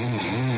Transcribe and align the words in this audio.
Mm-hmm. 0.00 0.49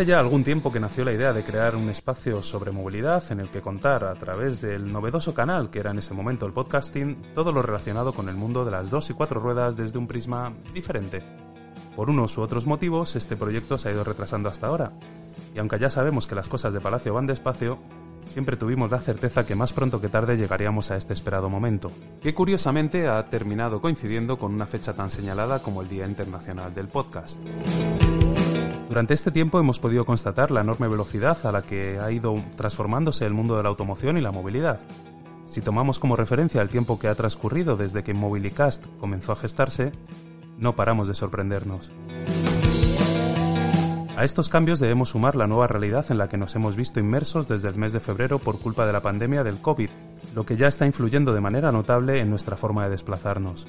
Hace 0.00 0.08
ya 0.08 0.18
algún 0.18 0.44
tiempo 0.44 0.72
que 0.72 0.80
nació 0.80 1.04
la 1.04 1.12
idea 1.12 1.34
de 1.34 1.44
crear 1.44 1.76
un 1.76 1.90
espacio 1.90 2.40
sobre 2.40 2.72
movilidad 2.72 3.22
en 3.30 3.38
el 3.38 3.50
que 3.50 3.60
contar 3.60 4.04
a 4.04 4.14
través 4.14 4.58
del 4.62 4.90
novedoso 4.90 5.34
canal 5.34 5.68
que 5.68 5.78
era 5.78 5.90
en 5.90 5.98
ese 5.98 6.14
momento 6.14 6.46
el 6.46 6.54
podcasting 6.54 7.34
todo 7.34 7.52
lo 7.52 7.60
relacionado 7.60 8.14
con 8.14 8.30
el 8.30 8.34
mundo 8.34 8.64
de 8.64 8.70
las 8.70 8.88
dos 8.88 9.10
y 9.10 9.12
cuatro 9.12 9.40
ruedas 9.40 9.76
desde 9.76 9.98
un 9.98 10.06
prisma 10.06 10.54
diferente. 10.72 11.22
Por 11.94 12.08
unos 12.08 12.38
u 12.38 12.40
otros 12.40 12.66
motivos, 12.66 13.14
este 13.14 13.36
proyecto 13.36 13.76
se 13.76 13.90
ha 13.90 13.92
ido 13.92 14.02
retrasando 14.02 14.48
hasta 14.48 14.68
ahora, 14.68 14.92
y 15.54 15.58
aunque 15.58 15.78
ya 15.78 15.90
sabemos 15.90 16.26
que 16.26 16.34
las 16.34 16.48
cosas 16.48 16.72
de 16.72 16.80
Palacio 16.80 17.12
van 17.12 17.26
despacio, 17.26 17.78
siempre 18.32 18.56
tuvimos 18.56 18.90
la 18.90 19.00
certeza 19.00 19.44
que 19.44 19.54
más 19.54 19.74
pronto 19.74 20.00
que 20.00 20.08
tarde 20.08 20.38
llegaríamos 20.38 20.90
a 20.90 20.96
este 20.96 21.12
esperado 21.12 21.50
momento, 21.50 21.92
que 22.22 22.32
curiosamente 22.32 23.06
ha 23.06 23.22
terminado 23.26 23.82
coincidiendo 23.82 24.38
con 24.38 24.54
una 24.54 24.64
fecha 24.64 24.94
tan 24.94 25.10
señalada 25.10 25.58
como 25.58 25.82
el 25.82 25.90
Día 25.90 26.06
Internacional 26.06 26.72
del 26.72 26.88
Podcast. 26.88 27.38
Durante 28.90 29.14
este 29.14 29.30
tiempo 29.30 29.60
hemos 29.60 29.78
podido 29.78 30.04
constatar 30.04 30.50
la 30.50 30.62
enorme 30.62 30.88
velocidad 30.88 31.38
a 31.46 31.52
la 31.52 31.62
que 31.62 32.00
ha 32.02 32.10
ido 32.10 32.34
transformándose 32.56 33.24
el 33.24 33.32
mundo 33.32 33.56
de 33.56 33.62
la 33.62 33.68
automoción 33.68 34.18
y 34.18 34.20
la 34.20 34.32
movilidad. 34.32 34.80
Si 35.46 35.60
tomamos 35.60 36.00
como 36.00 36.16
referencia 36.16 36.60
el 36.60 36.70
tiempo 36.70 36.98
que 36.98 37.06
ha 37.06 37.14
transcurrido 37.14 37.76
desde 37.76 38.02
que 38.02 38.14
Mobilicast 38.14 38.84
comenzó 38.98 39.30
a 39.30 39.36
gestarse, 39.36 39.92
no 40.58 40.74
paramos 40.74 41.06
de 41.06 41.14
sorprendernos. 41.14 41.88
A 44.16 44.24
estos 44.24 44.48
cambios 44.48 44.80
debemos 44.80 45.10
sumar 45.10 45.36
la 45.36 45.46
nueva 45.46 45.68
realidad 45.68 46.06
en 46.08 46.18
la 46.18 46.28
que 46.28 46.36
nos 46.36 46.56
hemos 46.56 46.74
visto 46.74 46.98
inmersos 46.98 47.46
desde 47.46 47.68
el 47.68 47.76
mes 47.76 47.92
de 47.92 48.00
febrero 48.00 48.40
por 48.40 48.58
culpa 48.58 48.86
de 48.86 48.92
la 48.92 49.02
pandemia 49.02 49.44
del 49.44 49.62
COVID, 49.62 49.90
lo 50.34 50.44
que 50.44 50.56
ya 50.56 50.66
está 50.66 50.84
influyendo 50.84 51.32
de 51.32 51.40
manera 51.40 51.70
notable 51.70 52.18
en 52.18 52.28
nuestra 52.28 52.56
forma 52.56 52.86
de 52.86 52.90
desplazarnos. 52.90 53.68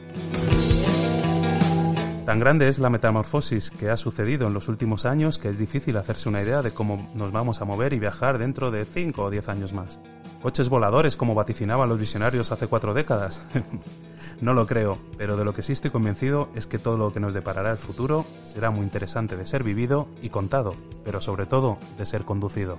Tan 2.26 2.40
grande 2.40 2.68
es 2.68 2.78
la 2.78 2.92
metamorfosis 2.92 3.72
que 3.72 3.90
ha 3.90 3.98
sucedido 3.98 4.48
en 4.48 4.54
los 4.54 4.68
últimos 4.68 5.06
años 5.06 5.40
que 5.40 5.50
es 5.50 5.58
difícil 5.58 5.98
hacerse 5.98 6.30
una 6.30 6.44
idea 6.44 6.62
de 6.62 6.72
cómo 6.72 7.10
nos 7.16 7.32
vamos 7.32 7.62
a 7.62 7.66
mover 7.66 7.94
y 7.94 8.00
viajar 8.00 8.38
dentro 8.38 8.70
de 8.70 8.86
5 8.86 9.24
o 9.24 9.30
10 9.32 9.50
años 9.50 9.74
más. 9.74 9.98
¿Coches 10.42 10.70
voladores 10.70 11.16
como 11.16 11.34
vaticinaban 11.34 11.90
los 11.90 12.00
visionarios 12.00 12.52
hace 12.52 12.68
cuatro 12.68 12.94
décadas? 12.94 13.42
no 14.42 14.54
lo 14.54 14.68
creo, 14.68 15.00
pero 15.18 15.36
de 15.36 15.44
lo 15.44 15.54
que 15.54 15.64
sí 15.64 15.74
estoy 15.74 15.90
convencido 15.90 16.50
es 16.56 16.68
que 16.68 16.78
todo 16.78 16.96
lo 16.96 17.12
que 17.12 17.20
nos 17.20 17.34
deparará 17.34 17.72
el 17.72 17.78
futuro 17.78 18.24
será 18.54 18.70
muy 18.70 18.84
interesante 18.84 19.36
de 19.36 19.48
ser 19.48 19.64
vivido 19.64 20.08
y 20.22 20.30
contado, 20.30 20.74
pero 21.04 21.22
sobre 21.22 21.48
todo 21.48 21.80
de 21.98 22.06
ser 22.06 22.24
conducido. 22.24 22.78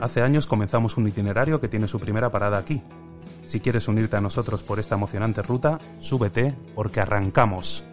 Hace 0.00 0.22
años 0.22 0.46
comenzamos 0.46 0.96
un 0.96 1.08
itinerario 1.08 1.60
que 1.60 1.68
tiene 1.68 1.88
su 1.88 2.00
primera 2.00 2.30
parada 2.30 2.58
aquí, 2.58 2.82
si 3.46 3.60
quieres 3.60 3.88
unirte 3.88 4.16
a 4.16 4.20
nosotros 4.20 4.62
por 4.62 4.78
esta 4.78 4.94
emocionante 4.94 5.42
ruta, 5.42 5.78
súbete 6.00 6.54
porque 6.74 7.00
arrancamos. 7.00 7.84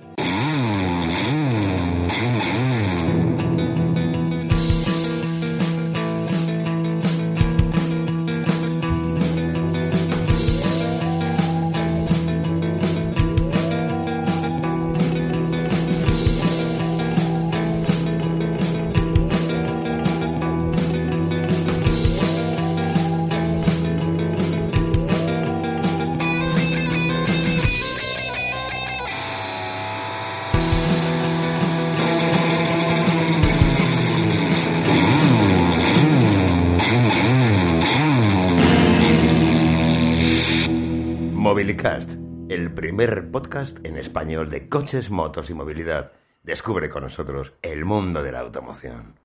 Podcast 43.41 43.83
en 43.83 43.97
español 43.97 44.51
de 44.51 44.69
coches, 44.69 45.09
motos 45.09 45.49
y 45.49 45.55
movilidad. 45.55 46.11
Descubre 46.43 46.91
con 46.91 47.01
nosotros 47.01 47.53
el 47.63 47.85
mundo 47.85 48.21
de 48.21 48.31
la 48.31 48.41
automoción. 48.41 49.15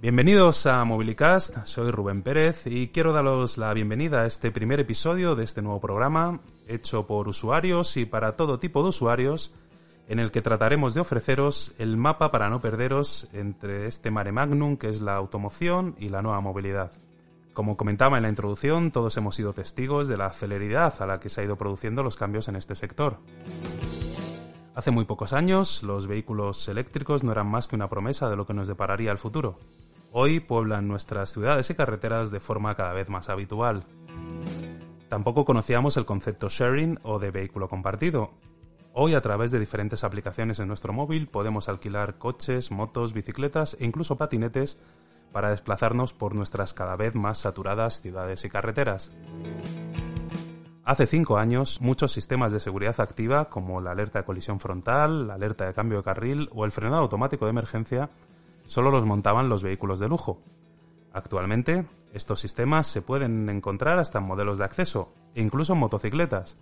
Bienvenidos 0.00 0.66
a 0.66 0.84
Mobilicast, 0.84 1.64
soy 1.64 1.92
Rubén 1.92 2.22
Pérez 2.24 2.66
y 2.66 2.88
quiero 2.88 3.12
daros 3.12 3.56
la 3.58 3.72
bienvenida 3.72 4.22
a 4.22 4.26
este 4.26 4.50
primer 4.50 4.80
episodio 4.80 5.36
de 5.36 5.44
este 5.44 5.62
nuevo 5.62 5.80
programa, 5.80 6.40
hecho 6.66 7.06
por 7.06 7.28
usuarios 7.28 7.96
y 7.96 8.06
para 8.06 8.34
todo 8.34 8.58
tipo 8.58 8.82
de 8.82 8.88
usuarios, 8.88 9.54
en 10.08 10.18
el 10.18 10.32
que 10.32 10.42
trataremos 10.42 10.94
de 10.94 11.00
ofreceros 11.00 11.76
el 11.78 11.96
mapa 11.96 12.32
para 12.32 12.50
no 12.50 12.60
perderos 12.60 13.28
entre 13.32 13.86
este 13.86 14.10
mare 14.10 14.32
magnum 14.32 14.76
que 14.76 14.88
es 14.88 15.00
la 15.00 15.14
automoción 15.14 15.94
y 16.00 16.08
la 16.08 16.22
nueva 16.22 16.40
movilidad. 16.40 16.90
Como 17.52 17.76
comentaba 17.76 18.16
en 18.16 18.22
la 18.22 18.30
introducción, 18.30 18.92
todos 18.92 19.16
hemos 19.18 19.34
sido 19.34 19.52
testigos 19.52 20.08
de 20.08 20.16
la 20.16 20.32
celeridad 20.32 20.94
a 21.02 21.06
la 21.06 21.20
que 21.20 21.28
se 21.28 21.40
ha 21.40 21.44
ido 21.44 21.56
produciendo 21.56 22.02
los 22.02 22.16
cambios 22.16 22.48
en 22.48 22.56
este 22.56 22.74
sector. 22.74 23.18
Hace 24.74 24.90
muy 24.90 25.04
pocos 25.04 25.34
años, 25.34 25.82
los 25.82 26.06
vehículos 26.06 26.66
eléctricos 26.68 27.22
no 27.22 27.30
eran 27.30 27.46
más 27.46 27.68
que 27.68 27.76
una 27.76 27.88
promesa 27.88 28.30
de 28.30 28.36
lo 28.36 28.46
que 28.46 28.54
nos 28.54 28.68
depararía 28.68 29.12
el 29.12 29.18
futuro. 29.18 29.56
Hoy 30.12 30.40
pueblan 30.40 30.88
nuestras 30.88 31.32
ciudades 31.32 31.68
y 31.68 31.74
carreteras 31.74 32.30
de 32.30 32.40
forma 32.40 32.74
cada 32.74 32.94
vez 32.94 33.10
más 33.10 33.28
habitual. 33.28 33.84
Tampoco 35.10 35.44
conocíamos 35.44 35.98
el 35.98 36.06
concepto 36.06 36.48
sharing 36.48 37.00
o 37.02 37.18
de 37.18 37.30
vehículo 37.30 37.68
compartido, 37.68 38.30
Hoy 38.94 39.14
a 39.14 39.22
través 39.22 39.50
de 39.50 39.58
diferentes 39.58 40.04
aplicaciones 40.04 40.60
en 40.60 40.68
nuestro 40.68 40.92
móvil 40.92 41.26
podemos 41.26 41.70
alquilar 41.70 42.18
coches, 42.18 42.70
motos, 42.70 43.14
bicicletas 43.14 43.74
e 43.80 43.86
incluso 43.86 44.16
patinetes 44.16 44.78
para 45.32 45.50
desplazarnos 45.50 46.12
por 46.12 46.34
nuestras 46.34 46.74
cada 46.74 46.96
vez 46.96 47.14
más 47.14 47.38
saturadas 47.38 48.00
ciudades 48.00 48.44
y 48.44 48.50
carreteras. 48.50 49.10
Hace 50.84 51.06
cinco 51.06 51.38
años, 51.38 51.80
muchos 51.80 52.10
sistemas 52.10 52.52
de 52.52 52.58
seguridad 52.58 53.00
activa, 53.00 53.44
como 53.46 53.80
la 53.80 53.92
alerta 53.92 54.18
de 54.18 54.24
colisión 54.24 54.58
frontal, 54.58 55.28
la 55.28 55.34
alerta 55.34 55.64
de 55.64 55.74
cambio 55.74 55.98
de 55.98 56.04
carril 56.04 56.48
o 56.52 56.64
el 56.64 56.72
frenado 56.72 57.02
automático 57.02 57.44
de 57.44 57.52
emergencia, 57.52 58.10
solo 58.66 58.90
los 58.90 59.06
montaban 59.06 59.48
los 59.48 59.62
vehículos 59.62 60.00
de 60.00 60.08
lujo. 60.08 60.40
Actualmente, 61.12 61.86
estos 62.12 62.40
sistemas 62.40 62.88
se 62.88 63.00
pueden 63.00 63.48
encontrar 63.48 63.98
hasta 63.98 64.18
en 64.18 64.24
modelos 64.24 64.58
de 64.58 64.64
acceso 64.64 65.12
e 65.34 65.40
incluso 65.40 65.74
en 65.74 65.78
motocicletas. 65.78 66.56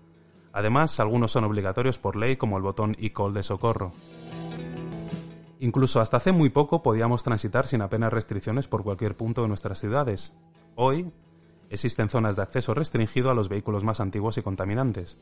Además, 0.53 1.01
algunos 1.01 1.31
son 1.33 1.45
obligatorios 1.45 1.99
por 1.99 2.17
ley 2.17 2.37
como 2.37 2.57
el 2.57 2.63
botón 2.63 2.97
e-call 2.99 3.33
de 3.33 3.43
socorro. 3.43 3.93
Incluso 5.63 6.01
hasta 6.01 6.17
hace 6.17 6.33
muy 6.33 6.49
poco 6.49 6.83
podíamos 6.83 7.23
transitar 7.23 7.67
sin 7.67 7.83
apenas 7.83 8.11
restricciones 8.11 8.67
por 8.67 8.83
cualquier 8.83 9.15
punto 9.15 9.43
de 9.43 9.49
nuestras 9.49 9.79
ciudades. 9.79 10.33
Hoy 10.75 11.13
existen 11.69 12.09
zonas 12.09 12.37
de 12.37 12.43
acceso 12.43 12.73
restringido 12.73 13.31
a 13.31 13.35
los 13.35 13.51
vehículos 13.51 13.85
más 13.85 14.01
antiguos 14.01 14.39
y 14.39 14.43
contaminantes. 14.43 15.19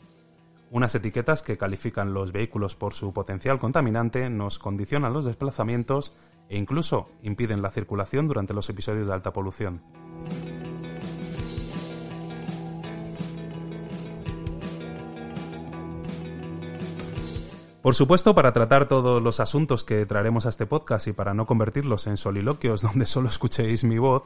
Unas 0.71 0.95
etiquetas 0.95 1.43
que 1.43 1.59
califican 1.59 2.15
los 2.15 2.31
vehículos 2.31 2.77
por 2.77 2.95
su 2.95 3.13
potencial 3.13 3.59
contaminante 3.59 4.31
nos 4.31 4.61
condicionan 4.61 5.13
los 5.13 5.25
desplazamientos 5.25 6.15
e 6.49 6.57
incluso 6.57 7.09
impiden 7.23 7.61
la 7.61 7.73
circulación 7.73 8.29
durante 8.29 8.55
los 8.55 8.71
episodios 8.71 9.09
de 9.09 9.15
alta 9.15 9.33
polución. 9.33 9.83
Por 17.83 17.95
supuesto, 17.95 18.35
para 18.35 18.53
tratar 18.53 18.89
todos 18.89 19.23
los 19.23 19.39
asuntos 19.39 19.85
que 19.85 20.05
traeremos 20.05 20.47
a 20.47 20.49
este 20.49 20.67
podcast 20.67 21.07
y 21.07 21.13
para 21.13 21.33
no 21.33 21.47
convertirlos 21.47 22.09
en 22.09 22.17
soliloquios 22.17 22.83
donde 22.83 23.07
solo 23.07 23.29
escuchéis 23.29 23.85
mi 23.85 23.99
voz, 23.99 24.25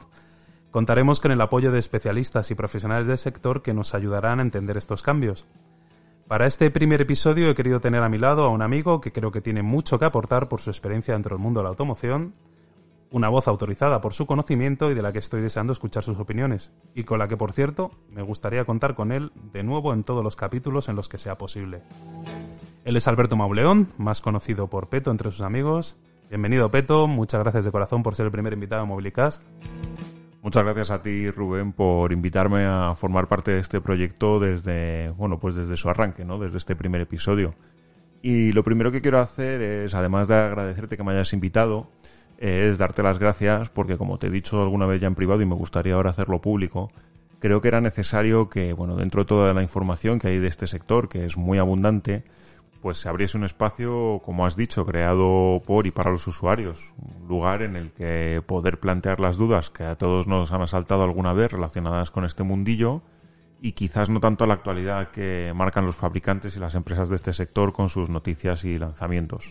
contaremos 0.71 1.21
con 1.21 1.31
el 1.31 1.41
apoyo 1.41 1.71
de 1.71 1.77
especialistas 1.77 2.49
y 2.49 2.55
profesionales 2.55 3.05
del 3.05 3.17
sector 3.19 3.61
que 3.61 3.73
nos 3.73 3.93
ayudarán 3.93 4.39
a 4.39 4.43
entender 4.43 4.75
estos 4.75 5.03
cambios. 5.03 5.45
Para 6.27 6.47
este 6.47 6.71
primer 6.71 7.01
episodio 7.01 7.49
he 7.49 7.55
querido 7.55 7.79
tener 7.79 8.01
a 8.01 8.09
mi 8.09 8.17
lado 8.17 8.43
a 8.43 8.49
un 8.49 8.63
amigo 8.63 9.01
que 9.01 9.11
creo 9.11 9.31
que 9.31 9.41
tiene 9.41 9.61
mucho 9.61 9.99
que 9.99 10.05
aportar 10.05 10.47
por 10.47 10.61
su 10.61 10.71
experiencia 10.71 11.13
dentro 11.13 11.35
del 11.35 11.43
mundo 11.43 11.59
de 11.59 11.65
la 11.65 11.69
automoción, 11.69 12.33
una 13.11 13.29
voz 13.29 13.47
autorizada 13.47 14.01
por 14.01 14.13
su 14.13 14.25
conocimiento 14.25 14.89
y 14.89 14.95
de 14.95 15.03
la 15.03 15.11
que 15.11 15.19
estoy 15.19 15.41
deseando 15.41 15.73
escuchar 15.73 16.03
sus 16.03 16.17
opiniones, 16.17 16.71
y 16.95 17.03
con 17.03 17.19
la 17.19 17.27
que, 17.27 17.37
por 17.37 17.53
cierto, 17.53 17.91
me 18.09 18.23
gustaría 18.23 18.65
contar 18.65 18.95
con 18.95 19.11
él 19.11 19.31
de 19.51 19.61
nuevo 19.61 19.93
en 19.93 20.03
todos 20.03 20.23
los 20.23 20.35
capítulos 20.35 20.89
en 20.89 20.95
los 20.95 21.07
que 21.07 21.19
sea 21.19 21.37
posible. 21.37 21.83
Él 22.85 22.97
es 22.97 23.07
Alberto 23.07 23.37
Mauleón, 23.37 23.87
más 23.97 24.19
conocido 24.19 24.67
por 24.67 24.89
Peto 24.89 25.09
entre 25.09 25.31
sus 25.31 25.39
amigos. 25.39 25.95
Bienvenido 26.29 26.69
Peto, 26.69 27.07
muchas 27.07 27.39
gracias 27.41 27.63
de 27.63 27.71
corazón 27.71 28.03
por 28.03 28.15
ser 28.15 28.25
el 28.25 28.31
primer 28.33 28.51
invitado 28.51 28.81
a 28.81 28.85
Mobilicast. 28.85 29.41
Muchas 30.41 30.65
gracias 30.65 30.91
a 30.91 31.01
ti, 31.01 31.31
Rubén, 31.31 31.71
por 31.71 32.11
invitarme 32.11 32.65
a 32.65 32.93
formar 32.95 33.29
parte 33.29 33.51
de 33.51 33.59
este 33.59 33.79
proyecto 33.79 34.41
desde, 34.41 35.11
bueno, 35.11 35.39
pues 35.39 35.55
desde 35.55 35.77
su 35.77 35.89
arranque, 35.89 36.25
¿no? 36.25 36.37
Desde 36.39 36.57
este 36.57 36.75
primer 36.75 36.99
episodio. 36.99 37.55
Y 38.21 38.51
lo 38.51 38.65
primero 38.65 38.91
que 38.91 39.01
quiero 39.01 39.19
hacer 39.19 39.61
es, 39.61 39.93
además 39.93 40.27
de 40.27 40.35
agradecerte 40.35 40.97
que 40.97 41.03
me 41.03 41.13
hayas 41.13 41.31
invitado, 41.31 41.87
es 42.37 42.77
darte 42.77 43.01
las 43.01 43.17
gracias 43.17 43.69
porque, 43.69 43.95
como 43.97 44.17
te 44.17 44.27
he 44.27 44.29
dicho 44.29 44.61
alguna 44.61 44.87
vez 44.87 44.99
ya 44.99 45.07
en 45.07 45.15
privado 45.15 45.41
y 45.41 45.45
me 45.45 45.55
gustaría 45.55 45.93
ahora 45.93 46.09
hacerlo 46.09 46.41
público, 46.41 46.91
creo 47.39 47.61
que 47.61 47.69
era 47.69 47.79
necesario 47.79 48.49
que, 48.49 48.73
bueno, 48.73 48.97
dentro 48.97 49.21
de 49.21 49.27
toda 49.27 49.53
la 49.53 49.61
información 49.61 50.19
que 50.19 50.27
hay 50.27 50.39
de 50.39 50.47
este 50.49 50.67
sector, 50.67 51.07
que 51.07 51.25
es 51.25 51.37
muy 51.37 51.59
abundante, 51.59 52.25
pues 52.83 52.97
se 52.97 53.07
abriese 53.07 53.37
un 53.37 53.45
espacio, 53.45 54.21
como 54.25 54.45
has 54.45 54.57
dicho, 54.57 54.85
creado 54.85 55.61
por 55.65 55.87
y 55.87 55.91
para 55.91 56.11
los 56.11 56.27
usuarios. 56.27 56.77
Un 56.97 57.29
lugar 57.29 57.61
en 57.61 57.77
el 57.77 57.91
que 57.91 58.43
poder 58.45 58.81
plantear 58.81 59.21
las 59.21 59.37
dudas 59.37 59.69
que 59.69 59.85
a 59.85 59.95
todos 59.95 60.27
nos 60.27 60.51
han 60.51 60.61
asaltado 60.61 61.05
alguna 61.05 61.31
vez 61.31 61.49
relacionadas 61.49 62.11
con 62.11 62.25
este 62.25 62.43
mundillo 62.43 63.01
y 63.61 63.71
quizás 63.71 64.09
no 64.09 64.19
tanto 64.19 64.43
a 64.43 64.47
la 64.47 64.55
actualidad 64.55 65.11
que 65.11 65.53
marcan 65.55 65.85
los 65.85 65.95
fabricantes 65.95 66.57
y 66.57 66.59
las 66.59 66.75
empresas 66.75 67.07
de 67.07 67.15
este 67.15 67.31
sector 67.31 67.71
con 67.71 67.87
sus 67.87 68.09
noticias 68.09 68.65
y 68.65 68.77
lanzamientos. 68.77 69.45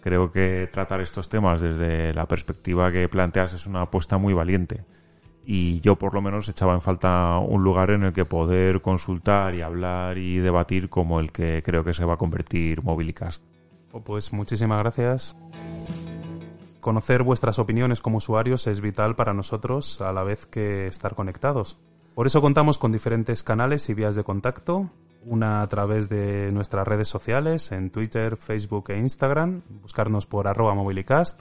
Creo 0.00 0.32
que 0.32 0.70
tratar 0.72 1.02
estos 1.02 1.28
temas 1.28 1.60
desde 1.60 2.14
la 2.14 2.26
perspectiva 2.26 2.90
que 2.90 3.10
planteas 3.10 3.52
es 3.52 3.66
una 3.66 3.82
apuesta 3.82 4.16
muy 4.16 4.32
valiente 4.32 4.84
y 5.50 5.80
yo 5.80 5.96
por 5.96 6.12
lo 6.12 6.20
menos 6.20 6.46
echaba 6.46 6.74
en 6.74 6.82
falta 6.82 7.38
un 7.38 7.64
lugar 7.64 7.90
en 7.90 8.02
el 8.02 8.12
que 8.12 8.26
poder 8.26 8.82
consultar 8.82 9.54
y 9.54 9.62
hablar 9.62 10.18
y 10.18 10.36
debatir 10.36 10.90
como 10.90 11.20
el 11.20 11.32
que 11.32 11.62
creo 11.64 11.82
que 11.82 11.94
se 11.94 12.04
va 12.04 12.14
a 12.14 12.16
convertir 12.18 12.82
Mobilicast. 12.82 13.42
Pues 14.04 14.30
muchísimas 14.30 14.78
gracias. 14.80 15.34
Conocer 16.82 17.22
vuestras 17.22 17.58
opiniones 17.58 18.02
como 18.02 18.18
usuarios 18.18 18.66
es 18.66 18.82
vital 18.82 19.16
para 19.16 19.32
nosotros 19.32 20.02
a 20.02 20.12
la 20.12 20.22
vez 20.22 20.44
que 20.44 20.86
estar 20.86 21.14
conectados. 21.14 21.78
Por 22.14 22.26
eso 22.26 22.42
contamos 22.42 22.76
con 22.76 22.92
diferentes 22.92 23.42
canales 23.42 23.88
y 23.88 23.94
vías 23.94 24.16
de 24.16 24.24
contacto, 24.24 24.90
una 25.24 25.62
a 25.62 25.66
través 25.68 26.10
de 26.10 26.52
nuestras 26.52 26.86
redes 26.86 27.08
sociales 27.08 27.72
en 27.72 27.88
Twitter, 27.88 28.36
Facebook 28.36 28.90
e 28.90 28.98
Instagram, 28.98 29.62
buscarnos 29.80 30.26
por 30.26 30.46
arroba 30.46 30.74
mobilicast 30.74 31.40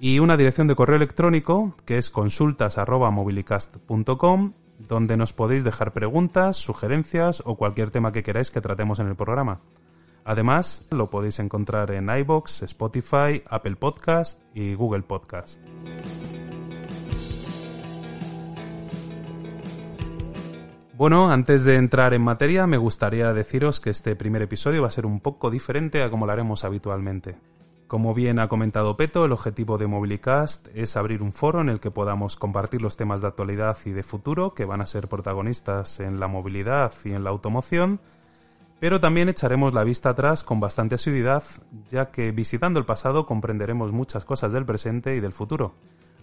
y 0.00 0.18
una 0.18 0.36
dirección 0.36 0.66
de 0.66 0.74
correo 0.74 0.96
electrónico 0.96 1.76
que 1.84 1.98
es 1.98 2.10
consultas@mobilicast.com 2.10 4.54
donde 4.78 5.16
nos 5.16 5.32
podéis 5.32 5.64
dejar 5.64 5.92
preguntas, 5.92 6.56
sugerencias 6.56 7.42
o 7.44 7.56
cualquier 7.56 7.90
tema 7.90 8.12
que 8.12 8.22
queráis 8.22 8.50
que 8.50 8.60
tratemos 8.60 8.98
en 8.98 9.08
el 9.08 9.16
programa. 9.16 9.60
Además, 10.24 10.86
lo 10.90 11.10
podéis 11.10 11.38
encontrar 11.38 11.90
en 11.92 12.08
iBox, 12.08 12.62
Spotify, 12.62 13.42
Apple 13.48 13.76
Podcast 13.76 14.40
y 14.54 14.74
Google 14.74 15.02
Podcast. 15.02 15.60
Bueno, 20.96 21.30
antes 21.30 21.64
de 21.64 21.74
entrar 21.74 22.14
en 22.14 22.22
materia, 22.22 22.66
me 22.66 22.76
gustaría 22.76 23.32
deciros 23.32 23.80
que 23.80 23.90
este 23.90 24.14
primer 24.14 24.42
episodio 24.42 24.82
va 24.82 24.88
a 24.88 24.92
ser 24.92 25.06
un 25.06 25.20
poco 25.20 25.50
diferente 25.50 26.02
a 26.02 26.08
como 26.08 26.24
lo 26.24 26.32
haremos 26.32 26.64
habitualmente. 26.64 27.36
Como 27.86 28.14
bien 28.14 28.38
ha 28.38 28.48
comentado 28.48 28.96
Peto, 28.96 29.26
el 29.26 29.32
objetivo 29.32 29.76
de 29.76 29.86
Mobilicast 29.86 30.68
es 30.74 30.96
abrir 30.96 31.22
un 31.22 31.32
foro 31.32 31.60
en 31.60 31.68
el 31.68 31.80
que 31.80 31.90
podamos 31.90 32.36
compartir 32.36 32.80
los 32.80 32.96
temas 32.96 33.20
de 33.20 33.28
actualidad 33.28 33.76
y 33.84 33.90
de 33.90 34.02
futuro 34.02 34.54
que 34.54 34.64
van 34.64 34.80
a 34.80 34.86
ser 34.86 35.06
protagonistas 35.06 36.00
en 36.00 36.18
la 36.18 36.26
movilidad 36.26 36.94
y 37.04 37.12
en 37.12 37.24
la 37.24 37.30
automoción, 37.30 38.00
pero 38.80 39.00
también 39.00 39.28
echaremos 39.28 39.74
la 39.74 39.84
vista 39.84 40.10
atrás 40.10 40.42
con 40.42 40.60
bastante 40.60 40.94
asiduidad, 40.94 41.44
ya 41.90 42.10
que 42.10 42.32
visitando 42.32 42.80
el 42.80 42.86
pasado 42.86 43.26
comprenderemos 43.26 43.92
muchas 43.92 44.24
cosas 44.24 44.52
del 44.52 44.64
presente 44.64 45.14
y 45.14 45.20
del 45.20 45.32
futuro. 45.32 45.74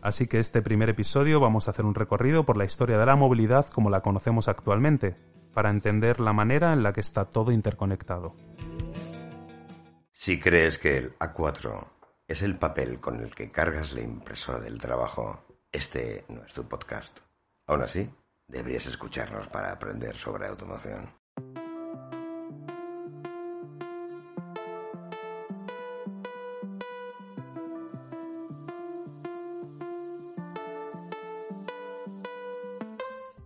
Así 0.01 0.25
que 0.25 0.39
este 0.39 0.63
primer 0.63 0.89
episodio 0.89 1.39
vamos 1.39 1.67
a 1.67 1.71
hacer 1.71 1.85
un 1.85 1.93
recorrido 1.93 2.43
por 2.43 2.57
la 2.57 2.65
historia 2.65 2.97
de 2.97 3.05
la 3.05 3.15
movilidad 3.15 3.67
como 3.67 3.91
la 3.91 4.01
conocemos 4.01 4.47
actualmente, 4.47 5.15
para 5.53 5.69
entender 5.69 6.19
la 6.19 6.33
manera 6.33 6.73
en 6.73 6.81
la 6.81 6.91
que 6.91 7.01
está 7.01 7.25
todo 7.25 7.51
interconectado. 7.51 8.33
Si 10.21 10.39
crees 10.39 10.77
que 10.77 10.97
el 10.97 11.17
A4 11.17 11.83
es 12.27 12.43
el 12.43 12.55
papel 12.59 12.99
con 12.99 13.21
el 13.21 13.33
que 13.33 13.51
cargas 13.51 13.91
la 13.91 14.01
impresora 14.01 14.59
del 14.59 14.77
trabajo, 14.77 15.43
este 15.71 16.25
no 16.27 16.45
es 16.45 16.53
tu 16.53 16.69
podcast. 16.69 17.21
Aún 17.65 17.81
así, 17.81 18.07
deberías 18.47 18.85
escucharnos 18.85 19.47
para 19.47 19.71
aprender 19.71 20.15
sobre 20.15 20.45
automoción. 20.45 21.20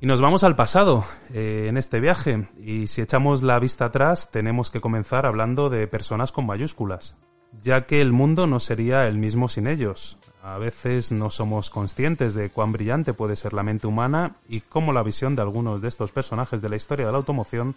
Y 0.05 0.07
nos 0.07 0.21
vamos 0.21 0.43
al 0.43 0.55
pasado 0.55 1.03
eh, 1.33 1.65
en 1.67 1.77
este 1.77 1.99
viaje. 1.99 2.47
Y 2.63 2.85
si 2.85 3.01
echamos 3.01 3.41
la 3.41 3.57
vista 3.57 3.85
atrás, 3.85 4.29
tenemos 4.29 4.69
que 4.69 4.79
comenzar 4.79 5.25
hablando 5.25 5.67
de 5.71 5.87
personas 5.87 6.31
con 6.31 6.45
mayúsculas, 6.45 7.17
ya 7.63 7.87
que 7.87 8.01
el 8.01 8.11
mundo 8.11 8.45
no 8.45 8.59
sería 8.59 9.07
el 9.07 9.17
mismo 9.17 9.47
sin 9.49 9.65
ellos. 9.65 10.19
A 10.43 10.59
veces 10.59 11.11
no 11.11 11.31
somos 11.31 11.71
conscientes 11.71 12.35
de 12.35 12.51
cuán 12.51 12.71
brillante 12.71 13.13
puede 13.13 13.35
ser 13.35 13.53
la 13.53 13.63
mente 13.63 13.87
humana 13.87 14.35
y 14.47 14.61
cómo 14.61 14.93
la 14.93 15.01
visión 15.01 15.35
de 15.35 15.41
algunos 15.41 15.81
de 15.81 15.87
estos 15.87 16.11
personajes 16.11 16.61
de 16.61 16.69
la 16.69 16.75
historia 16.75 17.07
de 17.07 17.11
la 17.11 17.17
automoción 17.17 17.73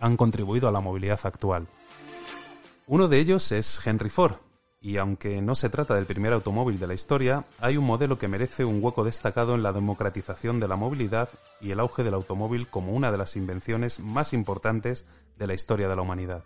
han 0.00 0.16
contribuido 0.16 0.66
a 0.66 0.72
la 0.72 0.80
movilidad 0.80 1.20
actual. 1.22 1.68
Uno 2.88 3.06
de 3.06 3.20
ellos 3.20 3.52
es 3.52 3.80
Henry 3.86 4.10
Ford, 4.10 4.34
y 4.80 4.98
aunque 4.98 5.40
no 5.42 5.54
se 5.54 5.70
trata 5.70 5.94
del 5.94 6.06
primer 6.06 6.32
automóvil 6.32 6.78
de 6.78 6.86
la 6.86 6.94
historia, 6.94 7.44
hay 7.58 7.76
un 7.76 7.84
modelo 7.84 8.18
que 8.18 8.28
merece 8.28 8.64
un 8.64 8.82
hueco 8.82 9.04
destacado 9.04 9.54
en 9.54 9.62
la 9.62 9.72
democratización 9.72 10.60
de 10.60 10.68
la 10.68 10.76
movilidad 10.76 11.28
y 11.60 11.72
el 11.72 11.80
auge 11.80 12.04
del 12.04 12.14
automóvil 12.14 12.68
como 12.68 12.92
una 12.92 13.10
de 13.10 13.18
las 13.18 13.36
invenciones 13.36 13.98
más 13.98 14.32
importantes 14.32 15.04
de 15.36 15.46
la 15.46 15.54
historia 15.54 15.88
de 15.88 15.96
la 15.96 16.02
humanidad. 16.02 16.44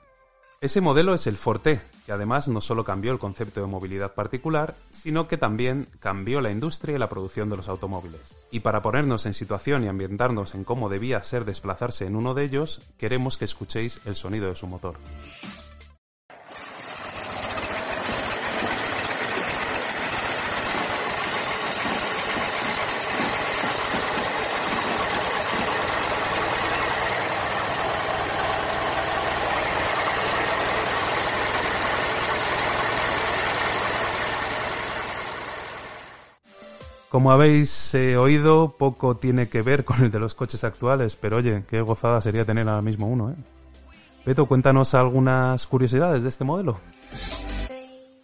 Ese 0.63 0.81
modelo 0.81 1.13
es 1.13 1.27
el 1.27 1.37
Forte, 1.37 1.81
que 2.07 2.13
además 2.13 2.47
no 2.47 2.61
solo 2.61 2.85
cambió 2.85 3.11
el 3.11 3.19
concepto 3.19 3.61
de 3.61 3.67
movilidad 3.67 4.15
particular, 4.15 4.77
sino 4.93 5.27
que 5.27 5.37
también 5.37 5.89
cambió 5.99 6.41
la 6.41 6.53
industria 6.53 6.95
y 6.95 7.01
la 7.01 7.09
producción 7.09 7.51
de 7.51 7.57
los 7.57 7.67
automóviles. 7.67 8.21
Y 8.53 8.61
para 8.61 8.81
ponernos 8.81 9.27
en 9.27 9.35
situación 9.35 9.83
y 9.83 9.89
ambientarnos 9.89 10.55
en 10.55 10.63
cómo 10.63 10.89
debía 10.89 11.25
ser 11.25 11.45
desplazarse 11.45 12.07
en 12.07 12.15
uno 12.15 12.33
de 12.33 12.45
ellos, 12.45 12.81
queremos 12.97 13.39
que 13.39 13.45
escuchéis 13.45 14.07
el 14.07 14.15
sonido 14.15 14.47
de 14.47 14.55
su 14.55 14.69
motor. 14.69 14.95
Como 37.13 37.31
habéis 37.31 37.95
eh, 37.95 38.17
oído, 38.17 38.75
poco 38.79 39.19
tiene 39.19 39.47
que 39.47 39.61
ver 39.61 39.85
con 39.85 40.03
el 40.03 40.11
de 40.11 40.19
los 40.19 40.35
coches 40.35 40.65
actuales, 40.65 41.15
pero 41.15 41.37
oye, 41.37 41.63
qué 41.69 41.83
gozada 41.83 42.23
sería 42.23 42.47
tener 42.47 42.67
ahora 42.67 42.81
mismo 42.81 43.07
uno, 43.07 43.33
¿eh? 43.33 43.35
Beto, 44.25 44.47
cuéntanos 44.47 44.95
algunas 44.95 45.67
curiosidades 45.67 46.23
de 46.23 46.31
este 46.31 46.45
modelo. 46.45 46.81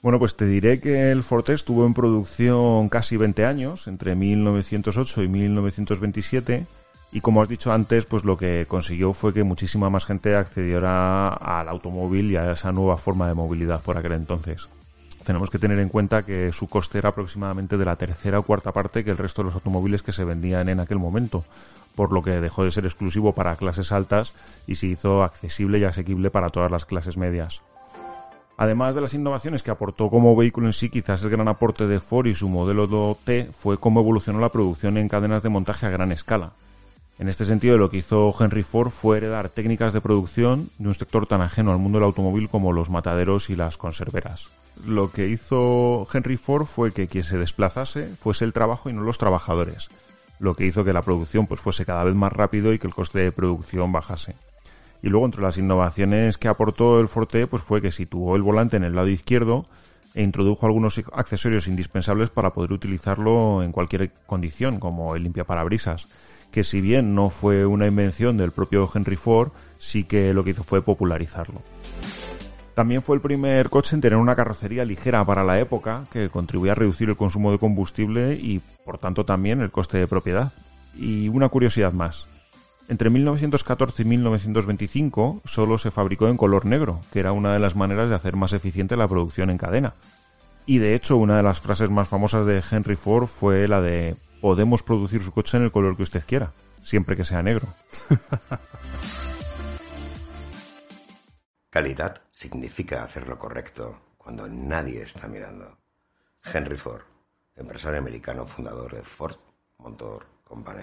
Bueno, 0.00 0.18
pues 0.18 0.36
te 0.36 0.46
diré 0.46 0.80
que 0.80 1.10
el 1.10 1.22
Forte 1.22 1.52
estuvo 1.52 1.84
en 1.84 1.92
producción 1.92 2.88
casi 2.88 3.18
20 3.18 3.44
años, 3.44 3.86
entre 3.88 4.14
1908 4.14 5.22
y 5.22 5.28
1927, 5.28 6.66
y 7.12 7.20
como 7.20 7.42
has 7.42 7.48
dicho 7.50 7.70
antes, 7.70 8.06
pues 8.06 8.24
lo 8.24 8.38
que 8.38 8.64
consiguió 8.66 9.12
fue 9.12 9.34
que 9.34 9.44
muchísima 9.44 9.90
más 9.90 10.06
gente 10.06 10.34
accediera 10.34 11.28
al 11.28 11.68
automóvil 11.68 12.30
y 12.30 12.36
a 12.36 12.52
esa 12.52 12.72
nueva 12.72 12.96
forma 12.96 13.28
de 13.28 13.34
movilidad 13.34 13.82
por 13.82 13.98
aquel 13.98 14.12
entonces 14.12 14.66
tenemos 15.28 15.50
que 15.50 15.58
tener 15.58 15.78
en 15.78 15.90
cuenta 15.90 16.22
que 16.22 16.52
su 16.52 16.68
coste 16.68 16.96
era 16.96 17.10
aproximadamente 17.10 17.76
de 17.76 17.84
la 17.84 17.96
tercera 17.96 18.38
o 18.38 18.44
cuarta 18.44 18.72
parte 18.72 19.04
que 19.04 19.10
el 19.10 19.18
resto 19.18 19.42
de 19.42 19.48
los 19.48 19.54
automóviles 19.56 20.00
que 20.00 20.14
se 20.14 20.24
vendían 20.24 20.70
en 20.70 20.80
aquel 20.80 20.98
momento, 20.98 21.44
por 21.94 22.12
lo 22.12 22.22
que 22.22 22.40
dejó 22.40 22.64
de 22.64 22.70
ser 22.70 22.86
exclusivo 22.86 23.34
para 23.34 23.54
clases 23.56 23.92
altas 23.92 24.32
y 24.66 24.76
se 24.76 24.86
hizo 24.86 25.22
accesible 25.22 25.80
y 25.80 25.84
asequible 25.84 26.30
para 26.30 26.48
todas 26.48 26.70
las 26.70 26.86
clases 26.86 27.18
medias. 27.18 27.60
Además 28.56 28.94
de 28.94 29.02
las 29.02 29.12
innovaciones 29.12 29.62
que 29.62 29.70
aportó 29.70 30.08
como 30.08 30.34
vehículo 30.34 30.68
en 30.68 30.72
sí, 30.72 30.88
quizás 30.88 31.22
el 31.22 31.28
gran 31.28 31.48
aporte 31.48 31.86
de 31.86 32.00
Ford 32.00 32.26
y 32.26 32.34
su 32.34 32.48
modelo 32.48 33.14
T 33.22 33.50
fue 33.52 33.76
cómo 33.76 34.00
evolucionó 34.00 34.40
la 34.40 34.48
producción 34.48 34.96
en 34.96 35.10
cadenas 35.10 35.42
de 35.42 35.50
montaje 35.50 35.84
a 35.84 35.90
gran 35.90 36.10
escala. 36.10 36.52
En 37.18 37.28
este 37.28 37.44
sentido, 37.44 37.76
lo 37.76 37.90
que 37.90 37.98
hizo 37.98 38.34
Henry 38.40 38.62
Ford 38.62 38.88
fue 38.88 39.18
heredar 39.18 39.50
técnicas 39.50 39.92
de 39.92 40.00
producción 40.00 40.70
de 40.78 40.88
un 40.88 40.94
sector 40.94 41.26
tan 41.26 41.42
ajeno 41.42 41.70
al 41.70 41.78
mundo 41.78 41.98
del 41.98 42.06
automóvil 42.06 42.48
como 42.48 42.72
los 42.72 42.88
mataderos 42.88 43.50
y 43.50 43.56
las 43.56 43.76
conserveras 43.76 44.48
lo 44.86 45.10
que 45.10 45.28
hizo 45.28 46.06
Henry 46.12 46.36
Ford 46.36 46.66
fue 46.66 46.92
que 46.92 47.08
quien 47.08 47.24
se 47.24 47.38
desplazase 47.38 48.04
fuese 48.04 48.44
el 48.44 48.52
trabajo 48.52 48.90
y 48.90 48.92
no 48.92 49.02
los 49.02 49.18
trabajadores, 49.18 49.88
lo 50.40 50.54
que 50.54 50.66
hizo 50.66 50.84
que 50.84 50.92
la 50.92 51.02
producción 51.02 51.46
pues 51.46 51.60
fuese 51.60 51.84
cada 51.84 52.04
vez 52.04 52.14
más 52.14 52.32
rápido 52.32 52.72
y 52.72 52.78
que 52.78 52.86
el 52.86 52.94
coste 52.94 53.20
de 53.20 53.32
producción 53.32 53.92
bajase. 53.92 54.34
Y 55.02 55.08
luego 55.08 55.26
entre 55.26 55.42
las 55.42 55.58
innovaciones 55.58 56.38
que 56.38 56.48
aportó 56.48 57.00
el 57.00 57.08
Forte 57.08 57.46
pues 57.46 57.62
fue 57.62 57.80
que 57.80 57.92
situó 57.92 58.36
el 58.36 58.42
volante 58.42 58.76
en 58.76 58.84
el 58.84 58.94
lado 58.94 59.08
izquierdo 59.08 59.66
e 60.14 60.22
introdujo 60.22 60.66
algunos 60.66 61.00
accesorios 61.12 61.68
indispensables 61.68 62.30
para 62.30 62.52
poder 62.52 62.72
utilizarlo 62.72 63.62
en 63.62 63.72
cualquier 63.72 64.10
condición, 64.26 64.80
como 64.80 65.14
el 65.14 65.22
limpiaparabrisas, 65.22 66.02
que 66.50 66.64
si 66.64 66.80
bien 66.80 67.14
no 67.14 67.30
fue 67.30 67.66
una 67.66 67.86
invención 67.86 68.36
del 68.36 68.52
propio 68.52 68.90
Henry 68.92 69.16
Ford, 69.16 69.50
sí 69.78 70.04
que 70.04 70.34
lo 70.34 70.42
que 70.44 70.50
hizo 70.50 70.64
fue 70.64 70.82
popularizarlo. 70.82 71.62
También 72.78 73.02
fue 73.02 73.16
el 73.16 73.20
primer 73.20 73.70
coche 73.70 73.96
en 73.96 74.00
tener 74.00 74.20
una 74.20 74.36
carrocería 74.36 74.84
ligera 74.84 75.24
para 75.24 75.42
la 75.42 75.58
época, 75.58 76.04
que 76.12 76.28
contribuía 76.28 76.70
a 76.70 76.74
reducir 76.76 77.08
el 77.08 77.16
consumo 77.16 77.50
de 77.50 77.58
combustible 77.58 78.34
y, 78.34 78.60
por 78.84 78.98
tanto, 78.98 79.24
también 79.24 79.60
el 79.60 79.72
coste 79.72 79.98
de 79.98 80.06
propiedad. 80.06 80.52
Y 80.96 81.28
una 81.28 81.48
curiosidad 81.48 81.92
más. 81.92 82.24
Entre 82.88 83.10
1914 83.10 84.02
y 84.02 84.04
1925 84.04 85.42
solo 85.44 85.78
se 85.78 85.90
fabricó 85.90 86.28
en 86.28 86.36
color 86.36 86.66
negro, 86.66 87.00
que 87.12 87.18
era 87.18 87.32
una 87.32 87.52
de 87.52 87.58
las 87.58 87.74
maneras 87.74 88.10
de 88.10 88.14
hacer 88.14 88.36
más 88.36 88.52
eficiente 88.52 88.96
la 88.96 89.08
producción 89.08 89.50
en 89.50 89.58
cadena. 89.58 89.94
Y 90.64 90.78
de 90.78 90.94
hecho, 90.94 91.16
una 91.16 91.36
de 91.36 91.42
las 91.42 91.60
frases 91.60 91.90
más 91.90 92.06
famosas 92.06 92.46
de 92.46 92.62
Henry 92.70 92.94
Ford 92.94 93.26
fue 93.26 93.66
la 93.66 93.80
de 93.80 94.14
podemos 94.40 94.84
producir 94.84 95.20
su 95.24 95.32
coche 95.32 95.56
en 95.56 95.64
el 95.64 95.72
color 95.72 95.96
que 95.96 96.04
usted 96.04 96.22
quiera, 96.24 96.52
siempre 96.84 97.16
que 97.16 97.24
sea 97.24 97.42
negro. 97.42 97.66
Calidad 101.78 102.22
significa 102.32 103.04
hacer 103.04 103.28
lo 103.28 103.38
correcto 103.38 104.00
cuando 104.16 104.48
nadie 104.48 105.02
está 105.02 105.28
mirando. 105.28 105.78
Henry 106.42 106.76
Ford, 106.76 107.02
empresario 107.54 108.00
americano 108.00 108.44
fundador 108.46 108.96
de 108.96 109.04
Ford 109.04 109.36
Motor 109.78 110.26
Company. 110.42 110.82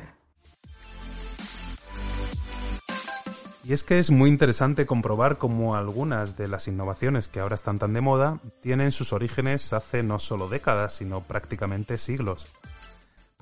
Y 3.65 3.73
es 3.73 3.83
que 3.83 3.99
es 3.99 4.09
muy 4.09 4.29
interesante 4.29 4.85
comprobar 4.85 5.37
cómo 5.37 5.75
algunas 5.75 6.37
de 6.37 6.47
las 6.47 6.69
innovaciones 6.69 7.27
que 7.27 7.41
ahora 7.41 7.55
están 7.55 7.77
tan 7.77 7.93
de 7.93 7.99
moda 7.99 8.39
tienen 8.61 8.93
sus 8.93 9.11
orígenes 9.11 9.73
hace 9.73 10.01
no 10.01 10.19
solo 10.19 10.47
décadas, 10.47 10.93
sino 10.93 11.19
prácticamente 11.19 11.97
siglos. 11.97 12.45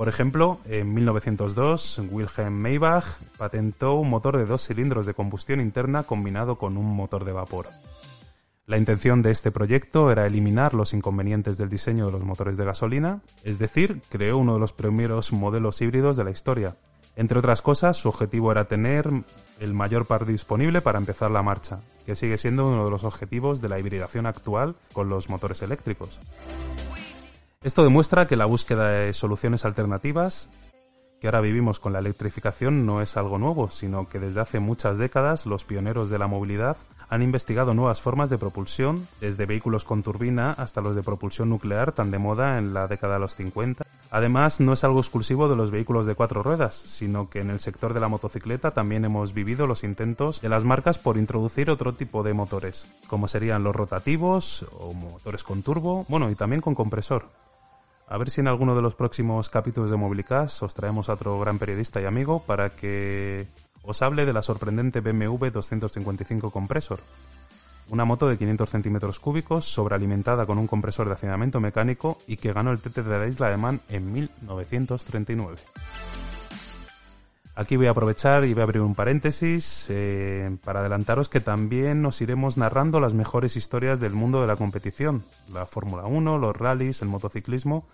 Por 0.04 0.10
ejemplo, 0.10 0.60
en 0.66 0.94
1902, 0.94 2.02
Wilhelm 2.12 2.52
Maybach 2.56 3.06
patentó 3.38 3.94
un 3.94 4.10
motor 4.10 4.38
de 4.38 4.44
dos 4.44 4.68
cilindros 4.68 5.06
de 5.06 5.14
combustión 5.14 5.62
interna 5.62 6.04
combinado 6.04 6.58
con 6.58 6.76
un 6.76 6.94
motor 6.94 7.24
de 7.24 7.32
vapor. 7.32 7.68
La 8.66 8.78
intención 8.78 9.22
de 9.22 9.32
este 9.32 9.50
proyecto 9.50 10.12
era 10.12 10.28
eliminar 10.28 10.74
los 10.74 10.94
inconvenientes 10.94 11.58
del 11.58 11.70
diseño 11.70 12.08
de 12.08 12.12
los 12.12 12.26
motores 12.26 12.58
de 12.58 12.66
gasolina, 12.66 13.22
es 13.46 13.60
decir, 13.60 14.02
creó 14.10 14.40
uno 14.40 14.56
de 14.56 14.60
los 14.60 14.74
primeros 14.74 15.32
modelos 15.32 15.82
híbridos 15.82 16.18
de 16.18 16.26
la 16.26 16.32
historia, 16.32 16.76
entre 17.16 17.40
otras 17.40 17.62
cosas, 17.62 17.98
su 17.98 18.10
objetivo 18.10 18.52
era 18.52 18.66
tener 18.66 19.08
el 19.60 19.74
mayor 19.74 20.06
par 20.06 20.26
disponible 20.26 20.82
para 20.82 20.98
empezar 20.98 21.30
la 21.30 21.44
marcha, 21.44 21.80
que 22.06 22.16
sigue 22.16 22.38
siendo 22.38 22.68
uno 22.68 22.86
de 22.86 22.92
los 22.92 23.04
objetivos 23.04 23.62
de 23.62 23.70
la 23.70 23.80
hibridación 23.80 24.26
actual 24.26 24.76
con 24.94 25.10
los 25.10 25.30
motores 25.30 25.62
eléctricos. 25.62 26.20
Esto 27.64 27.84
demuestra 27.84 28.28
que 28.28 28.36
la 28.36 28.46
búsqueda 28.46 28.90
de 28.90 29.14
soluciones 29.14 29.64
alternativas 29.64 30.50
que 31.22 31.28
ahora 31.28 31.40
vivimos 31.40 31.80
con 31.80 31.94
la 31.94 32.00
electrificación 32.00 32.86
no 32.86 33.02
es 33.02 33.16
algo 33.16 33.38
nuevo, 33.38 33.72
sino 33.72 34.10
que 34.10 34.20
desde 34.20 34.42
hace 34.42 34.60
muchas 34.60 34.98
décadas 34.98 35.46
los 35.46 35.64
pioneros 35.64 36.10
de 36.10 36.20
la 36.20 36.28
movilidad 36.28 36.76
han 37.08 37.22
investigado 37.22 37.74
nuevas 37.74 38.02
formas 38.02 38.30
de 38.30 38.38
propulsión, 38.38 39.08
desde 39.22 39.46
vehículos 39.46 39.86
con 39.86 40.04
turbina 40.04 40.52
hasta 40.52 40.82
los 40.82 40.98
de 40.98 41.04
propulsión 41.04 41.50
nuclear 41.50 41.94
tan 41.94 42.12
de 42.12 42.18
moda 42.18 42.58
en 42.58 42.74
la 42.74 42.88
década 42.88 43.14
de 43.14 43.22
los 43.22 43.36
50. 43.36 43.86
Además, 44.12 44.60
no 44.60 44.74
es 44.74 44.84
algo 44.84 45.00
exclusivo 45.00 45.48
de 45.48 45.56
los 45.56 45.72
vehículos 45.72 46.06
de 46.06 46.16
cuatro 46.16 46.44
ruedas, 46.44 46.76
sino 46.76 47.30
que 47.30 47.40
en 47.40 47.50
el 47.50 47.62
sector 47.62 47.94
de 47.94 48.02
la 48.02 48.10
motocicleta 48.10 48.72
también 48.72 49.06
hemos 49.06 49.34
vivido 49.34 49.66
los 49.66 49.86
intentos 49.86 50.42
de 50.42 50.50
las 50.50 50.66
marcas 50.66 50.98
por 50.98 51.16
introducir 51.16 51.70
otro 51.70 51.94
tipo 51.94 52.24
de 52.24 52.34
motores, 52.34 52.86
como 53.08 53.30
serían 53.30 53.64
los 53.64 53.74
rotativos 53.74 54.66
o 54.78 54.94
motores 54.94 55.44
con 55.44 55.64
turbo, 55.64 56.06
bueno, 56.10 56.30
y 56.30 56.36
también 56.36 56.60
con 56.60 56.76
compresor. 56.76 57.30
A 58.08 58.18
ver 58.18 58.30
si 58.30 58.42
en 58.42 58.48
alguno 58.48 58.76
de 58.76 58.82
los 58.82 58.96
próximos 58.96 59.50
capítulos 59.50 59.90
de 59.90 59.98
Mobilicast 59.98 60.62
os 60.64 60.74
traemos 60.74 61.10
a 61.10 61.14
otro 61.14 61.40
gran 61.40 61.58
periodista 61.58 62.02
y 62.02 62.06
amigo 62.06 62.44
para 62.46 62.70
que 62.70 63.48
os 63.84 64.02
hable 64.02 64.26
de 64.26 64.34
la 64.34 64.42
sorprendente 64.42 65.00
BMW 65.00 65.48
255 65.48 66.52
Compressor, 66.52 67.00
una 67.90 68.06
moto 68.06 68.28
de 68.28 68.38
500 68.38 68.70
centímetros 68.70 69.20
cúbicos 69.20 69.66
sobrealimentada 69.66 70.46
con 70.46 70.58
un 70.58 70.68
compresor 70.68 71.08
de 71.08 71.14
hacinamiento 71.14 71.60
mecánico 71.60 72.20
y 72.28 72.38
que 72.38 72.54
ganó 72.54 72.72
el 72.72 72.80
TT 72.80 72.98
de 72.98 73.20
la 73.20 73.28
isla 73.28 73.50
de 73.50 73.58
Man 73.58 73.82
en 73.90 74.12
1939. 74.14 75.58
Aquí 77.56 77.78
voy 77.78 77.86
a 77.86 77.92
aprovechar 77.92 78.46
y 78.46 78.54
voy 78.54 78.62
a 78.62 78.64
abrir 78.64 78.82
un 78.82 78.96
paréntesis 78.96 79.86
eh, 79.90 80.58
para 80.64 80.80
adelantaros 80.80 81.30
que 81.30 81.40
también 81.40 82.02
nos 82.02 82.20
iremos 82.22 82.58
narrando 82.58 83.00
las 83.00 83.14
mejores 83.14 83.56
historias 83.56 84.00
del 84.00 84.14
mundo 84.14 84.42
de 84.42 84.48
la 84.48 84.56
competición, 84.56 85.24
la 85.54 85.66
Fórmula 85.68 86.06
1, 86.06 86.40
los 86.40 86.56
rallies, 86.56 87.02
el 87.04 87.10
motociclismo 87.10 87.86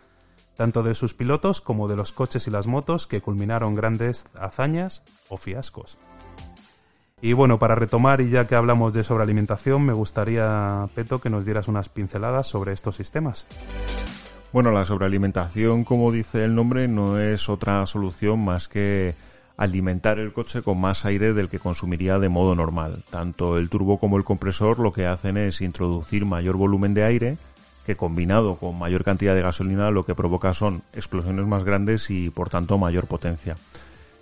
tanto 0.60 0.84
de 0.84 0.94
sus 0.94 1.13
pilotos 1.13 1.62
como 1.62 1.88
de 1.88 1.96
los 1.96 2.12
coches 2.12 2.46
y 2.46 2.51
las 2.51 2.68
motos 2.68 3.08
que 3.08 3.22
culminaron 3.22 3.75
grandes 3.75 4.25
hazañas 4.38 5.01
o 5.30 5.38
fiascos. 5.38 5.98
Y 7.22 7.32
bueno, 7.32 7.58
para 7.60 7.75
retomar 7.75 8.20
y 8.20 8.30
ya 8.30 8.44
que 8.44 8.56
hablamos 8.56 8.94
de 8.94 9.06
sobrealimentación, 9.06 9.86
me 9.86 9.94
gustaría, 9.94 10.89
Peto, 10.94 11.20
que 11.20 11.30
nos 11.30 11.46
dieras 11.46 11.70
unas 11.70 11.88
pinceladas 11.88 12.48
sobre 12.48 12.74
estos 12.74 12.98
sistemas. 12.98 13.48
Bueno, 14.51 14.72
la 14.72 14.84
sobrealimentación, 14.84 15.86
como 15.86 16.12
dice 16.12 16.44
el 16.44 16.54
nombre, 16.56 16.89
no 16.89 17.18
es 17.18 17.48
otra 17.48 17.86
solución 17.86 18.44
más 18.44 18.68
que 18.68 19.16
alimentar 19.60 20.20
el 20.20 20.32
coche 20.32 20.62
con 20.62 20.80
más 20.80 21.04
aire 21.04 21.34
del 21.34 21.50
que 21.50 21.60
consumiría 21.60 22.18
de 22.18 22.30
modo 22.30 22.56
normal. 22.56 23.04
Tanto 23.10 23.58
el 23.58 23.68
turbo 23.68 24.00
como 24.00 24.16
el 24.16 24.24
compresor 24.24 24.80
lo 24.80 24.94
que 24.94 25.06
hacen 25.06 25.36
es 25.36 25.60
introducir 25.60 26.25
mayor 26.25 26.56
volumen 26.56 26.94
de 26.94 27.04
aire 27.04 27.38
que 27.86 27.98
combinado 27.98 28.56
con 28.56 28.80
mayor 28.80 29.04
cantidad 29.04 29.36
de 29.36 29.42
gasolina 29.42 29.92
lo 29.92 30.06
que 30.06 30.16
provoca 30.16 30.54
son 30.54 30.82
explosiones 30.94 31.46
más 31.46 31.66
grandes 31.66 32.10
y 32.10 32.30
por 32.30 32.50
tanto 32.50 32.78
mayor 32.78 33.06
potencia. 33.08 33.58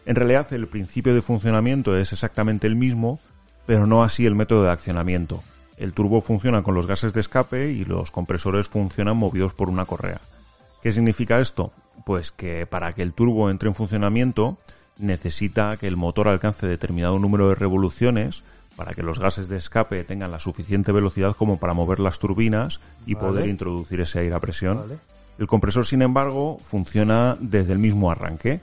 En 0.07 0.15
realidad 0.15 0.51
el 0.53 0.65
principio 0.65 1.13
de 1.13 1.21
funcionamiento 1.21 1.95
es 1.95 2.13
exactamente 2.13 2.65
el 2.65 2.75
mismo, 2.75 3.19
pero 3.67 3.85
no 3.85 4.03
así 4.03 4.25
el 4.25 4.33
método 4.33 4.63
de 4.63 4.71
accionamiento. 4.71 5.43
El 5.77 5.93
turbo 5.93 6.21
funciona 6.21 6.63
con 6.63 6.73
los 6.73 6.87
gases 6.87 7.13
de 7.13 7.21
escape 7.21 7.69
y 7.69 7.85
los 7.85 8.09
compresores 8.09 8.69
funcionan 8.69 9.17
movidos 9.17 9.53
por 9.53 9.69
una 9.69 9.85
correa. 9.85 10.19
¿Qué 10.81 10.91
significa 10.91 11.39
esto? 11.39 11.73
Pues 12.07 12.31
que 12.31 12.65
para 12.65 12.93
que 12.93 13.03
el 13.03 13.13
turbo 13.13 13.51
entre 13.51 13.69
en 13.69 13.75
funcionamiento 13.75 14.57
necesita 14.99 15.77
que 15.77 15.87
el 15.87 15.97
motor 15.97 16.27
alcance 16.27 16.65
determinado 16.67 17.19
número 17.19 17.49
de 17.49 17.55
revoluciones 17.55 18.41
para 18.75 18.93
que 18.93 19.03
los 19.03 19.19
gases 19.19 19.49
de 19.49 19.57
escape 19.57 20.03
tengan 20.03 20.31
la 20.31 20.39
suficiente 20.39 20.91
velocidad 20.91 21.35
como 21.35 21.57
para 21.57 21.73
mover 21.73 21.99
las 21.99 22.19
turbinas 22.19 22.79
y 23.05 23.15
poder 23.15 23.47
introducir 23.47 24.01
ese 24.01 24.19
aire 24.19 24.35
a 24.35 24.39
presión. 24.39 24.81
El 25.39 25.47
compresor, 25.47 25.85
sin 25.87 26.01
embargo, 26.01 26.59
funciona 26.59 27.35
desde 27.39 27.73
el 27.73 27.79
mismo 27.79 28.11
arranque. 28.11 28.59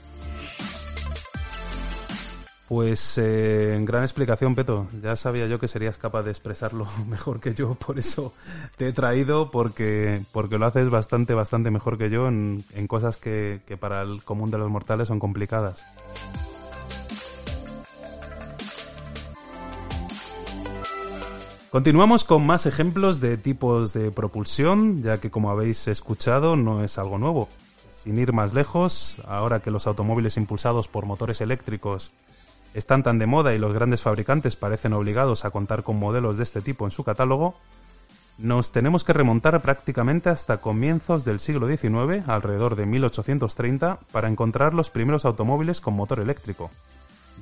Pues 2.67 3.19
eh, 3.19 3.77
gran 3.81 4.01
explicación, 4.01 4.55
Peto. 4.55 4.87
Ya 5.03 5.15
sabía 5.15 5.45
yo 5.45 5.59
que 5.59 5.67
serías 5.67 5.97
capaz 5.97 6.23
de 6.23 6.31
expresarlo 6.31 6.87
mejor 7.07 7.39
que 7.39 7.53
yo, 7.53 7.75
por 7.75 7.99
eso 7.99 8.33
te 8.77 8.89
he 8.89 8.93
traído, 8.93 9.51
porque, 9.51 10.21
porque 10.31 10.57
lo 10.57 10.65
haces 10.65 10.89
bastante, 10.89 11.35
bastante 11.35 11.69
mejor 11.69 11.97
que 11.97 12.09
yo 12.09 12.27
en, 12.27 12.63
en 12.73 12.87
cosas 12.87 13.17
que, 13.17 13.61
que 13.67 13.77
para 13.77 14.01
el 14.01 14.23
común 14.23 14.49
de 14.49 14.57
los 14.57 14.69
mortales 14.69 15.07
son 15.07 15.19
complicadas. 15.19 15.83
Continuamos 21.69 22.23
con 22.23 22.45
más 22.45 22.65
ejemplos 22.65 23.19
de 23.19 23.37
tipos 23.37 23.91
de 23.93 24.09
propulsión, 24.09 25.03
ya 25.03 25.17
que 25.17 25.29
como 25.29 25.51
habéis 25.51 25.87
escuchado 25.87 26.55
no 26.55 26.83
es 26.83 26.97
algo 26.97 27.17
nuevo. 27.17 27.49
Sin 28.01 28.17
ir 28.17 28.31
más 28.33 28.53
lejos, 28.53 29.17
ahora 29.27 29.59
que 29.59 29.71
los 29.71 29.85
automóviles 29.85 30.37
impulsados 30.37 30.87
por 30.87 31.05
motores 31.05 31.41
eléctricos 31.41 32.11
están 32.75 33.03
tan 33.03 33.17
de 33.17 33.25
moda 33.25 33.55
y 33.55 33.57
los 33.57 33.73
grandes 33.73 34.01
fabricantes 34.01 34.55
parecen 34.55 34.93
obligados 34.93 35.45
a 35.45 35.49
contar 35.49 35.83
con 35.83 35.97
modelos 35.97 36.37
de 36.37 36.43
este 36.43 36.61
tipo 36.61 36.85
en 36.85 36.91
su 36.91 37.03
catálogo, 37.03 37.55
nos 38.37 38.73
tenemos 38.73 39.05
que 39.05 39.13
remontar 39.13 39.61
prácticamente 39.61 40.29
hasta 40.29 40.57
comienzos 40.57 41.23
del 41.23 41.39
siglo 41.39 41.67
XIX, 41.67 42.27
alrededor 42.27 42.75
de 42.75 42.85
1830, 42.85 43.99
para 44.11 44.27
encontrar 44.27 44.73
los 44.73 44.89
primeros 44.89 45.23
automóviles 45.23 45.79
con 45.79 45.93
motor 45.93 46.19
eléctrico. 46.19 46.69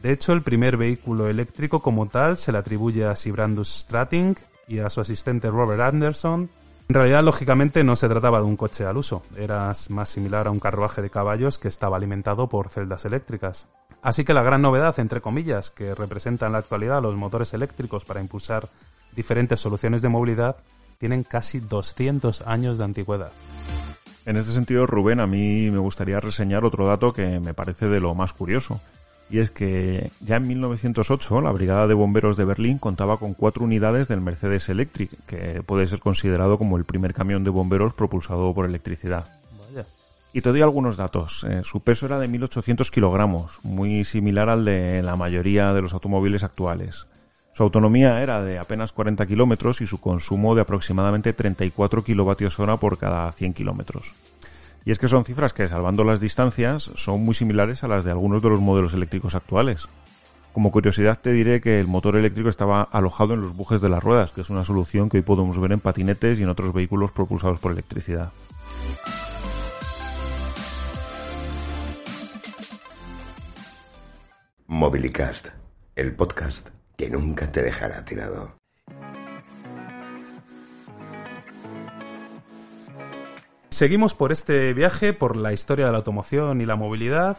De 0.04 0.12
hecho, 0.12 0.34
el 0.34 0.44
primer 0.44 0.78
vehículo 0.78 1.28
eléctrico 1.28 1.82
como 1.82 2.08
tal 2.08 2.38
se 2.38 2.52
le 2.52 2.60
atribuye 2.60 3.06
a 3.06 3.16
Sibrandus 3.16 3.70
Strating 3.70 4.36
y 4.68 4.80
a 4.80 4.90
su 4.92 5.02
asistente 5.02 5.50
Robert 5.50 5.82
Anderson. 5.82 6.50
En 6.90 6.94
realidad, 6.94 7.24
lógicamente, 7.24 7.84
no 7.84 7.96
se 7.96 8.08
trataba 8.08 8.38
de 8.40 8.46
un 8.46 8.58
coche 8.58 8.86
al 8.86 8.98
uso, 8.98 9.24
era 9.36 9.72
más 9.90 10.10
similar 10.10 10.46
a 10.46 10.52
un 10.52 10.60
carruaje 10.60 11.02
de 11.02 11.10
caballos 11.10 11.58
que 11.58 11.70
estaba 11.70 11.98
alimentado 11.98 12.48
por 12.50 12.70
celdas 12.70 13.06
eléctricas. 13.06 13.68
Así 14.04 14.26
que 14.26 14.34
la 14.34 14.44
gran 14.44 14.62
novedad, 14.62 15.00
entre 15.00 15.22
comillas, 15.22 15.72
que 15.72 15.96
representa 15.96 16.46
en 16.46 16.52
la 16.52 16.58
actualidad 16.60 17.02
los 17.02 17.16
motores 17.16 17.54
eléctricos 17.54 18.04
para 18.04 18.20
impulsar 18.20 18.68
diferentes 19.16 19.62
soluciones 19.62 20.02
de 20.02 20.10
movilidad, 20.10 20.58
tienen 21.00 21.24
casi 21.24 21.62
200 21.62 22.42
años 22.42 22.78
de 22.78 22.84
antigüedad. 22.84 23.32
En 24.26 24.36
este 24.36 24.52
sentido, 24.52 24.86
Rubén, 24.86 25.22
a 25.22 25.28
mí 25.28 25.72
me 25.72 25.80
gustaría 25.80 26.20
reseñar 26.20 26.66
otro 26.66 26.86
dato 26.86 27.14
que 27.14 27.40
me 27.40 27.54
parece 27.54 27.88
de 27.88 28.00
lo 28.00 28.14
más 28.16 28.32
curioso 28.32 28.80
Y 29.30 29.40
es 29.40 29.52
que 29.52 30.12
ya 30.22 30.38
en 30.38 30.48
1908 30.48 31.42
la 31.42 31.52
Brigada 31.52 31.88
de 31.88 31.94
Bomberos 31.94 32.38
de 32.38 32.46
Berlín 32.46 32.78
contaba 32.78 33.18
con 33.18 33.34
cuatro 33.34 33.64
unidades 33.64 34.08
del 34.08 34.22
Mercedes 34.22 34.70
Electric, 34.70 35.12
que 35.26 35.62
puede 35.64 35.88
ser 35.88 36.00
considerado 36.00 36.58
como 36.58 36.78
el 36.78 36.86
primer 36.86 37.14
camión 37.14 37.44
de 37.44 37.50
bomberos 37.50 37.94
propulsado 37.94 38.54
por 38.54 38.66
electricidad. 38.66 39.43
Y 40.36 40.42
te 40.42 40.50
doy 40.50 40.64
algunos 40.64 40.98
datos. 40.98 41.46
Eh, 41.48 41.62
su 41.64 41.82
peso 41.82 42.08
era 42.08 42.18
de 42.18 42.28
1.800 42.28 42.90
kilogramos, 42.90 43.52
muy 43.62 44.04
similar 44.04 44.50
al 44.50 44.66
de 44.66 45.04
la 45.04 45.16
mayoría 45.16 45.74
de 45.74 45.82
los 45.84 45.94
automóviles 45.94 46.44
actuales. 46.44 47.06
Su 47.54 47.62
autonomía 47.62 48.20
era 48.24 48.42
de 48.42 48.58
apenas 48.58 48.92
40 48.94 49.28
kilómetros 49.28 49.82
y 49.82 49.88
su 49.88 50.02
consumo 50.02 50.56
de 50.56 50.62
aproximadamente 50.62 51.34
34 51.34 52.04
kilovatios 52.04 52.60
hora 52.60 52.78
por 52.78 52.98
cada 52.98 53.32
100 53.32 53.54
kilómetros. 53.54 54.12
Y 54.86 54.92
es 54.92 54.98
que 54.98 55.08
son 55.08 55.24
cifras 55.24 55.54
que, 55.54 55.68
salvando 55.68 56.04
las 56.04 56.20
distancias, 56.20 56.90
son 56.96 57.24
muy 57.24 57.36
similares 57.36 57.84
a 57.84 57.88
las 57.88 58.04
de 58.04 58.12
algunos 58.12 58.42
de 58.42 58.50
los 58.50 58.60
modelos 58.60 58.96
eléctricos 58.96 59.36
actuales. 59.36 59.82
Como 60.52 60.72
curiosidad 60.72 61.20
te 61.22 61.32
diré 61.32 61.62
que 61.62 61.80
el 61.80 61.88
motor 61.88 62.16
eléctrico 62.16 62.50
estaba 62.50 62.82
alojado 62.82 63.36
en 63.36 63.42
los 63.42 63.56
bujes 63.56 63.82
de 63.82 63.90
las 63.90 64.04
ruedas, 64.04 64.32
que 64.32 64.42
es 64.42 64.50
una 64.50 64.64
solución 64.64 65.10
que 65.10 65.18
hoy 65.18 65.24
podemos 65.24 65.60
ver 65.60 65.74
en 65.74 65.80
patinetes 65.80 66.40
y 66.40 66.44
en 66.44 66.50
otros 66.50 66.74
vehículos 66.74 67.12
propulsados 67.12 67.60
por 67.60 67.72
electricidad. 67.72 68.32
Mobilicast, 74.68 75.50
el 75.96 76.16
podcast 76.16 76.70
que 76.96 77.10
nunca 77.10 77.52
te 77.52 77.62
dejará 77.62 78.06
tirado. 78.06 78.56
Seguimos 83.70 84.14
por 84.14 84.32
este 84.32 84.74
viaje 84.74 85.14
por 85.14 85.36
la 85.36 85.52
historia 85.52 85.88
de 85.88 85.92
la 85.92 85.98
automoción 85.98 86.62
y 86.62 86.66
la 86.66 86.76
movilidad. 86.76 87.38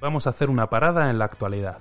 Vamos 0.00 0.26
a 0.26 0.30
hacer 0.30 0.48
una 0.48 0.70
parada 0.70 1.10
en 1.10 1.18
la 1.18 1.26
actualidad. 1.26 1.78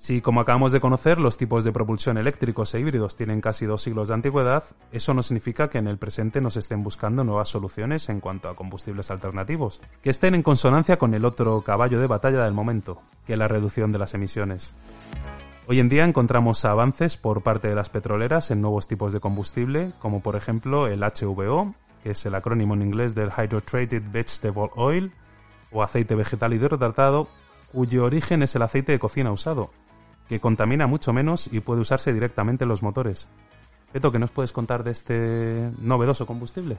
Si, 0.00 0.22
como 0.22 0.40
acabamos 0.40 0.72
de 0.72 0.80
conocer, 0.80 1.20
los 1.20 1.36
tipos 1.36 1.62
de 1.62 1.72
propulsión 1.72 2.16
eléctricos 2.16 2.72
e 2.72 2.80
híbridos 2.80 3.16
tienen 3.16 3.42
casi 3.42 3.66
dos 3.66 3.82
siglos 3.82 4.08
de 4.08 4.14
antigüedad, 4.14 4.64
eso 4.92 5.12
no 5.12 5.22
significa 5.22 5.68
que 5.68 5.76
en 5.76 5.86
el 5.86 5.98
presente 5.98 6.40
no 6.40 6.48
se 6.48 6.60
estén 6.60 6.82
buscando 6.82 7.22
nuevas 7.22 7.50
soluciones 7.50 8.08
en 8.08 8.18
cuanto 8.18 8.48
a 8.48 8.56
combustibles 8.56 9.10
alternativos, 9.10 9.82
que 10.02 10.08
estén 10.08 10.34
en 10.34 10.42
consonancia 10.42 10.96
con 10.96 11.12
el 11.12 11.26
otro 11.26 11.60
caballo 11.60 12.00
de 12.00 12.06
batalla 12.06 12.42
del 12.44 12.54
momento, 12.54 13.02
que 13.26 13.34
es 13.34 13.38
la 13.38 13.46
reducción 13.46 13.92
de 13.92 13.98
las 13.98 14.14
emisiones. 14.14 14.72
Hoy 15.66 15.80
en 15.80 15.90
día 15.90 16.04
encontramos 16.04 16.64
avances 16.64 17.18
por 17.18 17.42
parte 17.42 17.68
de 17.68 17.74
las 17.74 17.90
petroleras 17.90 18.50
en 18.50 18.62
nuevos 18.62 18.88
tipos 18.88 19.12
de 19.12 19.20
combustible, 19.20 19.92
como 19.98 20.22
por 20.22 20.34
ejemplo 20.34 20.86
el 20.86 21.02
HVO, 21.02 21.74
que 22.02 22.12
es 22.12 22.24
el 22.24 22.34
acrónimo 22.34 22.72
en 22.72 22.80
inglés 22.80 23.14
del 23.14 23.32
Hydrotreated 23.36 24.04
Vegetable 24.10 24.70
Oil, 24.76 25.12
o 25.70 25.82
aceite 25.82 26.14
vegetal 26.14 26.54
hidrotratado, 26.54 27.28
cuyo 27.70 28.06
origen 28.06 28.42
es 28.42 28.56
el 28.56 28.62
aceite 28.62 28.92
de 28.92 28.98
cocina 28.98 29.30
usado, 29.30 29.70
que 30.30 30.38
contamina 30.38 30.86
mucho 30.86 31.12
menos 31.12 31.48
y 31.52 31.58
puede 31.58 31.80
usarse 31.80 32.12
directamente 32.12 32.62
en 32.62 32.68
los 32.68 32.84
motores. 32.84 33.26
Esto, 33.92 34.12
¿qué 34.12 34.20
nos 34.20 34.30
puedes 34.30 34.52
contar 34.52 34.84
de 34.84 34.92
este 34.92 35.72
novedoso 35.80 36.24
combustible? 36.24 36.78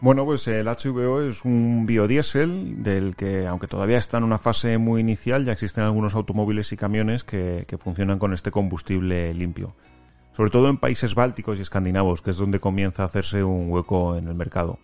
Bueno, 0.00 0.24
pues 0.24 0.48
el 0.48 0.66
HVO 0.66 1.22
es 1.22 1.44
un 1.44 1.86
biodiesel 1.86 2.82
del 2.82 3.14
que, 3.14 3.46
aunque 3.46 3.68
todavía 3.68 3.98
está 3.98 4.18
en 4.18 4.24
una 4.24 4.38
fase 4.38 4.76
muy 4.76 5.02
inicial, 5.02 5.44
ya 5.44 5.52
existen 5.52 5.84
algunos 5.84 6.16
automóviles 6.16 6.72
y 6.72 6.76
camiones 6.76 7.22
que, 7.22 7.64
funcionan 7.78 8.18
con 8.18 8.34
este 8.34 8.50
combustible 8.50 9.32
limpio. 9.32 9.76
Sobre 10.36 10.50
todo 10.50 10.68
en 10.68 10.78
países 10.78 11.14
bálticos 11.14 11.60
y 11.60 11.62
escandinavos, 11.62 12.22
que 12.22 12.30
es 12.30 12.38
donde 12.38 12.58
comienza 12.58 13.04
a 13.04 13.06
hacerse 13.06 13.44
un 13.44 13.70
hueco 13.70 14.16
en 14.16 14.26
el 14.26 14.34
mercado. 14.34 14.80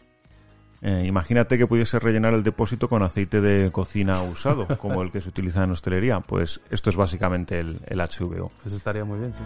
Eh, 0.83 1.05
imagínate 1.07 1.57
que 1.57 1.67
pudiese 1.67 2.01
rellenar 2.01 2.35
el 2.35 2.43
depósito 2.43 2.89
con 2.89 3.03
aceite 3.03 3.41
de 3.41 3.71
cocina 3.71 4.23
usado, 4.23 4.67
como 4.79 5.03
el 5.03 5.12
que 5.12 5.21
se 5.21 5.29
utiliza 5.29 5.62
en 5.62 5.71
hostelería. 5.71 6.21
Pues 6.21 6.61
esto 6.71 6.91
es 6.91 6.97
básicamente 6.97 7.61
el, 7.61 7.81
el 7.87 8.01
HVO. 8.01 8.51
Pues 8.62 8.75
estaría 8.75 9.05
muy 9.05 9.21
bien, 9.21 9.33
sí. 9.35 9.43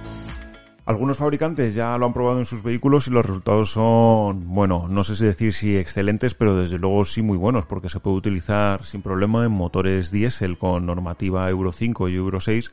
Algunos 0.86 1.18
fabricantes 1.18 1.74
ya 1.74 1.98
lo 1.98 2.06
han 2.06 2.12
probado 2.12 2.38
en 2.38 2.44
sus 2.44 2.62
vehículos 2.62 3.08
y 3.08 3.10
los 3.10 3.26
resultados 3.26 3.72
son, 3.72 4.54
bueno, 4.54 4.86
no 4.88 5.02
sé 5.02 5.16
si 5.16 5.24
decir 5.24 5.52
si 5.52 5.76
excelentes, 5.76 6.34
pero 6.34 6.54
desde 6.54 6.78
luego 6.78 7.04
sí 7.04 7.22
muy 7.22 7.36
buenos, 7.36 7.66
porque 7.66 7.88
se 7.88 7.98
puede 7.98 8.18
utilizar 8.18 8.84
sin 8.84 9.02
problema 9.02 9.44
en 9.44 9.50
motores 9.50 10.12
diésel 10.12 10.58
con 10.58 10.86
normativa 10.86 11.50
Euro 11.50 11.72
5 11.72 12.08
y 12.08 12.14
Euro 12.14 12.38
6, 12.38 12.70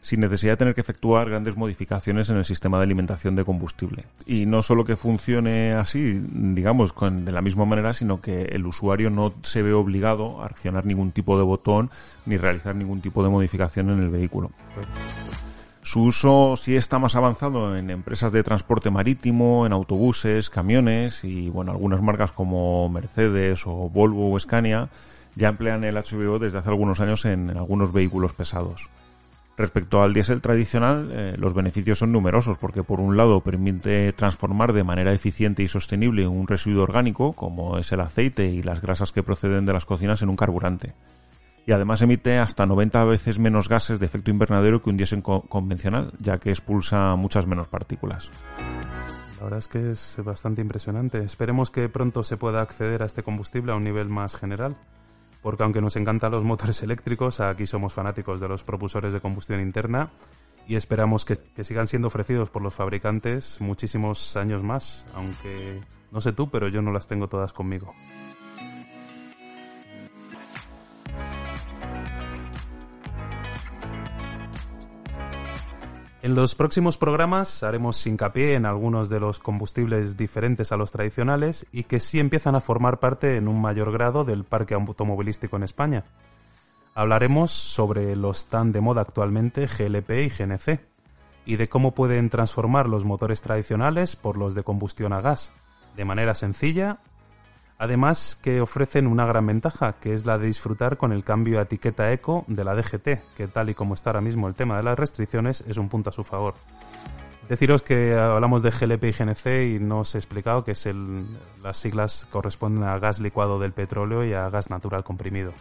sin 0.00 0.20
necesidad 0.20 0.52
de 0.52 0.56
tener 0.58 0.74
que 0.76 0.80
efectuar 0.80 1.28
grandes 1.28 1.56
modificaciones 1.56 2.30
en 2.30 2.36
el 2.36 2.44
sistema 2.44 2.78
de 2.78 2.84
alimentación 2.84 3.34
de 3.34 3.44
combustible. 3.44 4.04
Y 4.26 4.46
no 4.46 4.62
solo 4.62 4.84
que 4.84 4.94
funcione 4.94 5.72
así, 5.72 6.20
digamos, 6.22 6.92
con, 6.92 7.24
de 7.24 7.32
la 7.32 7.42
misma 7.42 7.64
manera, 7.64 7.94
sino 7.94 8.20
que 8.20 8.42
el 8.42 8.64
usuario 8.64 9.10
no 9.10 9.34
se 9.42 9.62
ve 9.62 9.72
obligado 9.72 10.40
a 10.40 10.46
accionar 10.46 10.86
ningún 10.86 11.10
tipo 11.10 11.36
de 11.36 11.42
botón 11.42 11.90
ni 12.26 12.36
realizar 12.36 12.76
ningún 12.76 13.00
tipo 13.00 13.24
de 13.24 13.28
modificación 13.28 13.90
en 13.90 14.04
el 14.04 14.10
vehículo. 14.10 14.52
Su 15.86 16.02
uso 16.02 16.56
sí 16.56 16.74
está 16.74 16.98
más 16.98 17.14
avanzado 17.14 17.76
en 17.76 17.90
empresas 17.90 18.32
de 18.32 18.42
transporte 18.42 18.90
marítimo, 18.90 19.66
en 19.66 19.72
autobuses, 19.72 20.50
camiones 20.50 21.22
y 21.22 21.48
bueno, 21.48 21.70
algunas 21.70 22.02
marcas 22.02 22.32
como 22.32 22.88
Mercedes 22.88 23.62
o 23.66 23.88
Volvo 23.88 24.32
o 24.32 24.38
Scania 24.40 24.88
ya 25.36 25.46
emplean 25.46 25.84
el 25.84 25.96
HVO 25.96 26.40
desde 26.40 26.58
hace 26.58 26.70
algunos 26.70 26.98
años 26.98 27.24
en, 27.24 27.50
algunos 27.50 27.92
vehículos 27.92 28.32
pesados. 28.32 28.80
Respecto 29.56 30.02
al 30.02 30.12
diésel 30.12 30.40
tradicional, 30.40 31.08
eh, 31.12 31.34
los 31.38 31.54
beneficios 31.54 32.00
son 32.00 32.10
numerosos 32.10 32.58
porque 32.58 32.82
por 32.82 32.98
un 32.98 33.16
lado 33.16 33.40
permite 33.42 34.12
transformar 34.12 34.72
de 34.72 34.82
manera 34.82 35.12
eficiente 35.12 35.62
y 35.62 35.68
sostenible 35.68 36.26
un 36.26 36.48
residuo 36.48 36.82
orgánico, 36.82 37.32
como 37.34 37.78
es 37.78 37.92
el 37.92 38.00
aceite 38.00 38.48
y 38.48 38.60
las 38.64 38.82
grasas 38.82 39.12
que 39.12 39.22
proceden 39.22 39.66
de 39.66 39.72
las 39.72 39.84
cocinas, 39.84 40.20
en 40.20 40.30
un 40.30 40.36
carburante 40.36 40.94
y 41.66 41.72
además 41.72 42.00
emite 42.00 42.38
hasta 42.38 42.64
90 42.64 43.04
veces 43.04 43.38
menos 43.40 43.68
gases 43.68 43.98
de 43.98 44.06
efecto 44.06 44.30
invernadero 44.30 44.80
que 44.80 44.90
un 44.90 44.96
diésel 44.96 45.22
convencional, 45.22 46.12
ya 46.20 46.38
que 46.38 46.50
expulsa 46.50 47.16
muchas 47.16 47.46
menos 47.46 47.66
partículas. 47.66 48.28
La 49.38 49.44
verdad 49.44 49.58
es 49.58 49.68
que 49.68 49.90
es 49.90 50.20
bastante 50.24 50.62
impresionante. 50.62 51.18
Esperemos 51.18 51.70
que 51.70 51.88
pronto 51.88 52.22
se 52.22 52.36
pueda 52.36 52.62
acceder 52.62 53.02
a 53.02 53.06
este 53.06 53.22
combustible 53.22 53.72
a 53.72 53.74
un 53.74 53.84
nivel 53.84 54.08
más 54.08 54.36
general, 54.36 54.76
porque 55.42 55.64
aunque 55.64 55.80
nos 55.80 55.96
encantan 55.96 56.30
los 56.30 56.44
motores 56.44 56.82
eléctricos, 56.82 57.40
aquí 57.40 57.66
somos 57.66 57.92
fanáticos 57.92 58.40
de 58.40 58.48
los 58.48 58.62
propulsores 58.62 59.12
de 59.12 59.20
combustión 59.20 59.60
interna 59.60 60.10
y 60.68 60.76
esperamos 60.76 61.24
que, 61.24 61.36
sigan 61.64 61.86
siendo 61.86 62.08
ofrecidos 62.08 62.48
por 62.48 62.62
los 62.62 62.74
fabricantes 62.74 63.60
muchísimos 63.60 64.36
años 64.36 64.62
más, 64.62 65.04
aunque 65.14 65.80
no 66.12 66.20
sé 66.20 66.32
tú, 66.32 66.48
pero 66.48 66.68
yo 66.68 66.80
no 66.80 66.92
las 66.92 67.06
tengo 67.06 67.28
todas 67.28 67.52
conmigo. 67.52 67.92
En 76.22 76.34
los 76.34 76.54
próximos 76.54 76.96
programas 76.96 77.62
haremos 77.62 78.04
hincapié 78.06 78.54
en 78.54 78.64
algunos 78.64 79.08
de 79.10 79.20
los 79.20 79.38
combustibles 79.38 80.16
diferentes 80.16 80.72
a 80.72 80.76
los 80.76 80.90
tradicionales 80.90 81.66
y 81.72 81.84
que 81.84 82.00
sí 82.00 82.18
empiezan 82.18 82.54
a 82.54 82.60
formar 82.60 82.98
parte 82.98 83.36
en 83.36 83.48
un 83.48 83.60
mayor 83.60 83.92
grado 83.92 84.24
del 84.24 84.44
parque 84.44 84.74
automovilístico 84.74 85.56
en 85.56 85.62
España. 85.62 86.04
Hablaremos 86.94 87.52
sobre 87.52 88.16
los 88.16 88.46
tan 88.46 88.72
de 88.72 88.80
moda 88.80 89.02
actualmente 89.02 89.66
GLP 89.66 90.10
y 90.10 90.28
GNC 90.30 90.80
y 91.44 91.56
de 91.56 91.68
cómo 91.68 91.92
pueden 91.92 92.30
transformar 92.30 92.88
los 92.88 93.04
motores 93.04 93.42
tradicionales 93.42 94.16
por 94.16 94.38
los 94.38 94.54
de 94.54 94.64
combustión 94.64 95.12
a 95.12 95.20
gas, 95.20 95.52
de 95.96 96.06
manera 96.06 96.34
sencilla 96.34 96.98
Además 97.78 98.38
que 98.42 98.60
ofrecen 98.60 99.06
una 99.06 99.26
gran 99.26 99.46
ventaja, 99.46 99.94
que 100.00 100.14
es 100.14 100.24
la 100.24 100.38
de 100.38 100.46
disfrutar 100.46 100.96
con 100.96 101.12
el 101.12 101.24
cambio 101.24 101.58
a 101.58 101.62
etiqueta 101.62 102.10
eco 102.10 102.44
de 102.46 102.64
la 102.64 102.74
DGT, 102.74 103.34
que 103.36 103.48
tal 103.48 103.68
y 103.68 103.74
como 103.74 103.94
está 103.94 104.10
ahora 104.10 104.22
mismo 104.22 104.48
el 104.48 104.54
tema 104.54 104.78
de 104.78 104.82
las 104.82 104.98
restricciones 104.98 105.62
es 105.66 105.76
un 105.76 105.88
punto 105.90 106.08
a 106.10 106.12
su 106.12 106.24
favor. 106.24 106.54
Deciros 107.48 107.82
que 107.82 108.14
hablamos 108.14 108.62
de 108.62 108.70
GLP 108.70 109.04
y 109.04 109.12
GNC 109.12 109.76
y 109.76 109.78
no 109.78 110.00
os 110.00 110.14
he 110.14 110.18
explicado 110.18 110.64
que 110.64 110.72
es 110.72 110.86
el, 110.86 111.26
las 111.62 111.76
siglas 111.76 112.26
corresponden 112.30 112.82
a 112.84 112.98
gas 112.98 113.20
licuado 113.20 113.60
del 113.60 113.72
petróleo 113.72 114.24
y 114.24 114.32
a 114.32 114.48
gas 114.48 114.68
natural 114.70 115.04
comprimido. 115.04 115.52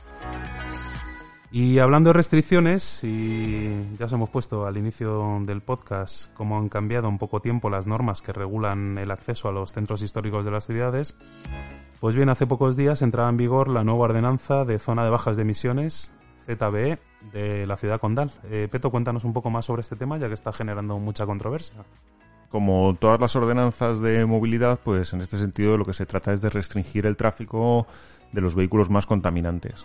Y 1.52 1.80
hablando 1.80 2.10
de 2.10 2.14
restricciones, 2.14 3.04
y 3.04 3.96
ya 3.98 4.06
os 4.06 4.14
hemos 4.14 4.30
puesto 4.30 4.66
al 4.66 4.78
inicio 4.78 5.40
del 5.46 5.62
podcast 5.62 6.34
cómo 6.34 6.58
han 6.58 6.70
cambiado 6.70 7.08
en 7.08 7.18
poco 7.18 7.40
tiempo 7.40 7.70
las 7.70 7.88
normas 7.88 8.22
que 8.22 8.34
regulan 8.34 8.98
el 8.98 9.12
acceso 9.12 9.48
a 9.48 9.52
los 9.52 9.72
centros 9.72 10.02
históricos 10.02 10.44
de 10.44 10.52
las 10.52 10.66
ciudades, 10.66 11.16
pues 12.00 12.16
bien, 12.16 12.30
hace 12.30 12.46
pocos 12.46 12.76
días 12.76 13.02
entraba 13.02 13.30
en 13.30 13.38
vigor 13.38 13.70
la 13.70 13.84
nueva 13.84 14.06
ordenanza 14.06 14.66
de 14.66 14.80
zona 14.80 15.04
de 15.04 15.10
bajas 15.10 15.38
de 15.38 15.44
emisiones, 15.44 16.14
ZBE, 16.46 17.00
de 17.32 17.66
la 17.66 17.78
ciudad 17.78 18.00
condal. 18.00 18.32
Eh, 18.44 18.68
Peto, 18.70 18.92
cuéntanos 18.92 19.24
un 19.24 19.34
poco 19.34 19.50
más 19.50 19.66
sobre 19.66 19.82
este 19.82 19.96
tema, 19.96 20.18
ya 20.18 20.28
que 20.28 20.34
está 20.34 20.52
generando 20.52 21.00
mucha 21.00 21.26
controversia. 21.26 21.84
Como 22.50 22.96
todas 23.00 23.20
las 23.20 23.36
ordenanzas 23.36 24.02
de 24.02 24.26
movilidad, 24.26 24.80
pues 24.84 25.14
en 25.14 25.22
este 25.22 25.38
sentido 25.38 25.78
lo 25.78 25.86
que 25.86 25.94
se 25.94 26.06
trata 26.06 26.34
es 26.34 26.42
de 26.42 26.50
restringir 26.50 27.06
el 27.06 27.18
tráfico 27.18 27.88
de 28.32 28.42
los 28.42 28.56
vehículos 28.56 28.90
más 28.90 29.06
contaminantes. 29.06 29.84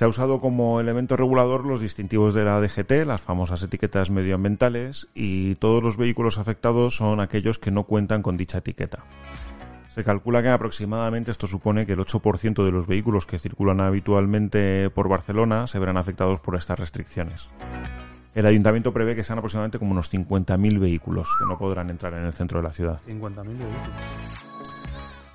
Se 0.00 0.06
ha 0.06 0.08
usado 0.08 0.40
como 0.40 0.80
elemento 0.80 1.14
regulador 1.14 1.66
los 1.66 1.82
distintivos 1.82 2.32
de 2.32 2.42
la 2.42 2.58
DGT, 2.58 3.04
las 3.04 3.20
famosas 3.20 3.62
etiquetas 3.62 4.08
medioambientales, 4.08 5.08
y 5.12 5.56
todos 5.56 5.82
los 5.82 5.98
vehículos 5.98 6.38
afectados 6.38 6.96
son 6.96 7.20
aquellos 7.20 7.58
que 7.58 7.70
no 7.70 7.84
cuentan 7.84 8.22
con 8.22 8.38
dicha 8.38 8.56
etiqueta. 8.56 9.04
Se 9.94 10.02
calcula 10.02 10.42
que 10.42 10.48
aproximadamente 10.48 11.30
esto 11.30 11.46
supone 11.46 11.84
que 11.84 11.92
el 11.92 11.98
8% 11.98 12.64
de 12.64 12.72
los 12.72 12.86
vehículos 12.86 13.26
que 13.26 13.38
circulan 13.38 13.82
habitualmente 13.82 14.88
por 14.88 15.06
Barcelona 15.06 15.66
se 15.66 15.78
verán 15.78 15.98
afectados 15.98 16.40
por 16.40 16.56
estas 16.56 16.78
restricciones. 16.78 17.46
El 18.34 18.46
ayuntamiento 18.46 18.94
prevé 18.94 19.14
que 19.14 19.22
sean 19.22 19.40
aproximadamente 19.40 19.78
como 19.78 19.92
unos 19.92 20.10
50.000 20.10 20.78
vehículos 20.78 21.28
que 21.38 21.44
no 21.44 21.58
podrán 21.58 21.90
entrar 21.90 22.14
en 22.14 22.24
el 22.24 22.32
centro 22.32 22.60
de 22.60 22.62
la 22.62 22.72
ciudad. 22.72 23.00
50.000 23.06 23.44
vehículos. 23.44 24.49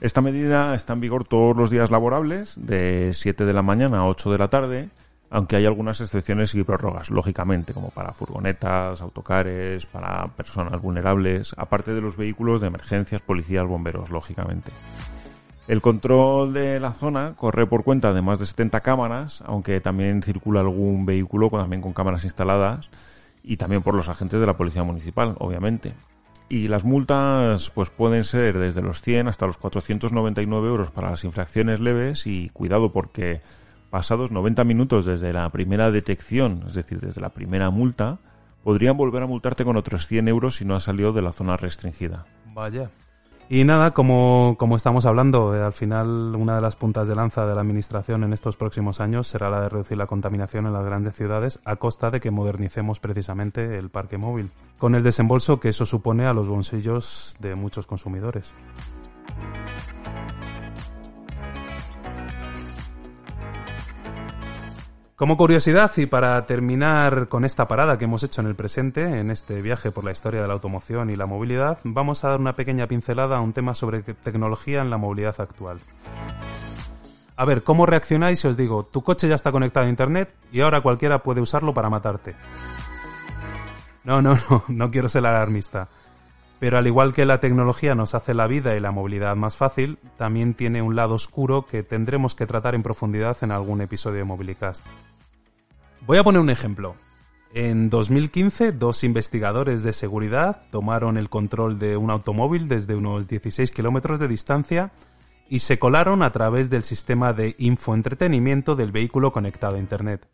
Esta 0.01 0.21
medida 0.21 0.75
está 0.75 0.93
en 0.93 0.99
vigor 0.99 1.23
todos 1.23 1.55
los 1.55 1.69
días 1.69 1.89
laborables, 1.89 2.53
de 2.57 3.11
7 3.13 3.45
de 3.45 3.53
la 3.53 3.61
mañana 3.61 3.99
a 3.99 4.07
8 4.07 4.29
de 4.31 4.37
la 4.37 4.49
tarde, 4.49 4.89
aunque 5.29 5.55
hay 5.55 5.65
algunas 5.65 6.01
excepciones 6.01 6.53
y 6.53 6.63
prórrogas, 6.63 7.09
lógicamente, 7.09 7.73
como 7.73 7.89
para 7.89 8.11
furgonetas, 8.11 9.01
autocares, 9.01 9.85
para 9.85 10.27
personas 10.27 10.81
vulnerables, 10.81 11.53
aparte 11.57 11.93
de 11.93 12.01
los 12.01 12.17
vehículos 12.17 12.59
de 12.59 12.67
emergencias, 12.67 13.21
policías, 13.21 13.65
bomberos, 13.65 14.09
lógicamente. 14.09 14.71
El 15.67 15.81
control 15.81 16.53
de 16.53 16.79
la 16.79 16.93
zona 16.93 17.33
corre 17.35 17.65
por 17.65 17.83
cuenta 17.83 18.13
de 18.13 18.21
más 18.21 18.37
de 18.39 18.45
70 18.45 18.81
cámaras, 18.81 19.41
aunque 19.47 19.79
también 19.79 20.21
circula 20.21 20.59
algún 20.59 21.05
vehículo 21.05 21.49
también 21.49 21.81
con 21.81 21.93
cámaras 21.93 22.25
instaladas 22.25 22.89
y 23.43 23.57
también 23.57 23.81
por 23.81 23.95
los 23.95 24.09
agentes 24.09 24.39
de 24.39 24.45
la 24.45 24.57
policía 24.57 24.83
municipal, 24.83 25.35
obviamente. 25.39 25.93
Y 26.47 26.67
las 26.67 26.83
multas 26.83 27.71
pues 27.73 27.89
pueden 27.89 28.23
ser 28.23 28.59
desde 28.59 28.81
los 28.81 29.01
100 29.01 29.27
hasta 29.27 29.47
los 29.47 29.57
499 29.57 30.67
euros 30.67 30.91
para 30.91 31.09
las 31.09 31.23
infracciones 31.23 31.79
leves 31.79 32.27
y 32.27 32.49
cuidado 32.49 32.91
porque 32.91 33.41
pasados 33.89 34.31
90 34.31 34.63
minutos 34.63 35.05
desde 35.05 35.33
la 35.33 35.49
primera 35.49 35.89
detección, 35.89 36.65
es 36.67 36.75
decir, 36.75 36.99
desde 36.99 37.21
la 37.21 37.29
primera 37.29 37.69
multa, 37.71 38.19
podrían 38.63 38.97
volver 38.97 39.23
a 39.23 39.27
multarte 39.27 39.63
con 39.63 39.77
otros 39.77 40.07
100 40.07 40.27
euros 40.27 40.55
si 40.57 40.65
no 40.65 40.75
has 40.75 40.83
salido 40.83 41.13
de 41.13 41.21
la 41.21 41.31
zona 41.31 41.57
restringida. 41.57 42.25
Vaya. 42.53 42.89
Y 43.47 43.63
nada, 43.63 43.91
como, 43.91 44.55
como 44.57 44.75
estamos 44.75 45.05
hablando, 45.05 45.55
eh, 45.55 45.61
al 45.61 45.73
final 45.73 46.35
una 46.35 46.55
de 46.55 46.61
las 46.61 46.75
puntas 46.75 47.07
de 47.07 47.15
lanza 47.15 47.45
de 47.45 47.53
la 47.53 47.61
Administración 47.61 48.23
en 48.23 48.33
estos 48.33 48.57
próximos 48.57 48.99
años 48.99 49.27
será 49.27 49.51
la 49.51 49.61
de 49.61 49.69
reducir 49.69 49.97
la 49.97 50.07
contaminación 50.07 50.65
en 50.65 50.73
las 50.73 50.83
grandes 50.83 51.15
ciudades 51.15 51.59
a 51.63 51.75
costa 51.75 52.09
de 52.09 52.19
que 52.19 52.31
modernicemos 52.31 52.99
precisamente 52.99 53.77
el 53.77 53.89
parque 53.89 54.17
móvil, 54.17 54.49
con 54.79 54.95
el 54.95 55.03
desembolso 55.03 55.59
que 55.59 55.69
eso 55.69 55.85
supone 55.85 56.25
a 56.25 56.33
los 56.33 56.47
bolsillos 56.47 57.35
de 57.39 57.53
muchos 57.53 57.85
consumidores. 57.85 58.51
Como 65.15 65.37
curiosidad 65.37 65.93
y 65.95 66.07
para 66.07 66.41
terminar 66.41 67.29
con 67.29 67.45
esta 67.45 67.69
parada 67.69 67.97
que 67.97 68.03
hemos 68.03 68.21
hecho 68.23 68.41
en 68.41 68.47
el 68.47 68.55
presente, 68.55 69.01
en 69.01 69.31
este 69.31 69.61
viaje 69.61 69.89
por 69.89 70.03
la 70.03 70.11
historia 70.11 70.41
de 70.41 70.47
la 70.49 70.55
automoción 70.55 71.09
y 71.09 71.15
la 71.15 71.25
movilidad, 71.25 71.77
vamos 71.85 72.25
a 72.25 72.31
dar 72.31 72.39
una 72.41 72.57
pequeña 72.57 72.85
pincelada 72.87 73.37
a 73.37 73.39
un 73.39 73.53
tema 73.53 73.75
sobre 73.75 74.03
tecnología 74.03 74.81
en 74.81 74.89
la 74.89 74.97
movilidad 74.97 75.39
actual. 75.39 75.79
A 77.37 77.45
ver, 77.45 77.63
¿cómo 77.63 77.85
reaccionáis 77.85 78.39
si 78.39 78.49
os 78.49 78.57
digo, 78.57 78.83
tu 78.83 79.03
coche 79.03 79.29
ya 79.29 79.35
está 79.35 79.53
conectado 79.53 79.85
a 79.85 79.89
Internet 79.89 80.35
y 80.51 80.59
ahora 80.59 80.81
cualquiera 80.81 81.19
puede 81.19 81.39
usarlo 81.39 81.73
para 81.73 81.89
matarte? 81.89 82.35
No, 84.03 84.21
no, 84.21 84.37
no, 84.49 84.65
no 84.67 84.91
quiero 84.91 85.07
ser 85.07 85.25
alarmista. 85.25 85.87
Pero 86.65 86.79
al 86.79 86.87
igual 86.87 87.13
que 87.13 87.27
la 87.27 87.39
tecnología 87.39 87.93
nos 87.93 88.15
hace 88.15 88.33
la 88.33 88.47
vida 88.47 88.75
y 88.75 88.79
la 88.79 88.89
movilidad 88.89 89.35
más 89.35 89.55
fácil, 89.55 89.99
también 90.17 90.55
tiene 90.55 90.81
un 90.81 90.95
lado 90.95 91.13
oscuro 91.13 91.67
que 91.67 91.83
tendremos 91.83 92.33
que 92.33 92.47
tratar 92.47 92.73
en 92.73 92.81
profundidad 92.81 93.37
en 93.41 93.51
algún 93.51 93.81
episodio 93.81 94.17
de 94.17 94.23
Mobilicast. 94.23 94.83
Voy 96.07 96.17
a 96.17 96.23
poner 96.23 96.41
un 96.41 96.49
ejemplo. 96.49 96.95
En 97.53 97.91
2015, 97.91 98.71
dos 98.71 99.03
investigadores 99.03 99.83
de 99.83 99.93
seguridad 99.93 100.63
tomaron 100.71 101.17
el 101.17 101.29
control 101.29 101.77
de 101.77 101.97
un 101.97 102.09
automóvil 102.09 102.67
desde 102.67 102.95
unos 102.95 103.27
16 103.27 103.71
kilómetros 103.71 104.19
de 104.19 104.27
distancia 104.27 104.91
y 105.47 105.59
se 105.59 105.77
colaron 105.77 106.23
a 106.23 106.31
través 106.31 106.71
del 106.71 106.83
sistema 106.83 107.31
de 107.31 107.53
infoentretenimiento 107.59 108.75
del 108.75 108.91
vehículo 108.91 109.31
conectado 109.31 109.75
a 109.75 109.79
Internet. 109.79 110.27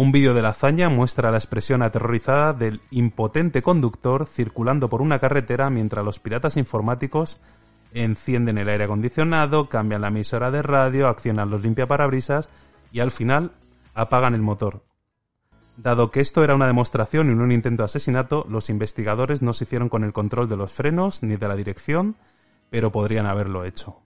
Un 0.00 0.12
vídeo 0.12 0.32
de 0.32 0.40
la 0.40 0.48
hazaña 0.48 0.88
muestra 0.88 1.30
la 1.30 1.36
expresión 1.36 1.82
aterrorizada 1.82 2.54
del 2.54 2.80
impotente 2.90 3.60
conductor 3.60 4.24
circulando 4.24 4.88
por 4.88 5.02
una 5.02 5.18
carretera 5.18 5.68
mientras 5.68 6.02
los 6.02 6.18
piratas 6.18 6.56
informáticos 6.56 7.38
encienden 7.92 8.56
el 8.56 8.70
aire 8.70 8.84
acondicionado, 8.84 9.68
cambian 9.68 10.00
la 10.00 10.08
emisora 10.08 10.50
de 10.50 10.62
radio, 10.62 11.06
accionan 11.06 11.50
los 11.50 11.60
limpiaparabrisas 11.60 12.48
y 12.90 13.00
al 13.00 13.10
final 13.10 13.52
apagan 13.92 14.32
el 14.32 14.40
motor. 14.40 14.84
Dado 15.76 16.10
que 16.10 16.20
esto 16.20 16.42
era 16.42 16.54
una 16.54 16.66
demostración 16.66 17.30
y 17.30 17.34
no 17.34 17.44
un 17.44 17.52
intento 17.52 17.82
de 17.82 17.84
asesinato, 17.84 18.46
los 18.48 18.70
investigadores 18.70 19.42
no 19.42 19.52
se 19.52 19.64
hicieron 19.64 19.90
con 19.90 20.02
el 20.02 20.14
control 20.14 20.48
de 20.48 20.56
los 20.56 20.72
frenos 20.72 21.22
ni 21.22 21.36
de 21.36 21.46
la 21.46 21.56
dirección, 21.56 22.16
pero 22.70 22.90
podrían 22.90 23.26
haberlo 23.26 23.66
hecho. 23.66 24.00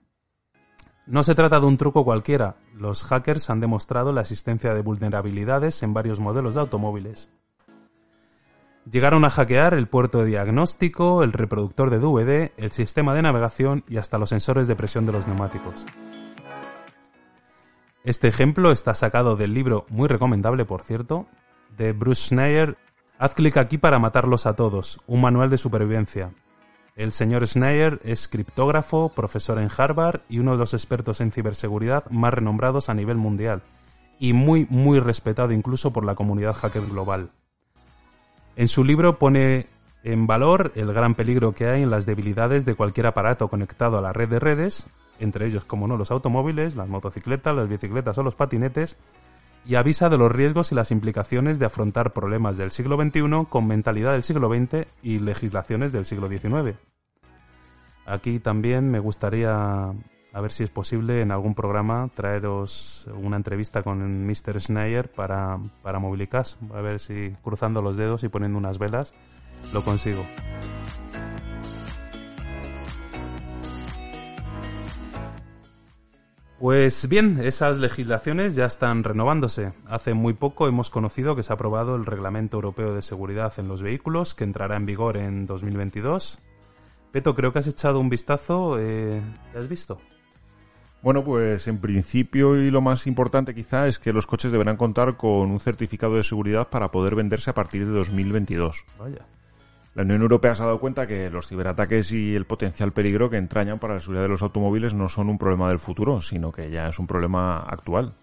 No 1.07 1.21
se 1.21 1.35
trata 1.35 1.59
de 1.59 1.67
un 1.67 1.77
truco 1.77 2.03
cualquiera. 2.03 2.55
Los 2.73 3.03
hackers 3.03 3.49
han 3.51 3.59
demostrado 3.59 4.11
la 4.11 4.21
existencia 4.21 4.73
de 4.73 4.81
vulnerabilidades 4.81 5.83
en 5.83 5.93
varios 5.93 6.19
modelos 6.19 6.55
de 6.55 6.61
automóviles. 6.61 7.29
Llegaron 8.89 9.23
a 9.23 9.29
hackear 9.29 9.75
el 9.75 9.87
puerto 9.87 10.19
de 10.19 10.25
diagnóstico, 10.25 11.23
el 11.23 11.33
reproductor 11.33 11.89
de 11.89 11.99
DVD, 11.99 12.51
el 12.57 12.71
sistema 12.71 13.13
de 13.13 13.21
navegación 13.21 13.83
y 13.87 13.97
hasta 13.97 14.17
los 14.17 14.29
sensores 14.29 14.67
de 14.67 14.75
presión 14.75 15.05
de 15.05 15.11
los 15.11 15.27
neumáticos. 15.27 15.85
Este 18.03 18.27
ejemplo 18.27 18.71
está 18.71 18.93
sacado 18.95 19.35
del 19.35 19.53
libro, 19.53 19.85
muy 19.89 20.07
recomendable 20.07 20.65
por 20.65 20.83
cierto, 20.83 21.27
de 21.77 21.93
Bruce 21.93 22.29
Schneier, 22.29 22.77
Haz 23.17 23.33
clic 23.33 23.55
aquí 23.55 23.77
para 23.77 23.97
matarlos 23.97 24.45
a 24.45 24.55
todos, 24.55 24.99
un 25.07 25.21
manual 25.21 25.49
de 25.49 25.57
supervivencia, 25.57 26.31
el 26.95 27.11
señor 27.11 27.45
Schneier 27.45 27.99
es 28.03 28.27
criptógrafo, 28.27 29.09
profesor 29.09 29.59
en 29.59 29.69
Harvard 29.75 30.21
y 30.29 30.39
uno 30.39 30.53
de 30.53 30.57
los 30.57 30.73
expertos 30.73 31.19
en 31.19 31.31
ciberseguridad 31.31 32.09
más 32.09 32.33
renombrados 32.33 32.89
a 32.89 32.93
nivel 32.93 33.17
mundial, 33.17 33.61
y 34.17 34.31
muy, 34.31 34.65
muy 34.69 34.99
respetado 34.99 35.51
incluso 35.51 35.91
por 35.91 36.05
la 36.05 36.15
comunidad 36.15 36.53
hacker 36.53 36.85
global. 36.85 37.31
En 38.55 38.69
su 38.69 38.85
libro 38.85 39.19
pone 39.19 39.67
en 40.03 40.25
valor 40.25 40.71
el 40.75 40.93
gran 40.93 41.15
peligro 41.15 41.53
que 41.53 41.67
hay 41.67 41.83
en 41.83 41.89
las 41.89 42.05
debilidades 42.05 42.63
de 42.63 42.75
cualquier 42.75 43.07
aparato 43.07 43.49
conectado 43.49 43.97
a 43.97 44.01
la 44.01 44.13
red 44.13 44.29
de 44.29 44.39
redes, 44.39 44.87
entre 45.19 45.47
ellos, 45.47 45.65
como 45.65 45.87
no, 45.87 45.97
los 45.97 46.11
automóviles, 46.11 46.77
las 46.77 46.87
motocicletas, 46.87 47.55
las 47.55 47.67
bicicletas 47.67 48.17
o 48.17 48.23
los 48.23 48.35
patinetes, 48.35 48.97
y 49.65 49.75
avisa 49.75 50.09
de 50.09 50.17
los 50.17 50.31
riesgos 50.31 50.71
y 50.71 50.75
las 50.75 50.91
implicaciones 50.91 51.59
de 51.59 51.65
afrontar 51.65 52.13
problemas 52.13 52.57
del 52.57 52.71
siglo 52.71 52.97
XXI 52.97 53.47
con 53.49 53.67
mentalidad 53.67 54.13
del 54.13 54.23
siglo 54.23 54.49
XX 54.49 54.87
y 55.01 55.19
legislaciones 55.19 55.91
del 55.91 56.05
siglo 56.05 56.27
XIX. 56.27 56.77
Aquí 58.05 58.39
también 58.39 58.91
me 58.91 58.99
gustaría, 58.99 59.87
a 59.89 60.41
ver 60.41 60.51
si 60.51 60.63
es 60.63 60.69
posible, 60.69 61.21
en 61.21 61.31
algún 61.31 61.55
programa 61.55 62.09
traeros 62.13 63.07
una 63.15 63.37
entrevista 63.37 63.81
con 63.81 64.27
Mr. 64.27 64.61
Schneier 64.61 65.11
para, 65.11 65.57
para. 65.81 65.97
A 65.97 66.81
ver 66.81 66.99
si 66.99 67.35
cruzando 67.41 67.81
los 67.81 67.97
dedos 67.97 68.23
y 68.23 68.29
poniendo 68.29 68.59
unas 68.59 68.77
velas 68.77 69.13
lo 69.73 69.81
consigo. 69.81 70.23
Pues 76.59 77.09
bien, 77.09 77.41
esas 77.43 77.79
legislaciones 77.79 78.55
ya 78.55 78.65
están 78.65 79.03
renovándose. 79.03 79.73
Hace 79.87 80.13
muy 80.13 80.33
poco 80.33 80.67
hemos 80.67 80.89
conocido 80.89 81.35
que 81.35 81.43
se 81.43 81.51
ha 81.51 81.55
aprobado 81.55 81.95
el 81.95 82.05
Reglamento 82.05 82.57
Europeo 82.57 82.93
de 82.93 83.01
Seguridad 83.01 83.53
en 83.57 83.67
los 83.67 83.81
Vehículos, 83.81 84.33
que 84.33 84.45
entrará 84.45 84.77
en 84.77 84.85
vigor 84.85 85.17
en 85.17 85.45
2022. 85.45 86.39
Peto, 87.11 87.35
creo 87.35 87.51
que 87.51 87.59
has 87.59 87.67
echado 87.67 87.99
un 87.99 88.09
vistazo. 88.09 88.79
Eh, 88.79 89.21
¿Qué 89.51 89.57
has 89.57 89.67
visto? 89.67 89.99
Bueno, 91.01 91.23
pues 91.23 91.67
en 91.67 91.79
principio 91.79 92.55
y 92.55 92.71
lo 92.71 92.81
más 92.81 93.05
importante 93.05 93.53
quizá 93.53 93.87
es 93.87 93.99
que 93.99 94.13
los 94.13 94.25
coches 94.25 94.51
deberán 94.51 94.77
contar 94.77 95.17
con 95.17 95.51
un 95.51 95.59
certificado 95.59 96.15
de 96.15 96.23
seguridad 96.23 96.69
para 96.69 96.89
poder 96.89 97.15
venderse 97.15 97.49
a 97.49 97.53
partir 97.53 97.85
de 97.85 97.91
2022. 97.91 98.77
Vaya. 98.97 99.25
La 99.95 100.03
Unión 100.03 100.23
Europea 100.23 100.53
se 100.55 100.61
ha 100.61 100.65
dado 100.65 100.81
cuenta 100.81 101.07
que 101.07 101.29
los 101.29 101.47
ciberataques 101.47 102.11
y 102.11 102.35
el 102.35 102.43
potencial 102.43 102.91
peligro 102.91 103.29
que 103.29 103.37
entrañan 103.37 103.79
para 103.79 103.93
la 103.93 104.01
seguridad 104.01 104.23
de 104.23 104.29
los 104.29 104.41
automóviles 104.41 104.93
no 104.93 105.07
son 105.07 105.29
un 105.29 105.37
problema 105.37 105.69
del 105.69 105.79
futuro, 105.79 106.21
sino 106.21 106.51
que 106.51 106.69
ya 106.69 106.89
es 106.89 106.99
un 106.99 107.07
problema 107.07 107.59
actual. 107.59 108.13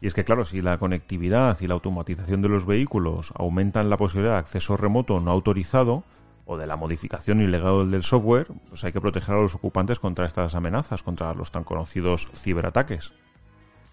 Y 0.00 0.08
es 0.08 0.14
que, 0.14 0.24
claro, 0.24 0.44
si 0.44 0.60
la 0.62 0.78
conectividad 0.78 1.60
y 1.60 1.68
la 1.68 1.74
automatización 1.74 2.42
de 2.42 2.48
los 2.48 2.66
vehículos 2.66 3.32
aumentan 3.36 3.88
la 3.88 3.96
posibilidad 3.96 4.32
de 4.32 4.40
acceso 4.40 4.76
remoto 4.76 5.20
no 5.20 5.30
autorizado 5.30 6.02
o 6.44 6.56
de 6.56 6.66
la 6.66 6.74
modificación 6.74 7.40
ilegal 7.40 7.88
del 7.88 8.02
software, 8.02 8.48
pues 8.68 8.82
hay 8.82 8.92
que 8.92 9.00
proteger 9.00 9.36
a 9.36 9.40
los 9.42 9.54
ocupantes 9.54 10.00
contra 10.00 10.26
estas 10.26 10.56
amenazas, 10.56 11.04
contra 11.04 11.32
los 11.34 11.52
tan 11.52 11.62
conocidos 11.62 12.26
ciberataques. 12.34 13.12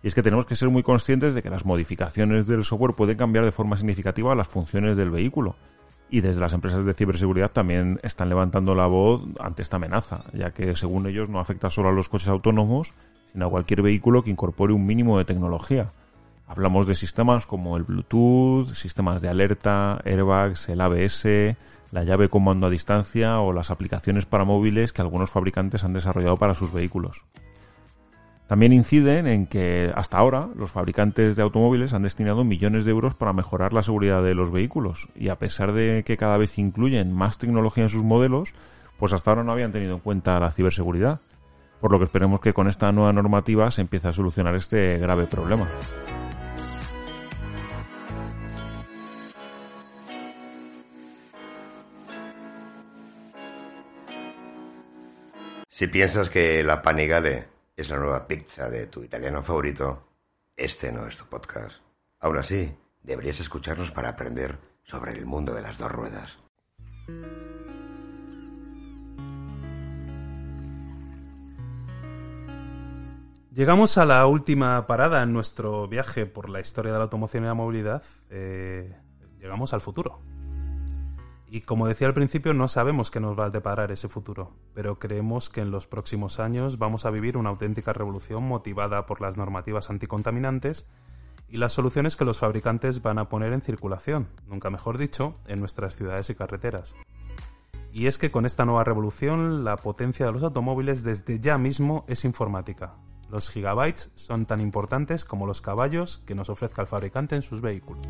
Y 0.01 0.07
es 0.07 0.15
que 0.15 0.23
tenemos 0.23 0.47
que 0.47 0.55
ser 0.55 0.69
muy 0.69 0.81
conscientes 0.81 1.35
de 1.35 1.43
que 1.43 1.51
las 1.51 1.63
modificaciones 1.63 2.47
del 2.47 2.63
software 2.63 2.95
pueden 2.95 3.17
cambiar 3.17 3.45
de 3.45 3.51
forma 3.51 3.77
significativa 3.77 4.33
las 4.33 4.47
funciones 4.47 4.97
del 4.97 5.11
vehículo 5.11 5.55
y 6.09 6.21
desde 6.21 6.41
las 6.41 6.53
empresas 6.53 6.85
de 6.85 6.93
ciberseguridad 6.93 7.51
también 7.51 7.99
están 8.03 8.29
levantando 8.29 8.75
la 8.75 8.87
voz 8.87 9.23
ante 9.39 9.61
esta 9.61 9.77
amenaza, 9.77 10.25
ya 10.33 10.51
que 10.51 10.75
según 10.75 11.07
ellos 11.07 11.29
no 11.29 11.39
afecta 11.39 11.69
solo 11.69 11.89
a 11.89 11.91
los 11.91 12.09
coches 12.09 12.29
autónomos, 12.29 12.93
sino 13.31 13.47
a 13.47 13.49
cualquier 13.49 13.81
vehículo 13.81 14.23
que 14.23 14.29
incorpore 14.29 14.73
un 14.73 14.85
mínimo 14.85 15.17
de 15.17 15.25
tecnología. 15.25 15.91
Hablamos 16.47 16.85
de 16.85 16.95
sistemas 16.95 17.45
como 17.45 17.77
el 17.77 17.83
Bluetooth, 17.83 18.73
sistemas 18.75 19.21
de 19.21 19.29
alerta, 19.29 19.99
airbags, 20.05 20.69
el 20.69 20.81
ABS, 20.81 21.57
la 21.91 22.03
llave 22.03 22.29
comando 22.29 22.67
a 22.67 22.69
distancia 22.69 23.39
o 23.39 23.53
las 23.53 23.71
aplicaciones 23.71 24.25
para 24.25 24.43
móviles 24.43 24.93
que 24.93 25.01
algunos 25.01 25.31
fabricantes 25.31 25.83
han 25.83 25.93
desarrollado 25.93 26.37
para 26.37 26.53
sus 26.53 26.71
vehículos. 26.71 27.23
También 28.47 28.73
inciden 28.73 29.25
en 29.25 29.47
que 29.47 29.91
hasta 29.95 30.17
ahora 30.17 30.49
los 30.55 30.71
fabricantes 30.71 31.35
de 31.35 31.41
automóviles 31.41 31.93
han 31.93 32.03
destinado 32.03 32.43
millones 32.43 32.83
de 32.85 32.91
euros 32.91 33.15
para 33.15 33.33
mejorar 33.33 33.73
la 33.73 33.83
seguridad 33.83 34.21
de 34.21 34.35
los 34.35 34.51
vehículos 34.51 35.07
y 35.15 35.29
a 35.29 35.37
pesar 35.37 35.71
de 35.71 36.03
que 36.05 36.17
cada 36.17 36.37
vez 36.37 36.59
incluyen 36.59 37.13
más 37.13 37.37
tecnología 37.37 37.85
en 37.85 37.89
sus 37.89 38.03
modelos, 38.03 38.49
pues 38.99 39.13
hasta 39.13 39.31
ahora 39.31 39.43
no 39.43 39.53
habían 39.53 39.71
tenido 39.71 39.95
en 39.95 40.01
cuenta 40.01 40.39
la 40.39 40.51
ciberseguridad. 40.51 41.21
Por 41.79 41.91
lo 41.91 41.99
que 41.99 42.05
esperemos 42.05 42.41
que 42.41 42.53
con 42.53 42.67
esta 42.67 42.91
nueva 42.91 43.13
normativa 43.13 43.71
se 43.71 43.81
empiece 43.81 44.09
a 44.09 44.13
solucionar 44.13 44.55
este 44.55 44.97
grave 44.97 45.25
problema. 45.25 45.67
Si 55.69 55.87
piensas 55.87 56.29
que 56.29 56.63
la 56.63 56.81
Panigale 56.81 57.52
es 57.75 57.89
la 57.89 57.97
nueva 57.97 58.27
pizza 58.27 58.69
de 58.69 58.87
tu 58.87 59.03
italiano 59.03 59.41
favorito, 59.41 60.03
este 60.55 60.91
no 60.91 61.07
es 61.07 61.17
tu 61.17 61.25
podcast. 61.25 61.77
Aún 62.19 62.37
así, 62.37 62.75
deberías 63.01 63.39
escucharnos 63.39 63.91
para 63.91 64.09
aprender 64.09 64.57
sobre 64.83 65.11
el 65.11 65.25
mundo 65.25 65.53
de 65.53 65.61
las 65.61 65.77
dos 65.77 65.91
ruedas. 65.91 66.37
Llegamos 73.51 73.97
a 73.99 74.05
la 74.05 74.25
última 74.25 74.87
parada 74.87 75.21
en 75.21 75.31
nuestro 75.31 75.87
viaje 75.87 76.25
por 76.25 76.49
la 76.49 76.59
historia 76.59 76.91
de 76.91 76.97
la 76.97 77.03
automoción 77.03 77.43
y 77.43 77.47
la 77.47 77.53
movilidad. 77.53 78.03
Eh, 78.29 78.95
llegamos 79.39 79.73
al 79.73 79.81
futuro. 79.81 80.21
Y 81.53 81.61
como 81.61 81.87
decía 81.87 82.07
al 82.07 82.15
principio, 82.15 82.55
no 82.55 82.67
sabemos 82.67 83.11
qué 83.11 83.19
nos 83.19 83.37
va 83.37 83.45
a 83.45 83.49
deparar 83.51 83.91
ese 83.91 84.09
futuro, 84.09 84.53
pero 84.73 84.97
creemos 84.97 85.51
que 85.51 85.61
en 85.61 85.69
los 85.69 85.85
próximos 85.85 86.39
años 86.39 86.79
vamos 86.79 87.05
a 87.05 87.11
vivir 87.11 87.37
una 87.37 87.51
auténtica 87.51 87.93
revolución 87.93 88.41
motivada 88.41 89.05
por 89.05 89.21
las 89.21 89.37
normativas 89.37 89.91
anticontaminantes 89.91 90.87
y 91.47 91.57
las 91.57 91.73
soluciones 91.73 92.15
que 92.15 92.25
los 92.25 92.39
fabricantes 92.39 93.03
van 93.03 93.19
a 93.19 93.29
poner 93.29 93.53
en 93.53 93.61
circulación, 93.61 94.29
nunca 94.47 94.71
mejor 94.71 94.97
dicho, 94.97 95.35
en 95.45 95.59
nuestras 95.59 95.95
ciudades 95.95 96.27
y 96.31 96.33
carreteras. 96.33 96.95
Y 97.91 98.07
es 98.07 98.17
que 98.17 98.31
con 98.31 98.47
esta 98.47 98.65
nueva 98.65 98.83
revolución 98.83 99.63
la 99.63 99.75
potencia 99.75 100.25
de 100.25 100.31
los 100.31 100.41
automóviles 100.41 101.03
desde 101.03 101.39
ya 101.39 101.59
mismo 101.59 102.03
es 102.07 102.25
informática. 102.25 102.95
Los 103.29 103.51
gigabytes 103.51 104.11
son 104.15 104.47
tan 104.47 104.59
importantes 104.59 105.23
como 105.23 105.45
los 105.45 105.61
caballos 105.61 106.23
que 106.25 106.33
nos 106.33 106.49
ofrezca 106.49 106.81
el 106.81 106.87
fabricante 106.87 107.35
en 107.35 107.43
sus 107.43 107.61
vehículos. 107.61 108.07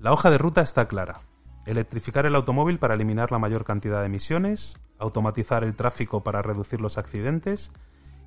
La 0.00 0.14
hoja 0.14 0.30
de 0.30 0.38
ruta 0.38 0.62
está 0.62 0.88
clara. 0.88 1.20
Electrificar 1.66 2.24
el 2.24 2.34
automóvil 2.34 2.78
para 2.78 2.94
eliminar 2.94 3.30
la 3.30 3.38
mayor 3.38 3.64
cantidad 3.66 4.00
de 4.00 4.06
emisiones, 4.06 4.80
automatizar 4.98 5.62
el 5.62 5.76
tráfico 5.76 6.22
para 6.22 6.40
reducir 6.40 6.80
los 6.80 6.96
accidentes 6.96 7.70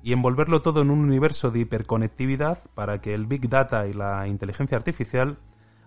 y 0.00 0.12
envolverlo 0.12 0.62
todo 0.62 0.82
en 0.82 0.90
un 0.90 1.00
universo 1.00 1.50
de 1.50 1.58
hiperconectividad 1.58 2.60
para 2.76 3.00
que 3.00 3.12
el 3.12 3.26
Big 3.26 3.48
Data 3.48 3.88
y 3.88 3.92
la 3.92 4.28
inteligencia 4.28 4.78
artificial 4.78 5.38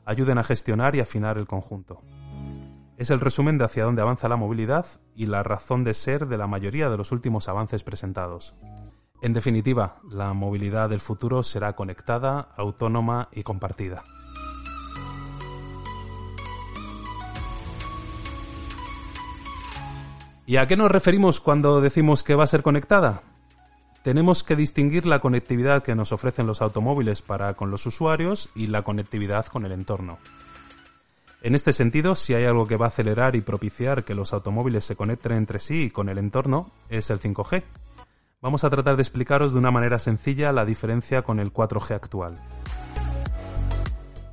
ayuden 0.04 0.38
a 0.40 0.44
gestionar 0.44 0.94
y 0.94 1.00
afinar 1.00 1.38
el 1.38 1.48
conjunto. 1.48 2.02
Es 2.98 3.10
el 3.10 3.22
resumen 3.22 3.58
de 3.58 3.64
hacia 3.64 3.86
dónde 3.86 4.02
avanza 4.02 4.28
la 4.28 4.36
movilidad 4.36 4.88
y 5.16 5.28
la 5.28 5.42
razón 5.42 5.86
de 5.86 5.94
ser 5.94 6.28
de 6.28 6.38
la 6.38 6.48
mayoría 6.48 6.90
de 6.90 6.98
los 6.98 7.14
últimos 7.14 7.48
avances 7.48 7.84
presentados. 7.84 8.56
En 9.22 9.32
definitiva, 9.32 10.02
la 10.10 10.34
movilidad 10.34 10.90
del 10.90 11.00
futuro 11.00 11.44
será 11.44 11.78
conectada, 11.78 12.50
autónoma 12.58 13.30
y 13.32 13.44
compartida. 13.44 14.04
¿Y 20.50 20.56
a 20.56 20.66
qué 20.66 20.78
nos 20.78 20.90
referimos 20.90 21.42
cuando 21.42 21.82
decimos 21.82 22.24
que 22.24 22.34
va 22.34 22.46
a 22.46 22.48
ser 22.48 22.64
conectada? 22.64 23.22
Tenemos 24.02 24.46
que 24.46 24.56
distinguir 24.56 25.06
la 25.06 25.20
conectividad 25.20 25.84
que 25.84 25.94
nos 25.94 26.14
ofrecen 26.14 26.48
los 26.48 26.62
automóviles 26.62 27.22
para 27.22 27.54
con 27.56 27.70
los 27.70 27.86
usuarios 27.86 28.50
y 28.56 28.68
la 28.68 28.84
conectividad 28.84 29.48
con 29.48 29.66
el 29.66 29.74
entorno. 29.74 30.20
En 31.42 31.54
este 31.54 31.74
sentido, 31.74 32.16
si 32.16 32.34
hay 32.34 32.46
algo 32.46 32.66
que 32.66 32.78
va 32.78 32.86
a 32.86 32.88
acelerar 32.88 33.36
y 33.36 33.42
propiciar 33.42 34.06
que 34.06 34.16
los 34.16 34.32
automóviles 34.32 34.86
se 34.86 34.96
conecten 34.96 35.34
entre 35.34 35.60
sí 35.60 35.82
y 35.84 35.90
con 35.90 36.08
el 36.08 36.18
entorno, 36.18 36.72
es 36.88 37.10
el 37.10 37.20
5G. 37.20 37.64
Vamos 38.42 38.64
a 38.64 38.70
tratar 38.70 38.96
de 38.96 39.02
explicaros 39.02 39.52
de 39.52 39.60
una 39.60 39.72
manera 39.72 40.00
sencilla 40.00 40.54
la 40.54 40.64
diferencia 40.64 41.24
con 41.24 41.42
el 41.42 41.52
4G 41.52 41.94
actual. 41.94 42.40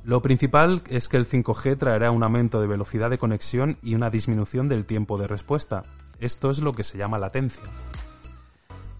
Lo 0.05 0.21
principal 0.21 0.83
es 0.87 1.09
que 1.09 1.17
el 1.17 1.27
5G 1.27 1.79
traerá 1.79 2.11
un 2.11 2.21
aumento 2.21 2.61
de 2.61 2.67
velocidad 2.67 3.09
de 3.09 3.17
conexión 3.17 3.79
y 3.81 3.95
una 3.95 4.11
disminución 4.11 4.69
del 4.69 4.85
tiempo 4.85 5.17
de 5.17 5.25
respuesta, 5.25 5.83
esto 6.19 6.49
es 6.49 6.59
lo 6.59 6.73
que 6.73 6.83
se 6.83 6.97
llama 6.97 7.19
latencia. 7.19 7.63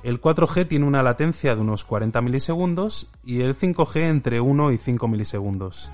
El 0.03 0.21
4G 0.21 0.67
tiene 0.67 0.85
una 0.85 1.01
latencia 1.01 1.55
de 1.55 1.61
unos 1.61 1.83
40 1.83 2.21
milisegundos 2.21 3.09
y 3.23 3.41
el 3.41 3.57
5G 3.57 4.03
entre 4.03 4.39
1 4.39 4.71
y 4.71 4.77
5 4.77 5.07
milisegundos. 5.07 5.91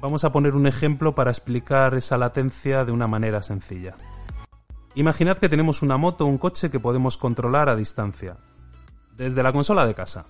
Vamos 0.00 0.24
a 0.24 0.32
poner 0.32 0.54
un 0.54 0.66
ejemplo 0.66 1.14
para 1.14 1.30
explicar 1.30 1.94
esa 1.94 2.16
latencia 2.16 2.86
de 2.86 2.92
una 2.92 3.06
manera 3.06 3.42
sencilla. 3.42 3.96
Imaginad 4.94 5.36
que 5.36 5.50
tenemos 5.50 5.82
una 5.82 5.98
moto 5.98 6.24
o 6.24 6.28
un 6.28 6.38
coche 6.38 6.70
que 6.70 6.80
podemos 6.80 7.18
controlar 7.18 7.68
a 7.68 7.76
distancia, 7.76 8.38
desde 9.14 9.42
la 9.42 9.52
consola 9.52 9.86
de 9.86 9.94
casa. 9.94 10.24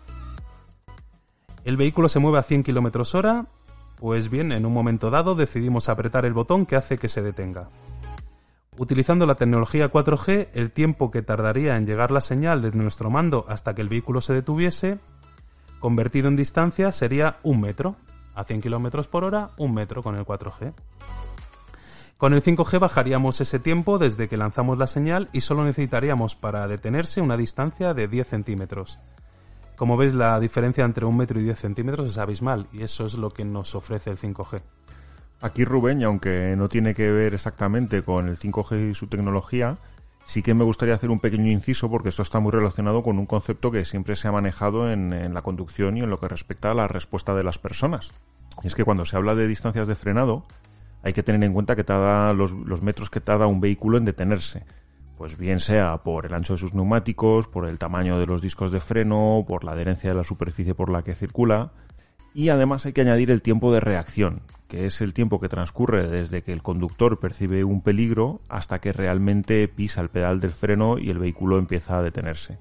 El 1.65 1.77
vehículo 1.77 2.09
se 2.09 2.19
mueve 2.19 2.39
a 2.39 2.43
100 2.43 2.65
km 2.65 3.15
hora, 3.15 3.47
pues 3.97 4.29
bien, 4.29 4.51
en 4.51 4.67
un 4.67 4.73
momento 4.73 5.09
dado 5.09 5.37
decidimos 5.37 5.89
apretar 5.89 6.25
el 6.25 6.33
botón 6.33 6.67
que 6.67 6.75
hace 6.75 6.99
que 6.99 7.09
se 7.09 7.23
detenga. 7.23 7.69
Utilizando 8.81 9.27
la 9.27 9.35
tecnología 9.35 9.93
4G, 9.93 10.49
el 10.55 10.73
tiempo 10.73 11.11
que 11.11 11.21
tardaría 11.21 11.77
en 11.77 11.85
llegar 11.85 12.11
la 12.11 12.23
señal 12.23 12.63
de 12.63 12.71
nuestro 12.71 13.11
mando 13.11 13.45
hasta 13.47 13.75
que 13.75 13.83
el 13.83 13.91
vehículo 13.91 14.23
se 14.23 14.33
detuviese, 14.33 14.99
convertido 15.81 16.29
en 16.29 16.37
distancia, 16.37 16.91
sería 16.91 17.41
un 17.43 17.61
metro. 17.61 17.97
A 18.35 18.45
100 18.45 18.63
km 18.63 19.07
por 19.09 19.25
hora, 19.25 19.51
un 19.59 19.75
metro 19.75 20.03
con 20.03 20.17
el 20.17 20.25
4G. 20.25 20.73
Con 22.17 22.33
el 22.33 22.43
5G 22.43 22.79
bajaríamos 22.81 23.43
ese 23.43 23.59
tiempo 23.59 23.99
desde 23.99 24.29
que 24.29 24.39
lanzamos 24.39 24.79
la 24.79 24.87
señal 24.87 25.29
y 25.35 25.43
solo 25.43 25.63
necesitaríamos 25.63 26.35
para 26.35 26.67
detenerse 26.67 27.21
una 27.21 27.37
distancia 27.37 27.93
de 27.93 28.09
10 28.09 28.29
centímetros. 28.29 28.99
Como 29.77 29.99
veis, 29.99 30.15
la 30.15 30.41
diferencia 30.41 30.87
entre 30.87 31.05
un 31.05 31.19
metro 31.19 31.39
y 31.39 31.45
10 31.45 31.59
centímetros 31.59 32.09
es 32.09 32.17
abismal 32.17 32.67
y 32.73 32.83
eso 32.83 33.05
es 33.05 33.13
lo 33.13 33.29
que 33.29 33.45
nos 33.45 33.75
ofrece 33.75 34.09
el 34.09 34.17
5G. 34.17 34.63
Aquí 35.41 35.65
Rubén, 35.65 36.01
y 36.01 36.05
aunque 36.05 36.55
no 36.57 36.69
tiene 36.69 36.95
que 36.95 37.11
ver 37.11 37.33
exactamente 37.33 38.03
con 38.03 38.29
el 38.29 38.39
5G 38.39 38.91
y 38.91 38.95
su 38.95 39.07
tecnología, 39.07 39.79
sí 40.27 40.43
que 40.43 40.53
me 40.53 40.65
gustaría 40.65 40.95
hacer 40.95 41.11
un 41.11 41.19
pequeño 41.19 41.51
inciso 41.51 41.91
porque 41.91 42.11
esto 42.11 42.23
está 42.23 42.41
muy 42.41 42.53
relacionado 42.53 43.03
con 43.03 43.19
un 43.19 43.25
concepto 43.25 43.71
que 43.71 43.87
siempre 43.87 44.17
se 44.17 44.29
ha 44.29 44.33
manejado 44.33 44.91
en, 44.93 45.33
la 45.33 45.43
conducción 45.43 45.97
y 45.97 46.01
en 46.01 46.11
lo 46.11 46.21
que 46.21 46.29
respecta 46.29 46.71
a 46.71 46.75
la 46.75 46.89
respuesta 46.89 47.35
de 47.35 47.43
las 47.43 47.59
personas. 47.59 48.09
Y 48.63 48.67
es 48.67 48.75
que 48.75 48.85
cuando 48.85 49.07
se 49.07 49.17
habla 49.17 49.35
de 49.35 49.49
distancias 49.49 49.89
de 49.89 49.95
frenado, 49.95 50.45
hay 51.03 51.15
que 51.15 51.23
tener 51.23 51.43
en 51.43 51.55
cuenta 51.55 51.75
que 51.75 51.85
tarda 51.85 52.35
los, 52.35 52.53
los 52.53 52.83
metros 52.83 53.09
que 53.09 53.21
tarda 53.21 53.47
un 53.47 53.63
vehículo 53.63 53.97
en 53.97 54.05
detenerse. 54.05 54.65
Pues 55.17 55.39
bien 55.39 55.61
sea 55.61 55.99
por 55.99 56.27
el 56.27 56.35
ancho 56.35 56.53
de 56.53 56.59
sus 56.59 56.75
neumáticos, 56.75 57.49
por 57.49 57.67
el 57.67 57.79
tamaño 57.79 58.19
de 58.19 58.27
los 58.27 58.43
discos 58.43 58.73
de 58.73 58.81
freno, 58.81 59.45
por 59.49 59.65
la 59.65 59.73
adherencia 59.73 60.11
de 60.11 60.17
la 60.17 60.25
superficie 60.25 60.75
por 60.75 60.91
la 60.91 61.03
que 61.03 61.15
circula, 61.15 61.73
y 62.35 62.49
además 62.49 62.87
hay 62.87 62.93
que 62.93 63.01
añadir 63.01 63.31
el 63.31 63.43
tiempo 63.43 63.73
de 63.73 63.81
reacción, 63.81 64.43
que 64.69 64.87
es 64.87 65.01
el 65.01 65.15
tiempo 65.15 65.41
que 65.41 65.49
transcurre 65.49 66.09
desde 66.09 66.43
que 66.43 66.53
el 66.53 66.63
conductor 66.63 67.19
percibe 67.19 67.65
un 67.65 67.83
peligro 67.83 68.41
hasta 68.49 68.81
que 68.81 68.93
realmente 68.93 69.67
pisa 69.69 70.01
el 70.01 70.11
pedal 70.11 70.41
del 70.41 70.53
freno 70.53 70.99
y 70.99 71.11
el 71.11 71.19
vehículo 71.19 71.59
empieza 71.59 71.99
a 71.99 72.03
detenerse. 72.03 72.59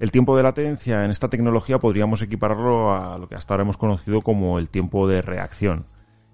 El 0.00 0.10
tiempo 0.10 0.36
de 0.36 0.42
latencia 0.42 1.04
en 1.04 1.12
esta 1.12 1.28
tecnología 1.28 1.78
podríamos 1.78 2.22
equipararlo 2.22 2.92
a 2.92 3.18
lo 3.18 3.28
que 3.28 3.36
hasta 3.36 3.54
ahora 3.54 3.62
hemos 3.62 3.76
conocido 3.76 4.20
como 4.20 4.58
el 4.58 4.68
tiempo 4.68 5.06
de 5.06 5.22
reacción. 5.22 5.86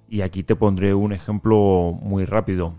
Y 0.09 0.23
aquí 0.23 0.43
te 0.43 0.57
pondré 0.57 0.95
un 0.95 1.13
ejemplo 1.13 1.93
muy 2.01 2.25
rápido. 2.25 2.77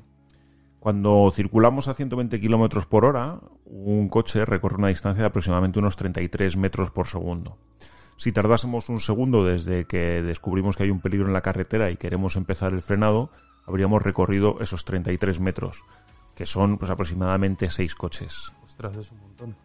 Cuando 0.80 1.32
circulamos 1.36 1.88
a 1.88 1.94
120 1.94 2.40
km 2.40 2.88
por 2.88 3.06
hora, 3.06 3.40
un 3.66 4.10
coche 4.10 4.46
recorre 4.46 4.78
una 4.78 4.88
distancia 4.88 5.22
de 5.22 5.28
aproximadamente 5.28 5.78
unos 5.78 5.96
33 5.96 6.58
metros 6.58 6.90
por 6.90 7.06
segundo. 7.06 7.58
Si 8.20 8.34
tardásemos 8.34 8.90
un 8.90 9.00
segundo 9.00 9.46
desde 9.46 9.86
que 9.86 10.22
descubrimos 10.22 10.76
que 10.76 10.84
hay 10.84 10.90
un 10.90 11.00
peligro 11.00 11.28
en 11.28 11.34
la 11.34 11.40
carretera 11.40 11.90
y 11.90 11.96
queremos 11.96 12.36
empezar 12.36 12.74
el 12.74 12.82
frenado, 12.82 13.30
habríamos 13.66 14.04
recorrido 14.04 14.58
esos 14.60 14.84
33 14.84 15.40
metros, 15.40 15.78
que 16.36 16.46
son 16.46 16.78
pues 16.78 16.92
aproximadamente 16.92 17.70
6 17.70 17.96
coches. 17.96 18.34
Ostras, 18.66 18.98
es 18.98 19.10
un 19.14 19.22
montón. 19.22 19.56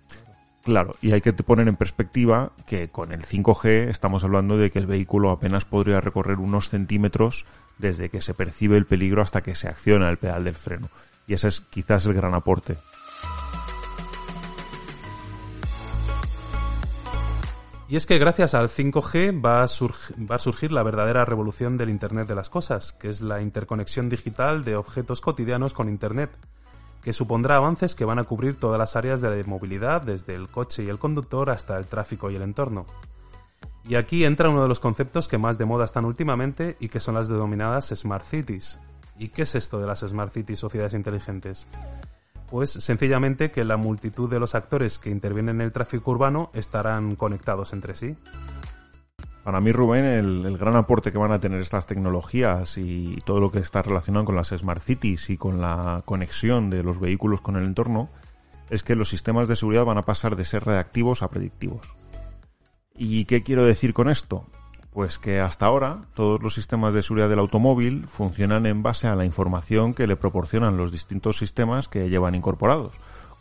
Claro, 0.63 0.95
y 1.03 1.11
hay 1.11 1.21
que 1.21 1.33
poner 1.33 1.67
en 1.67 1.75
perspectiva 1.75 2.53
que 2.65 2.91
con 2.91 3.11
el 3.11 3.27
5G 3.27 3.89
estamos 3.89 4.23
hablando 4.23 4.57
de 4.57 4.71
que 4.71 4.79
el 4.79 4.87
vehículo 4.87 5.33
apenas 5.33 5.65
podría 5.65 6.01
recorrer 6.01 6.39
unos 6.39 6.69
centímetros 6.69 7.47
desde 7.79 8.09
que 8.09 8.21
se 8.21 8.35
percibe 8.35 8.77
el 8.77 8.87
peligro 8.87 9.21
hasta 9.21 9.43
que 9.43 9.57
se 9.57 9.67
acciona 9.67 10.09
el 10.09 10.19
pedal 10.19 10.45
del 10.45 10.55
freno. 10.55 10.91
Y 11.27 11.35
ese 11.35 11.49
es 11.49 11.61
quizás 11.71 12.07
el 12.07 12.15
gran 12.15 12.35
aporte. 12.35 12.77
Y 17.87 17.97
es 17.97 18.07
que 18.07 18.19
gracias 18.19 18.55
al 18.55 18.71
5G 18.71 19.45
va 19.45 19.63
a, 19.63 19.67
va 20.25 20.37
a, 20.37 20.39
surgir 20.39 20.73
la 20.73 20.83
verdadera 20.83 21.27
revolución 21.27 21.77
del 21.77 21.91
Internet 21.91 22.27
de 22.27 22.35
las 22.35 22.49
Cosas, 22.49 22.93
que 22.93 23.11
es 23.11 23.21
la 23.21 23.43
interconexión 23.43 24.09
digital 24.09 24.65
de 24.65 24.77
objetos 24.77 25.21
cotidianos 25.21 25.75
con 25.75 25.91
Internet, 25.91 26.31
que 27.03 27.13
supondrá 27.13 27.57
avances 27.57 27.95
que 27.95 28.07
van 28.07 28.19
a 28.19 28.25
cubrir 28.25 28.59
todas 28.59 28.79
las 28.79 28.97
áreas 28.97 29.21
de 29.21 29.29
la 29.29 29.47
movilidad, 29.47 30.01
desde 30.01 30.35
el 30.35 30.49
coche 30.49 30.85
y 30.85 30.89
el 30.89 30.99
conductor 30.99 31.51
hasta 31.51 31.77
el 31.77 31.87
tráfico 31.87 32.31
y 32.31 32.37
el 32.37 32.43
entorno. 32.43 32.87
Y 33.87 33.97
aquí 33.97 34.25
entra 34.25 34.49
uno 34.49 34.63
de 34.63 34.69
los 34.69 34.81
conceptos 34.81 35.29
que 35.29 35.37
más 35.37 35.59
de 35.59 35.67
moda 35.67 35.85
están 35.85 36.07
últimamente 36.07 36.79
y 36.81 36.89
que 36.89 37.01
son 37.01 37.17
las 37.17 37.29
denominadas 37.29 37.89
Smart 37.95 38.25
Cities. 38.25 38.81
¿Y 39.19 39.29
qué 39.29 39.43
es 39.43 39.55
esto 39.55 39.79
de 39.79 39.87
las 39.87 40.01
Smart 40.01 40.33
Cities 40.33 40.65
o 40.65 40.71
ciudades 40.71 40.95
inteligentes? 40.95 41.67
Pues 42.55 42.71
sencillamente 42.71 43.51
que 43.51 43.65
la 43.65 43.77
multitud 43.77 44.31
de 44.31 44.39
los 44.39 44.55
actores 44.55 45.01
que 45.01 45.11
intervienen 45.11 45.57
en 45.57 45.63
el 45.63 45.73
tráfico 45.73 46.13
urbano 46.13 46.51
estarán 46.55 47.17
conectados 47.17 47.73
entre 47.73 47.97
sí. 47.97 48.15
Para 49.43 49.61
mí, 49.61 49.73
Rubén, 49.73 50.05
el, 50.05 50.57
gran 50.57 50.77
aporte 50.77 51.11
que 51.11 51.19
van 51.19 51.33
a 51.33 51.41
tener 51.41 51.61
estas 51.61 51.89
tecnologías 51.89 52.79
y 52.79 53.19
todo 53.25 53.41
lo 53.41 53.51
que 53.51 53.59
está 53.59 53.83
relacionado 53.83 54.27
con 54.27 54.37
las 54.37 54.51
Smart 54.51 54.85
Cities 54.85 55.31
y 55.31 55.37
con 55.37 55.61
la 55.61 56.03
conexión 56.05 56.71
de 56.71 56.85
los 56.85 57.01
vehículos 57.01 57.41
con 57.41 57.57
el 57.57 57.65
entorno 57.65 58.09
es 58.71 58.85
que 58.85 58.95
los 58.95 59.09
sistemas 59.09 59.49
de 59.49 59.57
seguridad 59.57 59.85
van 59.85 59.99
a 59.99 60.05
pasar 60.05 60.37
de 60.37 60.45
ser 60.45 60.63
reactivos 60.65 61.25
a 61.25 61.31
predictivos. 61.31 61.85
¿Y 62.97 63.25
qué 63.25 63.43
quiero 63.43 63.65
decir 63.65 63.95
con 63.95 64.09
esto? 64.09 64.47
Pues 64.95 65.19
que 65.19 65.41
hasta 65.41 65.67
ahora 65.67 66.03
todos 66.15 66.41
los 66.41 66.55
sistemas 66.55 66.95
de 66.95 67.03
seguridad 67.03 67.29
del 67.29 67.41
automóvil 67.41 68.07
funcionan 68.07 68.65
en 68.65 68.85
base 68.85 69.09
a 69.09 69.17
la 69.17 69.25
información 69.25 69.93
que 69.93 70.07
le 70.07 70.15
proporcionan 70.15 70.77
los 70.77 70.93
distintos 70.93 71.37
sistemas 71.37 71.89
que 71.89 72.09
llevan 72.09 72.37
incorporados, 72.37 72.93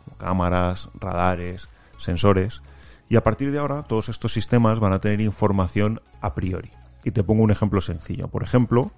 como 0.04 0.18
cámaras, 0.18 0.88
radares, 0.98 1.68
sensores, 2.00 2.60
y 3.08 3.14
a 3.14 3.22
partir 3.22 3.52
de 3.52 3.60
ahora 3.60 3.84
todos 3.84 4.08
estos 4.08 4.32
sistemas 4.32 4.80
van 4.80 4.92
a 4.92 4.98
tener 4.98 5.20
información 5.20 6.00
a 6.20 6.34
priori. 6.34 6.72
Y 7.04 7.12
te 7.12 7.22
pongo 7.22 7.44
un 7.44 7.52
ejemplo 7.52 7.80
sencillo. 7.80 8.26
Por 8.26 8.42
ejemplo, 8.42 8.90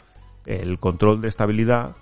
el 0.46 0.78
control 0.78 1.20
de 1.20 1.28
estabilidad 1.28 1.94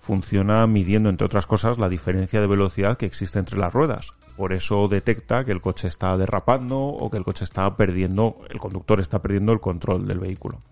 funciona 0.00 0.66
midiendo, 0.66 1.08
entre 1.08 1.26
otras 1.26 1.46
cosas, 1.46 1.78
la 1.78 1.88
diferencia 1.88 2.40
de 2.40 2.48
velocidad 2.48 2.96
que 2.96 3.06
existe 3.06 3.38
entre 3.38 3.58
las 3.58 3.72
ruedas. 3.72 4.08
Por 4.40 4.54
eso 4.54 4.88
detecta 4.88 5.44
que 5.44 5.52
el 5.52 5.60
coche 5.60 5.86
está 5.86 6.16
derrapando 6.16 6.78
o 6.78 7.10
que 7.10 7.18
el 7.18 7.24
coche 7.24 7.44
está 7.44 7.76
perdiendo, 7.76 8.38
el 8.48 8.58
conductor 8.58 8.98
está 8.98 9.20
perdiendo 9.20 9.52
el 9.52 9.60
control 9.60 10.08
del 10.08 10.18
vehículo. 10.18 10.62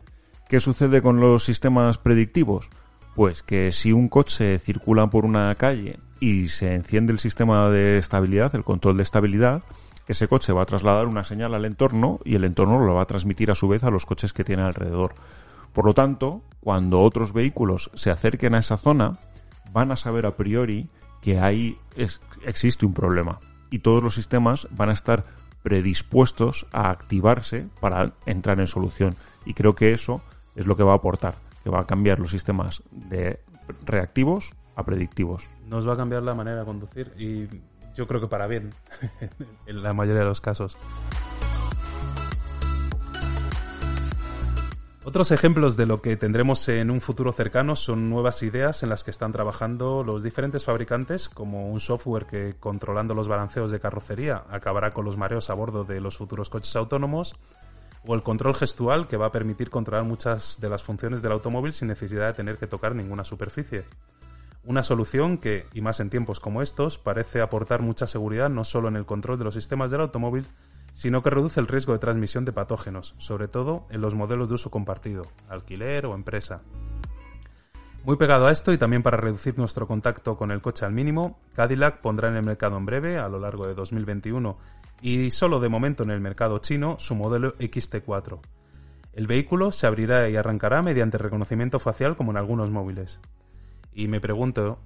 ¿Qué 0.49 0.59
sucede 0.59 1.03
con 1.03 1.21
los 1.21 1.45
sistemas 1.45 1.99
predictivos? 1.99 2.67
Pues 3.15 3.43
que 3.43 3.73
si 3.73 3.93
un 3.93 4.09
coche 4.09 4.59
circula 4.59 5.09
por 5.09 5.27
una 5.27 5.55
calle 5.57 5.99
y 6.19 6.49
se 6.49 6.73
enciende 6.73 7.13
el 7.13 7.19
sistema 7.19 7.69
de 7.69 7.99
estabilidad, 7.99 8.55
el 8.55 8.65
control 8.65 8.97
de 8.97 9.03
estabilidad, 9.03 9.63
ese 10.07 10.29
coche 10.29 10.55
va 10.55 10.63
a 10.63 10.67
trasladar 10.67 11.07
una 11.07 11.25
señal 11.25 11.53
al 11.53 11.67
entorno 11.67 12.21
y 12.25 12.37
el 12.37 12.45
entorno 12.45 12.79
lo 12.79 12.95
va 12.95 13.03
a 13.03 13.07
transmitir 13.07 13.51
a 13.51 13.55
su 13.55 13.69
vez 13.69 13.85
a 13.85 13.91
los 13.91 14.07
coches 14.07 14.33
que 14.33 14.45
tiene 14.45 14.63
alrededor. 14.63 15.13
Por 15.75 15.85
lo 15.85 15.93
tanto, 15.93 16.41
cuando 16.61 17.01
otros 17.01 17.35
vehículos 17.35 17.91
se 17.93 18.11
acerquen 18.11 18.55
a 18.55 18.61
esa 18.61 18.79
zona, 18.79 19.19
van 19.75 19.93
a 19.93 19.97
saber 19.97 20.25
a 20.25 20.37
priori 20.37 20.89
que 21.21 21.39
ahí 21.39 21.77
existe 22.47 22.87
un 22.87 22.95
problema 22.95 23.41
y 23.71 23.81
todos 23.81 24.03
los 24.03 24.15
sistemas 24.15 24.67
van 24.71 24.91
a 24.91 24.93
estar 24.93 25.25
predispuestos 25.63 26.67
a 26.73 26.91
activarse 26.91 27.67
para 27.81 28.13
entrar 28.27 28.61
en 28.61 28.67
solución. 28.67 29.17
Y 29.45 29.55
creo 29.55 29.75
que 29.75 29.93
eso 29.93 30.23
es 30.57 30.67
lo 30.67 30.77
que 30.77 30.83
va 30.83 30.93
a 30.93 30.97
aportar, 30.97 31.37
que 31.63 31.71
va 31.71 31.81
a 31.81 31.87
cambiar 31.87 32.19
los 32.19 32.31
sistemas 32.31 32.83
de 32.91 33.41
reactivos 33.85 34.51
a 34.77 34.85
predictivos. 34.85 35.43
Nos 35.67 35.87
va 35.87 35.95
a 35.95 35.97
cambiar 35.97 36.23
la 36.23 36.35
manera 36.35 36.61
de 36.61 36.65
conducir 36.65 37.13
y 37.19 37.49
yo 37.95 38.07
creo 38.07 38.21
que 38.21 38.29
para 38.29 38.47
bien, 38.47 38.71
en 39.67 39.83
la 39.83 39.93
mayoría 39.93 40.21
de 40.21 40.29
los 40.29 40.41
casos. 40.41 40.77
Otros 45.09 45.31
ejemplos 45.31 45.79
de 45.79 45.87
lo 45.87 46.03
que 46.03 46.19
tendremos 46.19 46.69
en 46.69 46.91
un 46.91 47.01
futuro 47.01 47.33
cercano 47.33 47.77
son 47.77 48.11
nuevas 48.11 48.43
ideas 48.43 48.83
en 48.83 48.91
las 48.91 49.05
que 49.05 49.11
están 49.11 49.33
trabajando 49.33 50.05
los 50.05 50.23
diferentes 50.23 50.65
fabricantes, 50.65 51.31
como 51.31 51.71
un 51.71 51.81
software 51.81 52.27
que, 52.27 52.57
controlando 52.61 53.15
los 53.15 53.27
balanceos 53.27 53.71
de 53.71 53.81
carrocería, 53.81 54.45
acabará 54.51 54.91
con 54.91 55.07
los 55.07 55.17
mareos 55.17 55.49
a 55.49 55.55
bordo 55.55 55.85
de 55.85 56.03
los 56.03 56.19
futuros 56.19 56.51
coches 56.51 56.77
autónomos, 56.77 57.37
o 58.07 58.15
el 58.15 58.23
control 58.23 58.55
gestual 58.55 59.09
que 59.09 59.17
va 59.17 59.29
a 59.29 59.33
permitir 59.33 59.71
controlar 59.71 60.05
muchas 60.05 60.61
de 60.61 60.69
las 60.69 60.83
funciones 60.83 61.23
del 61.23 61.33
automóvil 61.33 61.73
sin 61.73 61.89
necesidad 61.89 62.27
de 62.27 62.35
tener 62.35 62.59
que 62.59 62.67
tocar 62.67 62.95
ninguna 62.95 63.25
superficie. 63.25 63.85
Una 64.63 64.83
solución 64.83 65.39
que, 65.39 65.65
y 65.73 65.81
más 65.81 66.01
en 66.01 66.11
tiempos 66.11 66.39
como 66.39 66.61
estos, 66.61 66.99
parece 66.99 67.41
aportar 67.41 67.81
mucha 67.81 68.07
seguridad 68.07 68.51
no 68.51 68.63
solo 68.63 68.89
en 68.89 68.97
el 68.97 69.07
control 69.07 69.39
de 69.39 69.45
los 69.45 69.55
sistemas 69.55 69.91
del 69.91 70.03
automóvil, 70.03 70.45
sino 70.99 71.23
que 71.23 71.31
reduce 71.31 71.61
el 71.61 71.69
riesgo 71.69 71.93
de 71.93 72.01
transmisión 72.01 72.45
de 72.45 72.53
patógenos, 72.53 73.15
sobre 73.19 73.47
todo 73.47 73.87
en 73.89 74.01
los 74.01 74.17
modelos 74.17 74.49
de 74.49 74.57
uso 74.57 74.69
compartido, 74.69 75.23
alquiler 75.49 76.07
o 76.07 76.15
empresa. 76.17 76.63
Muy 78.03 78.17
pegado 78.17 78.49
a 78.49 78.51
esto 78.51 78.73
y 78.73 78.79
también 78.79 79.05
para 79.05 79.17
reducir 79.17 79.57
nuestro 79.57 79.87
contacto 79.87 80.37
con 80.37 80.51
el 80.51 80.61
coche 80.61 80.85
al 80.85 80.93
mínimo, 80.93 81.39
Cadillac 81.55 82.01
pondrá 82.01 82.31
en 82.31 82.35
el 82.35 82.45
mercado 82.45 82.77
en 82.77 82.85
breve, 82.85 83.17
a 83.17 83.29
lo 83.29 83.39
largo 83.39 83.69
de 83.69 83.75
2021, 83.75 84.59
y 85.01 85.31
solo 85.31 85.61
de 85.61 85.69
momento 85.69 86.03
en 86.03 86.11
el 86.11 86.21
mercado 86.21 86.59
chino, 86.59 86.97
su 86.99 87.15
modelo 87.15 87.57
XT4. 87.59 88.41
El 89.13 89.29
vehículo 89.29 89.71
se 89.71 89.87
abrirá 89.87 90.29
y 90.29 90.35
arrancará 90.35 90.83
mediante 90.83 91.17
reconocimiento 91.17 91.79
facial 91.79 92.17
como 92.17 92.33
en 92.33 92.39
algunos 92.39 92.71
móviles. 92.71 93.21
Y 93.93 94.09
me 94.09 94.21
pregunto, 94.21 94.81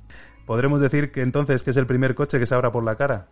¿podremos 0.45 0.83
decir 0.83 1.11
que 1.11 1.23
entonces 1.23 1.63
que 1.63 1.71
es 1.71 1.77
el 1.79 1.87
primer 1.87 2.15
coche 2.15 2.39
que 2.39 2.45
se 2.45 2.55
abra 2.55 2.71
por 2.71 2.85
la 2.85 2.97
cara? 2.97 3.29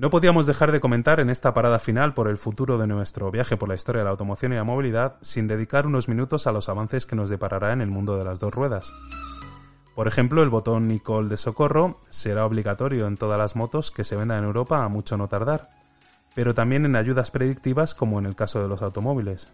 No 0.00 0.08
podíamos 0.08 0.46
dejar 0.46 0.72
de 0.72 0.80
comentar 0.80 1.20
en 1.20 1.28
esta 1.28 1.52
parada 1.52 1.78
final 1.78 2.14
por 2.14 2.26
el 2.28 2.38
futuro 2.38 2.78
de 2.78 2.86
nuestro 2.86 3.30
viaje 3.30 3.58
por 3.58 3.68
la 3.68 3.74
historia 3.74 3.98
de 3.98 4.04
la 4.04 4.12
automoción 4.12 4.50
y 4.54 4.56
la 4.56 4.64
movilidad 4.64 5.16
sin 5.20 5.46
dedicar 5.46 5.86
unos 5.86 6.08
minutos 6.08 6.46
a 6.46 6.52
los 6.52 6.70
avances 6.70 7.04
que 7.04 7.16
nos 7.16 7.28
deparará 7.28 7.74
en 7.74 7.82
el 7.82 7.90
mundo 7.90 8.16
de 8.16 8.24
las 8.24 8.40
dos 8.40 8.54
ruedas. 8.54 8.94
Por 9.94 10.08
ejemplo, 10.08 10.42
el 10.42 10.48
botón 10.48 10.88
Nicole 10.88 11.28
de 11.28 11.36
socorro 11.36 12.00
será 12.08 12.46
obligatorio 12.46 13.06
en 13.06 13.18
todas 13.18 13.36
las 13.36 13.56
motos 13.56 13.90
que 13.90 14.04
se 14.04 14.16
vendan 14.16 14.38
en 14.38 14.44
Europa 14.44 14.82
a 14.82 14.88
mucho 14.88 15.18
no 15.18 15.28
tardar, 15.28 15.68
pero 16.34 16.54
también 16.54 16.86
en 16.86 16.96
ayudas 16.96 17.30
predictivas 17.30 17.94
como 17.94 18.18
en 18.18 18.24
el 18.24 18.36
caso 18.36 18.62
de 18.62 18.68
los 18.68 18.80
automóviles. 18.80 19.52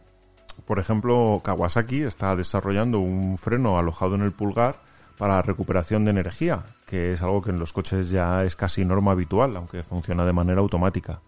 Por 0.64 0.78
ejemplo, 0.78 1.40
Kawasaki 1.42 2.02
está 2.02 2.36
desarrollando 2.36 3.00
un 3.00 3.36
freno 3.36 3.80
alojado 3.80 4.14
en 4.14 4.22
el 4.22 4.30
pulgar 4.30 4.76
para 5.18 5.42
recuperación 5.42 6.04
de 6.04 6.10
energía, 6.10 6.64
que 6.86 7.12
es 7.12 7.22
algo 7.22 7.42
que 7.42 7.50
en 7.50 7.58
los 7.58 7.72
coches 7.72 8.10
ya 8.10 8.44
es 8.44 8.56
casi 8.56 8.84
norma 8.84 9.12
habitual, 9.12 9.56
aunque 9.56 9.82
funciona 9.82 10.24
de 10.24 10.32
manera 10.32 10.60
automática. 10.60 11.20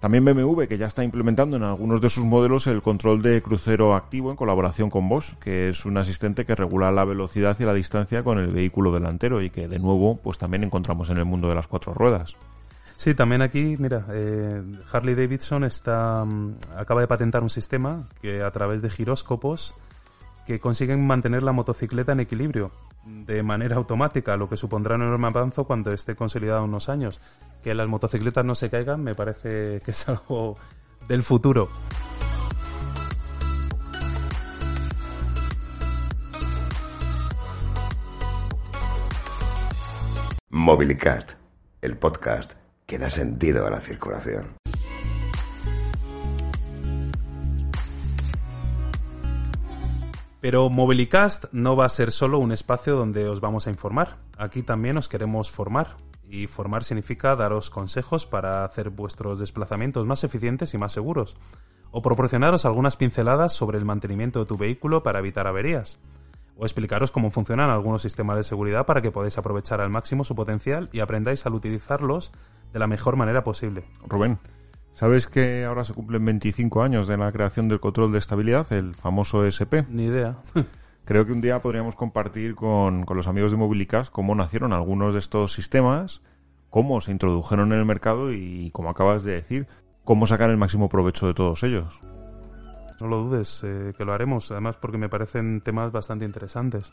También 0.00 0.24
BMW, 0.24 0.62
que 0.68 0.78
ya 0.78 0.86
está 0.86 1.02
implementando 1.02 1.56
en 1.56 1.64
algunos 1.64 2.00
de 2.00 2.08
sus 2.08 2.24
modelos 2.24 2.68
el 2.68 2.82
control 2.82 3.20
de 3.20 3.42
crucero 3.42 3.96
activo 3.96 4.30
en 4.30 4.36
colaboración 4.36 4.90
con 4.90 5.08
Bosch, 5.08 5.34
que 5.40 5.70
es 5.70 5.84
un 5.84 5.98
asistente 5.98 6.44
que 6.44 6.54
regula 6.54 6.92
la 6.92 7.04
velocidad 7.04 7.56
y 7.58 7.64
la 7.64 7.74
distancia 7.74 8.22
con 8.22 8.38
el 8.38 8.52
vehículo 8.52 8.92
delantero 8.92 9.42
y 9.42 9.50
que 9.50 9.66
de 9.66 9.80
nuevo 9.80 10.20
pues 10.22 10.38
también 10.38 10.62
encontramos 10.62 11.10
en 11.10 11.18
el 11.18 11.24
mundo 11.24 11.48
de 11.48 11.56
las 11.56 11.66
cuatro 11.66 11.94
ruedas. 11.94 12.36
Sí, 12.96 13.14
también 13.14 13.42
aquí, 13.42 13.76
mira, 13.78 14.04
eh, 14.10 14.62
Harley 14.92 15.16
Davidson 15.16 15.64
está, 15.64 16.24
mm, 16.24 16.54
acaba 16.76 17.00
de 17.00 17.08
patentar 17.08 17.42
un 17.42 17.50
sistema 17.50 18.08
que 18.20 18.42
a 18.42 18.50
través 18.52 18.82
de 18.82 18.90
giróscopos 18.90 19.74
que 20.48 20.60
consiguen 20.60 21.06
mantener 21.06 21.42
la 21.42 21.52
motocicleta 21.52 22.12
en 22.12 22.20
equilibrio 22.20 22.72
de 23.04 23.42
manera 23.42 23.76
automática, 23.76 24.34
lo 24.38 24.48
que 24.48 24.56
supondrá 24.56 24.94
un 24.94 25.02
enorme 25.02 25.26
avance 25.26 25.62
cuando 25.64 25.92
esté 25.92 26.16
consolidado 26.16 26.64
unos 26.64 26.88
años. 26.88 27.20
Que 27.62 27.74
las 27.74 27.86
motocicletas 27.86 28.46
no 28.46 28.54
se 28.54 28.70
caigan 28.70 29.04
me 29.04 29.14
parece 29.14 29.82
que 29.84 29.90
es 29.90 30.08
algo 30.08 30.56
del 31.06 31.22
futuro. 31.22 31.68
Mobilicast, 40.48 41.32
el 41.82 41.98
podcast 41.98 42.52
que 42.86 42.96
da 42.96 43.10
sentido 43.10 43.66
a 43.66 43.70
la 43.70 43.80
circulación. 43.80 44.56
Pero 50.40 50.70
Mobilicast 50.70 51.46
no 51.52 51.74
va 51.74 51.86
a 51.86 51.88
ser 51.88 52.12
solo 52.12 52.38
un 52.38 52.52
espacio 52.52 52.94
donde 52.94 53.28
os 53.28 53.40
vamos 53.40 53.66
a 53.66 53.70
informar. 53.70 54.18
Aquí 54.36 54.62
también 54.62 54.96
os 54.96 55.08
queremos 55.08 55.50
formar. 55.50 55.96
Y 56.30 56.46
formar 56.46 56.84
significa 56.84 57.34
daros 57.34 57.70
consejos 57.70 58.26
para 58.26 58.64
hacer 58.64 58.90
vuestros 58.90 59.38
desplazamientos 59.38 60.06
más 60.06 60.22
eficientes 60.24 60.74
y 60.74 60.78
más 60.78 60.92
seguros. 60.92 61.36
O 61.90 62.02
proporcionaros 62.02 62.66
algunas 62.66 62.96
pinceladas 62.96 63.52
sobre 63.54 63.78
el 63.78 63.84
mantenimiento 63.84 64.40
de 64.40 64.46
tu 64.46 64.56
vehículo 64.56 65.02
para 65.02 65.18
evitar 65.18 65.48
averías. 65.48 65.98
O 66.56 66.64
explicaros 66.64 67.10
cómo 67.10 67.30
funcionan 67.30 67.70
algunos 67.70 68.02
sistemas 68.02 68.36
de 68.36 68.42
seguridad 68.42 68.84
para 68.84 69.00
que 69.00 69.10
podáis 69.10 69.38
aprovechar 69.38 69.80
al 69.80 69.90
máximo 69.90 70.22
su 70.22 70.34
potencial 70.34 70.88
y 70.92 71.00
aprendáis 71.00 71.46
a 71.46 71.50
utilizarlos 71.50 72.30
de 72.72 72.78
la 72.78 72.86
mejor 72.86 73.16
manera 73.16 73.42
posible. 73.42 73.84
Rubén, 74.06 74.38
¿Sabes 74.98 75.28
que 75.28 75.64
ahora 75.64 75.84
se 75.84 75.94
cumplen 75.94 76.24
25 76.24 76.82
años 76.82 77.06
de 77.06 77.16
la 77.16 77.30
creación 77.30 77.68
del 77.68 77.78
control 77.78 78.10
de 78.10 78.18
estabilidad, 78.18 78.72
el 78.72 78.96
famoso 78.96 79.46
ESP? 79.46 79.88
Ni 79.88 80.06
idea. 80.06 80.38
Creo 81.04 81.24
que 81.24 81.30
un 81.30 81.40
día 81.40 81.62
podríamos 81.62 81.94
compartir 81.94 82.56
con, 82.56 83.04
con 83.04 83.16
los 83.16 83.28
amigos 83.28 83.52
de 83.52 83.58
Mobilicast 83.58 84.10
cómo 84.10 84.34
nacieron 84.34 84.72
algunos 84.72 85.12
de 85.12 85.20
estos 85.20 85.52
sistemas, 85.52 86.20
cómo 86.68 87.00
se 87.00 87.12
introdujeron 87.12 87.72
en 87.72 87.78
el 87.78 87.84
mercado 87.84 88.32
y, 88.32 88.72
como 88.72 88.90
acabas 88.90 89.22
de 89.22 89.34
decir, 89.34 89.68
cómo 90.02 90.26
sacar 90.26 90.50
el 90.50 90.56
máximo 90.56 90.88
provecho 90.88 91.28
de 91.28 91.34
todos 91.34 91.62
ellos. 91.62 91.94
No 93.00 93.06
lo 93.06 93.18
dudes, 93.18 93.62
eh, 93.64 93.92
que 93.96 94.04
lo 94.04 94.12
haremos, 94.12 94.50
además 94.50 94.78
porque 94.78 94.98
me 94.98 95.08
parecen 95.08 95.60
temas 95.60 95.92
bastante 95.92 96.24
interesantes. 96.24 96.90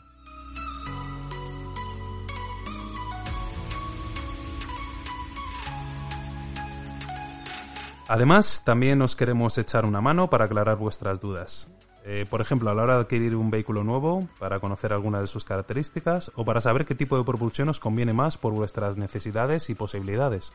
Además, 8.08 8.62
también 8.64 9.02
os 9.02 9.16
queremos 9.16 9.58
echar 9.58 9.84
una 9.84 10.00
mano 10.00 10.30
para 10.30 10.44
aclarar 10.44 10.76
vuestras 10.76 11.20
dudas. 11.20 11.68
Eh, 12.04 12.24
por 12.30 12.40
ejemplo, 12.40 12.70
a 12.70 12.74
la 12.74 12.84
hora 12.84 12.94
de 12.94 13.00
adquirir 13.00 13.34
un 13.34 13.50
vehículo 13.50 13.82
nuevo, 13.82 14.28
para 14.38 14.60
conocer 14.60 14.92
algunas 14.92 15.22
de 15.22 15.26
sus 15.26 15.44
características 15.44 16.30
o 16.36 16.44
para 16.44 16.60
saber 16.60 16.86
qué 16.86 16.94
tipo 16.94 17.18
de 17.18 17.24
propulsión 17.24 17.68
os 17.68 17.80
conviene 17.80 18.12
más 18.12 18.38
por 18.38 18.52
vuestras 18.52 18.96
necesidades 18.96 19.68
y 19.70 19.74
posibilidades. 19.74 20.52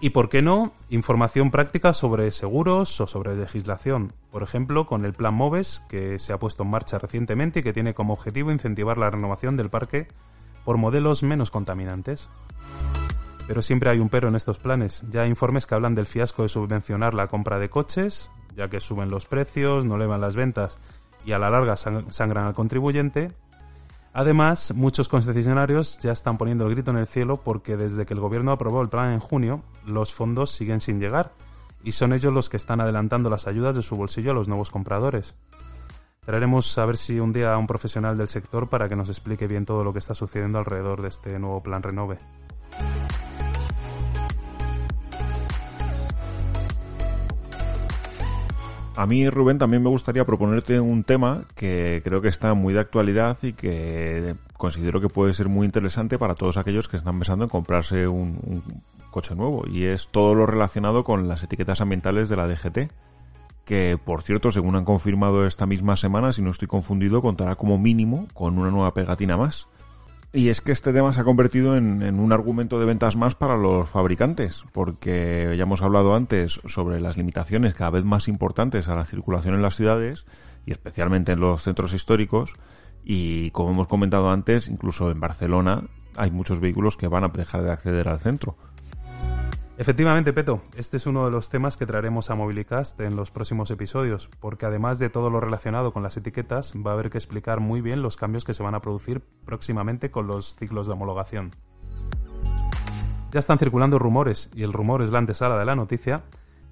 Y 0.00 0.10
por 0.10 0.30
qué 0.30 0.40
no, 0.40 0.72
información 0.88 1.50
práctica 1.50 1.92
sobre 1.92 2.30
seguros 2.30 2.98
o 3.02 3.06
sobre 3.06 3.36
legislación, 3.36 4.14
por 4.30 4.42
ejemplo, 4.42 4.86
con 4.86 5.04
el 5.04 5.12
Plan 5.12 5.34
MOVES 5.34 5.84
que 5.90 6.18
se 6.18 6.32
ha 6.32 6.38
puesto 6.38 6.62
en 6.62 6.70
marcha 6.70 6.98
recientemente 6.98 7.60
y 7.60 7.62
que 7.62 7.74
tiene 7.74 7.92
como 7.92 8.14
objetivo 8.14 8.50
incentivar 8.50 8.96
la 8.96 9.10
renovación 9.10 9.58
del 9.58 9.68
parque 9.68 10.08
por 10.64 10.78
modelos 10.78 11.22
menos 11.22 11.50
contaminantes. 11.50 12.30
Pero 13.46 13.62
siempre 13.62 13.90
hay 13.90 13.98
un 13.98 14.08
pero 14.08 14.28
en 14.28 14.36
estos 14.36 14.58
planes. 14.58 15.04
Ya 15.10 15.22
hay 15.22 15.28
informes 15.28 15.66
que 15.66 15.74
hablan 15.74 15.94
del 15.94 16.06
fiasco 16.06 16.42
de 16.42 16.48
subvencionar 16.48 17.14
la 17.14 17.26
compra 17.26 17.58
de 17.58 17.68
coches, 17.68 18.30
ya 18.56 18.68
que 18.68 18.80
suben 18.80 19.10
los 19.10 19.26
precios, 19.26 19.84
no 19.84 19.96
elevan 19.96 20.20
las 20.20 20.36
ventas 20.36 20.78
y 21.24 21.32
a 21.32 21.38
la 21.38 21.50
larga 21.50 21.76
sangran 21.76 22.46
al 22.46 22.54
contribuyente. 22.54 23.32
Además, 24.14 24.74
muchos 24.74 25.08
concesionarios 25.08 25.98
ya 26.00 26.12
están 26.12 26.36
poniendo 26.36 26.66
el 26.66 26.74
grito 26.74 26.90
en 26.90 26.98
el 26.98 27.06
cielo 27.06 27.38
porque 27.38 27.76
desde 27.76 28.04
que 28.04 28.14
el 28.14 28.20
gobierno 28.20 28.52
aprobó 28.52 28.82
el 28.82 28.88
plan 28.88 29.12
en 29.12 29.20
junio, 29.20 29.62
los 29.86 30.12
fondos 30.12 30.50
siguen 30.50 30.80
sin 30.80 31.00
llegar 31.00 31.32
y 31.82 31.92
son 31.92 32.12
ellos 32.12 32.32
los 32.32 32.48
que 32.48 32.58
están 32.58 32.80
adelantando 32.80 33.30
las 33.30 33.46
ayudas 33.46 33.74
de 33.74 33.82
su 33.82 33.96
bolsillo 33.96 34.32
a 34.32 34.34
los 34.34 34.48
nuevos 34.48 34.70
compradores. 34.70 35.34
Traeremos 36.24 36.76
a 36.78 36.86
ver 36.86 36.98
si 36.98 37.18
un 37.18 37.32
día 37.32 37.52
a 37.52 37.58
un 37.58 37.66
profesional 37.66 38.16
del 38.16 38.28
sector 38.28 38.68
para 38.68 38.88
que 38.88 38.94
nos 38.94 39.08
explique 39.08 39.48
bien 39.48 39.64
todo 39.64 39.82
lo 39.82 39.92
que 39.92 39.98
está 39.98 40.14
sucediendo 40.14 40.58
alrededor 40.58 41.02
de 41.02 41.08
este 41.08 41.38
nuevo 41.38 41.62
plan 41.62 41.82
Renove. 41.82 42.18
A 48.94 49.06
mí, 49.06 49.28
Rubén, 49.30 49.58
también 49.58 49.82
me 49.82 49.88
gustaría 49.88 50.26
proponerte 50.26 50.78
un 50.78 51.02
tema 51.02 51.44
que 51.54 52.02
creo 52.04 52.20
que 52.20 52.28
está 52.28 52.52
muy 52.52 52.74
de 52.74 52.80
actualidad 52.80 53.38
y 53.40 53.54
que 53.54 54.34
considero 54.58 55.00
que 55.00 55.08
puede 55.08 55.32
ser 55.32 55.48
muy 55.48 55.64
interesante 55.64 56.18
para 56.18 56.34
todos 56.34 56.58
aquellos 56.58 56.88
que 56.88 56.98
están 56.98 57.18
pensando 57.18 57.44
en 57.44 57.50
comprarse 57.50 58.06
un, 58.06 58.62
coche 59.10 59.34
nuevo 59.34 59.64
y 59.66 59.84
es 59.84 60.08
todo 60.08 60.34
lo 60.34 60.46
relacionado 60.46 61.04
con 61.04 61.26
las 61.26 61.42
etiquetas 61.42 61.80
ambientales 61.80 62.28
de 62.28 62.36
la 62.36 62.46
DGT 62.46 62.92
que 63.64 63.98
por 64.02 64.22
cierto, 64.22 64.50
según 64.50 64.76
han 64.76 64.84
confirmado 64.84 65.46
esta 65.46 65.66
misma 65.66 65.96
semana, 65.96 66.32
si 66.32 66.42
no 66.42 66.50
estoy 66.50 66.68
confundido, 66.68 67.22
contará 67.22 67.56
como 67.56 67.78
mínimo 67.78 68.26
con 68.34 68.58
una 68.58 68.70
nueva 68.70 68.92
pegatina 68.92 69.36
más. 69.36 69.66
Y 70.34 70.48
es 70.48 70.62
que 70.62 70.72
este 70.72 70.94
tema 70.94 71.12
se 71.12 71.20
ha 71.20 71.24
convertido 71.24 71.76
en, 71.76 72.18
un 72.18 72.32
argumento 72.32 72.80
de 72.80 72.86
ventas 72.86 73.16
más 73.16 73.34
para 73.34 73.58
los 73.58 73.90
fabricantes, 73.90 74.64
porque 74.72 75.54
ya 75.58 75.64
hemos 75.64 75.82
hablado 75.82 76.14
antes 76.14 76.58
sobre 76.68 77.00
las 77.00 77.18
limitaciones 77.18 77.74
cada 77.74 77.90
vez 77.90 78.04
más 78.04 78.28
importantes 78.28 78.88
a 78.88 78.94
la 78.94 79.04
circulación 79.04 79.54
en 79.54 79.60
las 79.60 79.76
ciudades 79.76 80.24
y 80.64 80.72
especialmente 80.72 81.32
en 81.32 81.40
los 81.40 81.62
centros 81.62 81.92
históricos. 81.92 82.54
Y 83.04 83.50
como 83.50 83.72
hemos 83.72 83.88
comentado 83.88 84.30
antes, 84.30 84.68
incluso 84.68 85.10
en 85.10 85.20
Barcelona 85.20 85.82
hay 86.16 86.30
muchos 86.30 86.60
vehículos 86.60 86.96
que 86.96 87.08
van 87.08 87.24
a 87.24 87.28
dejar 87.28 87.62
de 87.62 87.72
acceder 87.72 88.08
al 88.08 88.20
centro. 88.20 88.56
Efectivamente, 89.82 90.32
Peto, 90.32 90.62
este 90.76 90.96
es 90.96 91.08
uno 91.08 91.24
de 91.24 91.32
los 91.32 91.50
temas 91.50 91.76
que 91.76 91.86
traeremos 91.86 92.30
a 92.30 92.36
Mobilicast 92.36 93.00
en 93.00 93.16
los 93.16 93.32
próximos 93.32 93.68
episodios, 93.72 94.30
porque 94.38 94.64
además 94.64 95.00
de 95.00 95.10
todo 95.10 95.28
lo 95.28 95.40
relacionado 95.40 95.92
con 95.92 96.04
las 96.04 96.16
etiquetas, 96.16 96.72
va 96.74 96.92
a 96.92 96.94
haber 96.94 97.10
que 97.10 97.18
explicar 97.18 97.58
muy 97.58 97.80
bien 97.80 98.00
los 98.00 98.16
cambios 98.16 98.44
que 98.44 98.54
se 98.54 98.62
van 98.62 98.76
a 98.76 98.80
producir 98.80 99.22
próximamente 99.44 100.12
con 100.12 100.28
los 100.28 100.54
ciclos 100.54 100.86
de 100.86 100.92
homologación. 100.92 101.50
Ya 103.32 103.40
están 103.40 103.58
circulando 103.58 103.98
rumores, 103.98 104.50
y 104.54 104.62
el 104.62 104.72
rumor 104.72 105.02
es 105.02 105.10
la 105.10 105.18
antesala 105.18 105.58
de 105.58 105.64
la 105.64 105.74
noticia, 105.74 106.22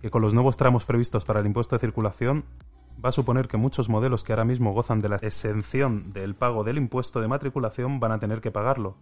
que 0.01 0.11
con 0.13 0.23
los 0.23 0.33
nuevos 0.33 0.57
tramos 0.57 0.85
previstos 0.85 1.25
para 1.25 1.41
el 1.41 1.47
impuesto 1.47 1.75
de 1.75 1.81
circulación 1.81 2.45
va 3.05 3.09
a 3.09 3.13
suponer 3.13 3.49
que 3.49 3.57
muchos 3.57 3.89
modelos 3.89 4.23
que 4.23 4.35
ahora 4.35 4.45
mismo 4.45 4.73
gozan 4.73 5.01
de 5.01 5.09
la 5.09 5.17
exención 5.17 6.13
del 6.13 6.37
pago 6.37 6.63
del 6.63 6.79
impuesto 6.79 7.21
de 7.21 7.27
matriculación 7.27 7.99
van 7.99 8.13
a 8.13 8.21
tener 8.21 8.41
que 8.41 8.53
pagarlo, 8.53 8.95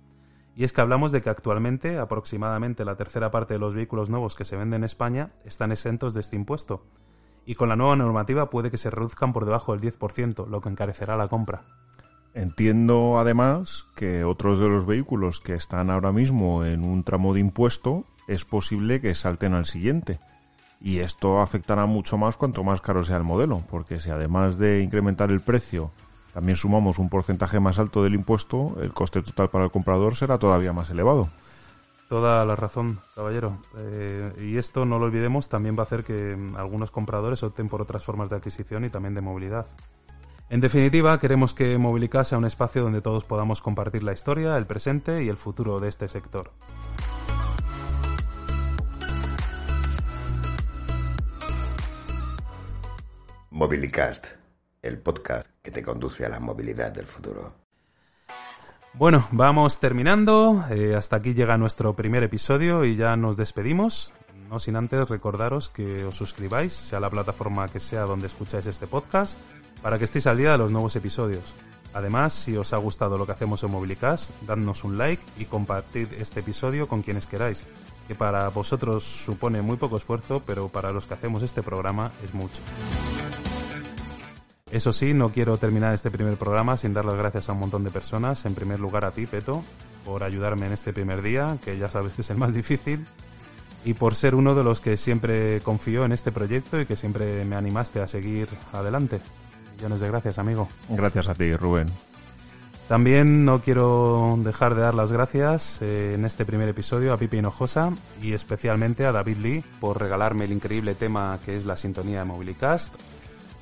y 0.54 0.64
es 0.64 0.72
que 0.72 0.80
hablamos 0.80 1.12
de 1.12 1.22
que 1.22 1.30
actualmente 1.30 1.98
aproximadamente 1.98 2.84
la 2.84 2.96
tercera 2.96 3.30
parte 3.30 3.54
de 3.54 3.60
los 3.60 3.74
vehículos 3.74 4.10
nuevos 4.10 4.34
que 4.34 4.44
se 4.44 4.56
venden 4.56 4.80
en 4.80 4.84
España 4.84 5.30
están 5.44 5.70
exentos 5.72 6.14
de 6.14 6.20
este 6.20 6.36
impuesto. 6.36 6.82
Y 7.46 7.54
con 7.54 7.68
la 7.68 7.76
nueva 7.76 7.96
normativa 7.96 8.50
puede 8.50 8.70
que 8.70 8.76
se 8.76 8.90
reduzcan 8.90 9.32
por 9.32 9.44
debajo 9.44 9.76
del 9.76 9.80
10%, 9.80 10.48
lo 10.48 10.60
que 10.60 10.68
encarecerá 10.68 11.16
la 11.16 11.28
compra. 11.28 11.62
Entiendo 12.34 13.18
además 13.18 13.86
que 13.96 14.24
otros 14.24 14.58
de 14.58 14.68
los 14.68 14.84
vehículos 14.84 15.40
que 15.40 15.54
están 15.54 15.90
ahora 15.90 16.12
mismo 16.12 16.64
en 16.64 16.84
un 16.84 17.02
tramo 17.04 17.34
de 17.34 17.40
impuesto 17.40 18.04
es 18.26 18.44
posible 18.44 19.00
que 19.00 19.14
salten 19.14 19.54
al 19.54 19.66
siguiente. 19.66 20.20
Y 20.80 20.98
esto 20.98 21.40
afectará 21.40 21.86
mucho 21.86 22.18
más 22.18 22.36
cuanto 22.36 22.62
más 22.62 22.80
caro 22.80 23.04
sea 23.04 23.16
el 23.16 23.24
modelo, 23.24 23.62
porque 23.70 23.98
si 23.98 24.10
además 24.10 24.58
de 24.58 24.82
incrementar 24.82 25.30
el 25.30 25.40
precio 25.40 25.90
también 26.32 26.56
sumamos 26.56 26.98
un 26.98 27.08
porcentaje 27.08 27.60
más 27.60 27.78
alto 27.78 28.02
del 28.02 28.14
impuesto, 28.14 28.76
el 28.80 28.92
coste 28.92 29.22
total 29.22 29.48
para 29.50 29.64
el 29.64 29.70
comprador 29.70 30.16
será 30.16 30.38
todavía 30.38 30.72
más 30.72 30.90
elevado. 30.90 31.28
Toda 32.08 32.44
la 32.46 32.56
razón, 32.56 33.00
caballero. 33.14 33.58
Eh, 33.76 34.32
y 34.40 34.56
esto, 34.56 34.86
no 34.86 34.98
lo 34.98 35.04
olvidemos, 35.04 35.48
también 35.50 35.76
va 35.76 35.80
a 35.80 35.82
hacer 35.82 36.04
que 36.04 36.36
mm, 36.36 36.56
algunos 36.56 36.90
compradores 36.90 37.42
opten 37.42 37.68
por 37.68 37.82
otras 37.82 38.02
formas 38.02 38.30
de 38.30 38.36
adquisición 38.36 38.84
y 38.84 38.90
también 38.90 39.14
de 39.14 39.20
movilidad. 39.20 39.66
En 40.48 40.62
definitiva, 40.62 41.20
queremos 41.20 41.52
que 41.52 41.76
Movilicas 41.76 42.28
sea 42.28 42.38
un 42.38 42.46
espacio 42.46 42.82
donde 42.82 43.02
todos 43.02 43.24
podamos 43.24 43.60
compartir 43.60 44.02
la 44.02 44.14
historia, 44.14 44.56
el 44.56 44.66
presente 44.66 45.22
y 45.22 45.28
el 45.28 45.36
futuro 45.36 45.78
de 45.78 45.88
este 45.88 46.08
sector. 46.08 46.50
Movilicast 53.50 54.37
el 54.88 54.98
podcast 54.98 55.46
que 55.62 55.70
te 55.70 55.82
conduce 55.82 56.24
a 56.26 56.28
la 56.28 56.40
movilidad 56.40 56.90
del 56.90 57.06
futuro. 57.06 57.52
Bueno, 58.94 59.28
vamos 59.30 59.78
terminando. 59.78 60.64
Eh, 60.70 60.96
hasta 60.96 61.16
aquí 61.16 61.34
llega 61.34 61.56
nuestro 61.56 61.94
primer 61.94 62.24
episodio 62.24 62.84
y 62.84 62.96
ya 62.96 63.16
nos 63.16 63.36
despedimos. 63.36 64.12
No 64.48 64.58
sin 64.58 64.76
antes 64.76 65.08
recordaros 65.08 65.68
que 65.68 66.04
os 66.04 66.16
suscribáis, 66.16 66.72
sea 66.72 67.00
la 67.00 67.10
plataforma 67.10 67.68
que 67.68 67.80
sea 67.80 68.02
donde 68.02 68.26
escucháis 68.26 68.66
este 68.66 68.86
podcast, 68.86 69.36
para 69.82 69.98
que 69.98 70.04
estéis 70.04 70.26
al 70.26 70.38
día 70.38 70.52
de 70.52 70.58
los 70.58 70.72
nuevos 70.72 70.96
episodios. 70.96 71.44
Además, 71.92 72.32
si 72.32 72.56
os 72.56 72.72
ha 72.72 72.78
gustado 72.78 73.18
lo 73.18 73.26
que 73.26 73.32
hacemos 73.32 73.62
en 73.62 73.70
Mobilicast, 73.70 74.30
dadnos 74.42 74.84
un 74.84 74.98
like 74.98 75.22
y 75.38 75.44
compartid 75.44 76.08
este 76.14 76.40
episodio 76.40 76.88
con 76.88 77.02
quienes 77.02 77.26
queráis, 77.26 77.62
que 78.06 78.14
para 78.14 78.48
vosotros 78.48 79.04
supone 79.04 79.60
muy 79.62 79.76
poco 79.76 79.96
esfuerzo, 79.96 80.42
pero 80.46 80.68
para 80.68 80.92
los 80.92 81.04
que 81.04 81.14
hacemos 81.14 81.42
este 81.42 81.62
programa 81.62 82.10
es 82.24 82.32
mucho. 82.34 82.60
Eso 84.70 84.92
sí, 84.92 85.14
no 85.14 85.30
quiero 85.30 85.56
terminar 85.56 85.94
este 85.94 86.10
primer 86.10 86.36
programa 86.36 86.76
sin 86.76 86.92
dar 86.92 87.04
las 87.04 87.14
gracias 87.14 87.48
a 87.48 87.52
un 87.52 87.60
montón 87.60 87.84
de 87.84 87.90
personas. 87.90 88.44
En 88.44 88.54
primer 88.54 88.80
lugar 88.80 89.04
a 89.04 89.12
ti, 89.12 89.26
Peto, 89.26 89.64
por 90.04 90.22
ayudarme 90.22 90.66
en 90.66 90.72
este 90.72 90.92
primer 90.92 91.22
día, 91.22 91.58
que 91.64 91.78
ya 91.78 91.88
sabes 91.88 92.12
que 92.12 92.20
es 92.20 92.30
el 92.30 92.36
más 92.36 92.52
difícil, 92.54 93.06
y 93.84 93.94
por 93.94 94.14
ser 94.14 94.34
uno 94.34 94.54
de 94.54 94.64
los 94.64 94.80
que 94.80 94.96
siempre 94.96 95.60
confió 95.62 96.04
en 96.04 96.12
este 96.12 96.32
proyecto 96.32 96.80
y 96.80 96.86
que 96.86 96.96
siempre 96.96 97.44
me 97.44 97.56
animaste 97.56 98.00
a 98.00 98.08
seguir 98.08 98.48
adelante. 98.72 99.20
Millones 99.76 100.00
de 100.00 100.08
gracias, 100.08 100.38
amigo. 100.38 100.68
Gracias 100.90 101.28
a 101.28 101.34
ti, 101.34 101.54
Rubén. 101.54 101.88
También 102.88 103.44
no 103.44 103.60
quiero 103.60 104.38
dejar 104.38 104.74
de 104.74 104.80
dar 104.80 104.94
las 104.94 105.12
gracias 105.12 105.78
eh, 105.82 106.14
en 106.14 106.24
este 106.24 106.46
primer 106.46 106.70
episodio 106.70 107.12
a 107.12 107.18
Pipi 107.18 107.36
Hinojosa 107.36 107.92
y 108.22 108.32
especialmente 108.32 109.04
a 109.04 109.12
David 109.12 109.36
Lee 109.36 109.64
por 109.78 110.00
regalarme 110.00 110.46
el 110.46 110.52
increíble 110.52 110.94
tema 110.94 111.38
que 111.44 111.54
es 111.54 111.66
la 111.66 111.76
sintonía 111.76 112.20
de 112.20 112.24
Mobilicast 112.24 112.90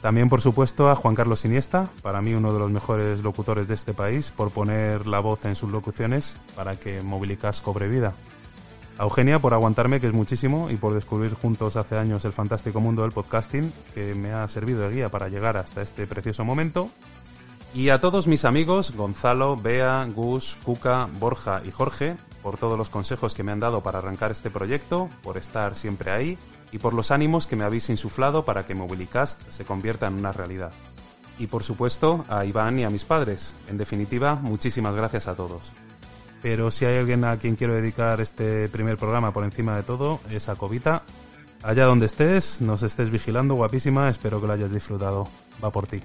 también, 0.03 0.29
por 0.29 0.41
supuesto, 0.41 0.91
a 0.91 0.95
Juan 0.95 1.15
Carlos 1.15 1.45
Iniesta, 1.45 1.89
para 2.03 2.21
mí 2.21 2.35
uno 2.35 2.53
de 2.53 2.59
los 2.59 2.71
mejores 2.71 3.23
locutores 3.23 3.67
de 3.67 3.75
este 3.75 3.95
país, 3.95 4.33
por 4.37 4.51
poner 4.51 5.07
la 5.07 5.21
voz 5.21 5.45
en 5.45 5.57
sus 5.57 5.71
locuciones 5.71 6.37
para 6.55 6.77
que 6.77 7.03
Movilicas 7.03 7.61
cobre 7.61 7.89
vida. 7.89 8.15
A 8.99 9.03
Eugenia 9.03 9.39
por 9.39 9.53
aguantarme, 9.53 10.01
que 10.01 10.07
es 10.07 10.13
muchísimo, 10.13 10.71
y 10.71 10.77
por 10.77 10.95
descubrir 10.95 11.35
juntos 11.35 11.77
hace 11.77 11.97
años 11.99 12.25
el 12.25 12.33
fantástico 12.33 12.81
mundo 12.81 13.03
del 13.03 13.13
podcasting, 13.13 13.73
que 13.95 14.15
me 14.15 14.33
ha 14.33 14.47
servido 14.49 14.83
de 14.83 14.95
guía 14.95 15.09
para 15.09 15.29
llegar 15.29 15.57
hasta 15.57 15.83
este 15.83 16.07
precioso 16.07 16.45
momento. 16.45 16.89
Y 17.75 17.89
a 17.91 18.01
todos 18.01 18.27
mis 18.27 18.45
amigos, 18.45 18.95
Gonzalo, 18.97 19.57
Bea, 19.57 20.07
Gus, 20.15 20.57
Cuca, 20.63 21.09
Borja 21.19 21.63
y 21.65 21.71
Jorge, 21.71 22.17
por 22.43 22.59
todos 22.59 22.79
los 22.79 22.89
consejos 22.89 23.35
que 23.35 23.43
me 23.43 23.53
han 23.53 23.61
dado 23.61 23.83
para 23.83 23.99
arrancar 23.99 24.31
este 24.31 24.51
proyecto, 24.51 25.11
por 25.23 25.37
estar 25.37 25.75
siempre 25.75 26.11
ahí 26.11 26.39
y 26.77 26.79
por 26.79 26.93
los 26.93 27.11
ánimos 27.11 27.47
que 27.47 27.57
me 27.57 27.65
habéis 27.65 27.89
insuflado 27.89 28.45
para 28.45 28.67
que 28.67 28.75
Mobilicast 28.75 29.41
se 29.51 29.65
convierta 29.65 30.09
en 30.09 30.13
una 30.13 30.31
realidad. 30.31 30.73
Y 31.39 31.47
por 31.47 31.65
supuesto 31.65 32.27
a 32.29 32.45
Iván 32.45 32.79
y 32.79 32.85
a 32.85 32.91
mis 32.91 33.03
padres. 33.03 33.55
En 33.71 33.79
definitiva, 33.79 34.35
muchísimas 34.35 34.95
gracias 34.95 35.27
a 35.27 35.35
todos. 35.35 35.63
Pero 36.43 36.71
si 36.71 36.85
hay 36.85 36.99
alguien 36.99 37.25
a 37.25 37.39
quien 37.39 37.57
quiero 37.57 37.73
dedicar 37.73 38.21
este 38.21 38.69
primer 38.69 38.99
programa 38.99 39.33
por 39.33 39.45
encima 39.45 39.75
de 39.75 39.85
todo, 39.85 40.21
es 40.31 40.51
a 40.51 40.57
Covita. 40.57 41.03
Allá 41.63 41.87
donde 41.87 42.05
estés, 42.05 42.61
nos 42.61 42.83
estés 42.83 43.09
vigilando, 43.09 43.55
guapísima, 43.55 44.11
espero 44.11 44.39
que 44.39 44.47
lo 44.47 44.53
hayas 44.53 44.71
disfrutado. 44.71 45.27
Va 45.65 45.71
por 45.71 45.87
ti. 45.87 46.03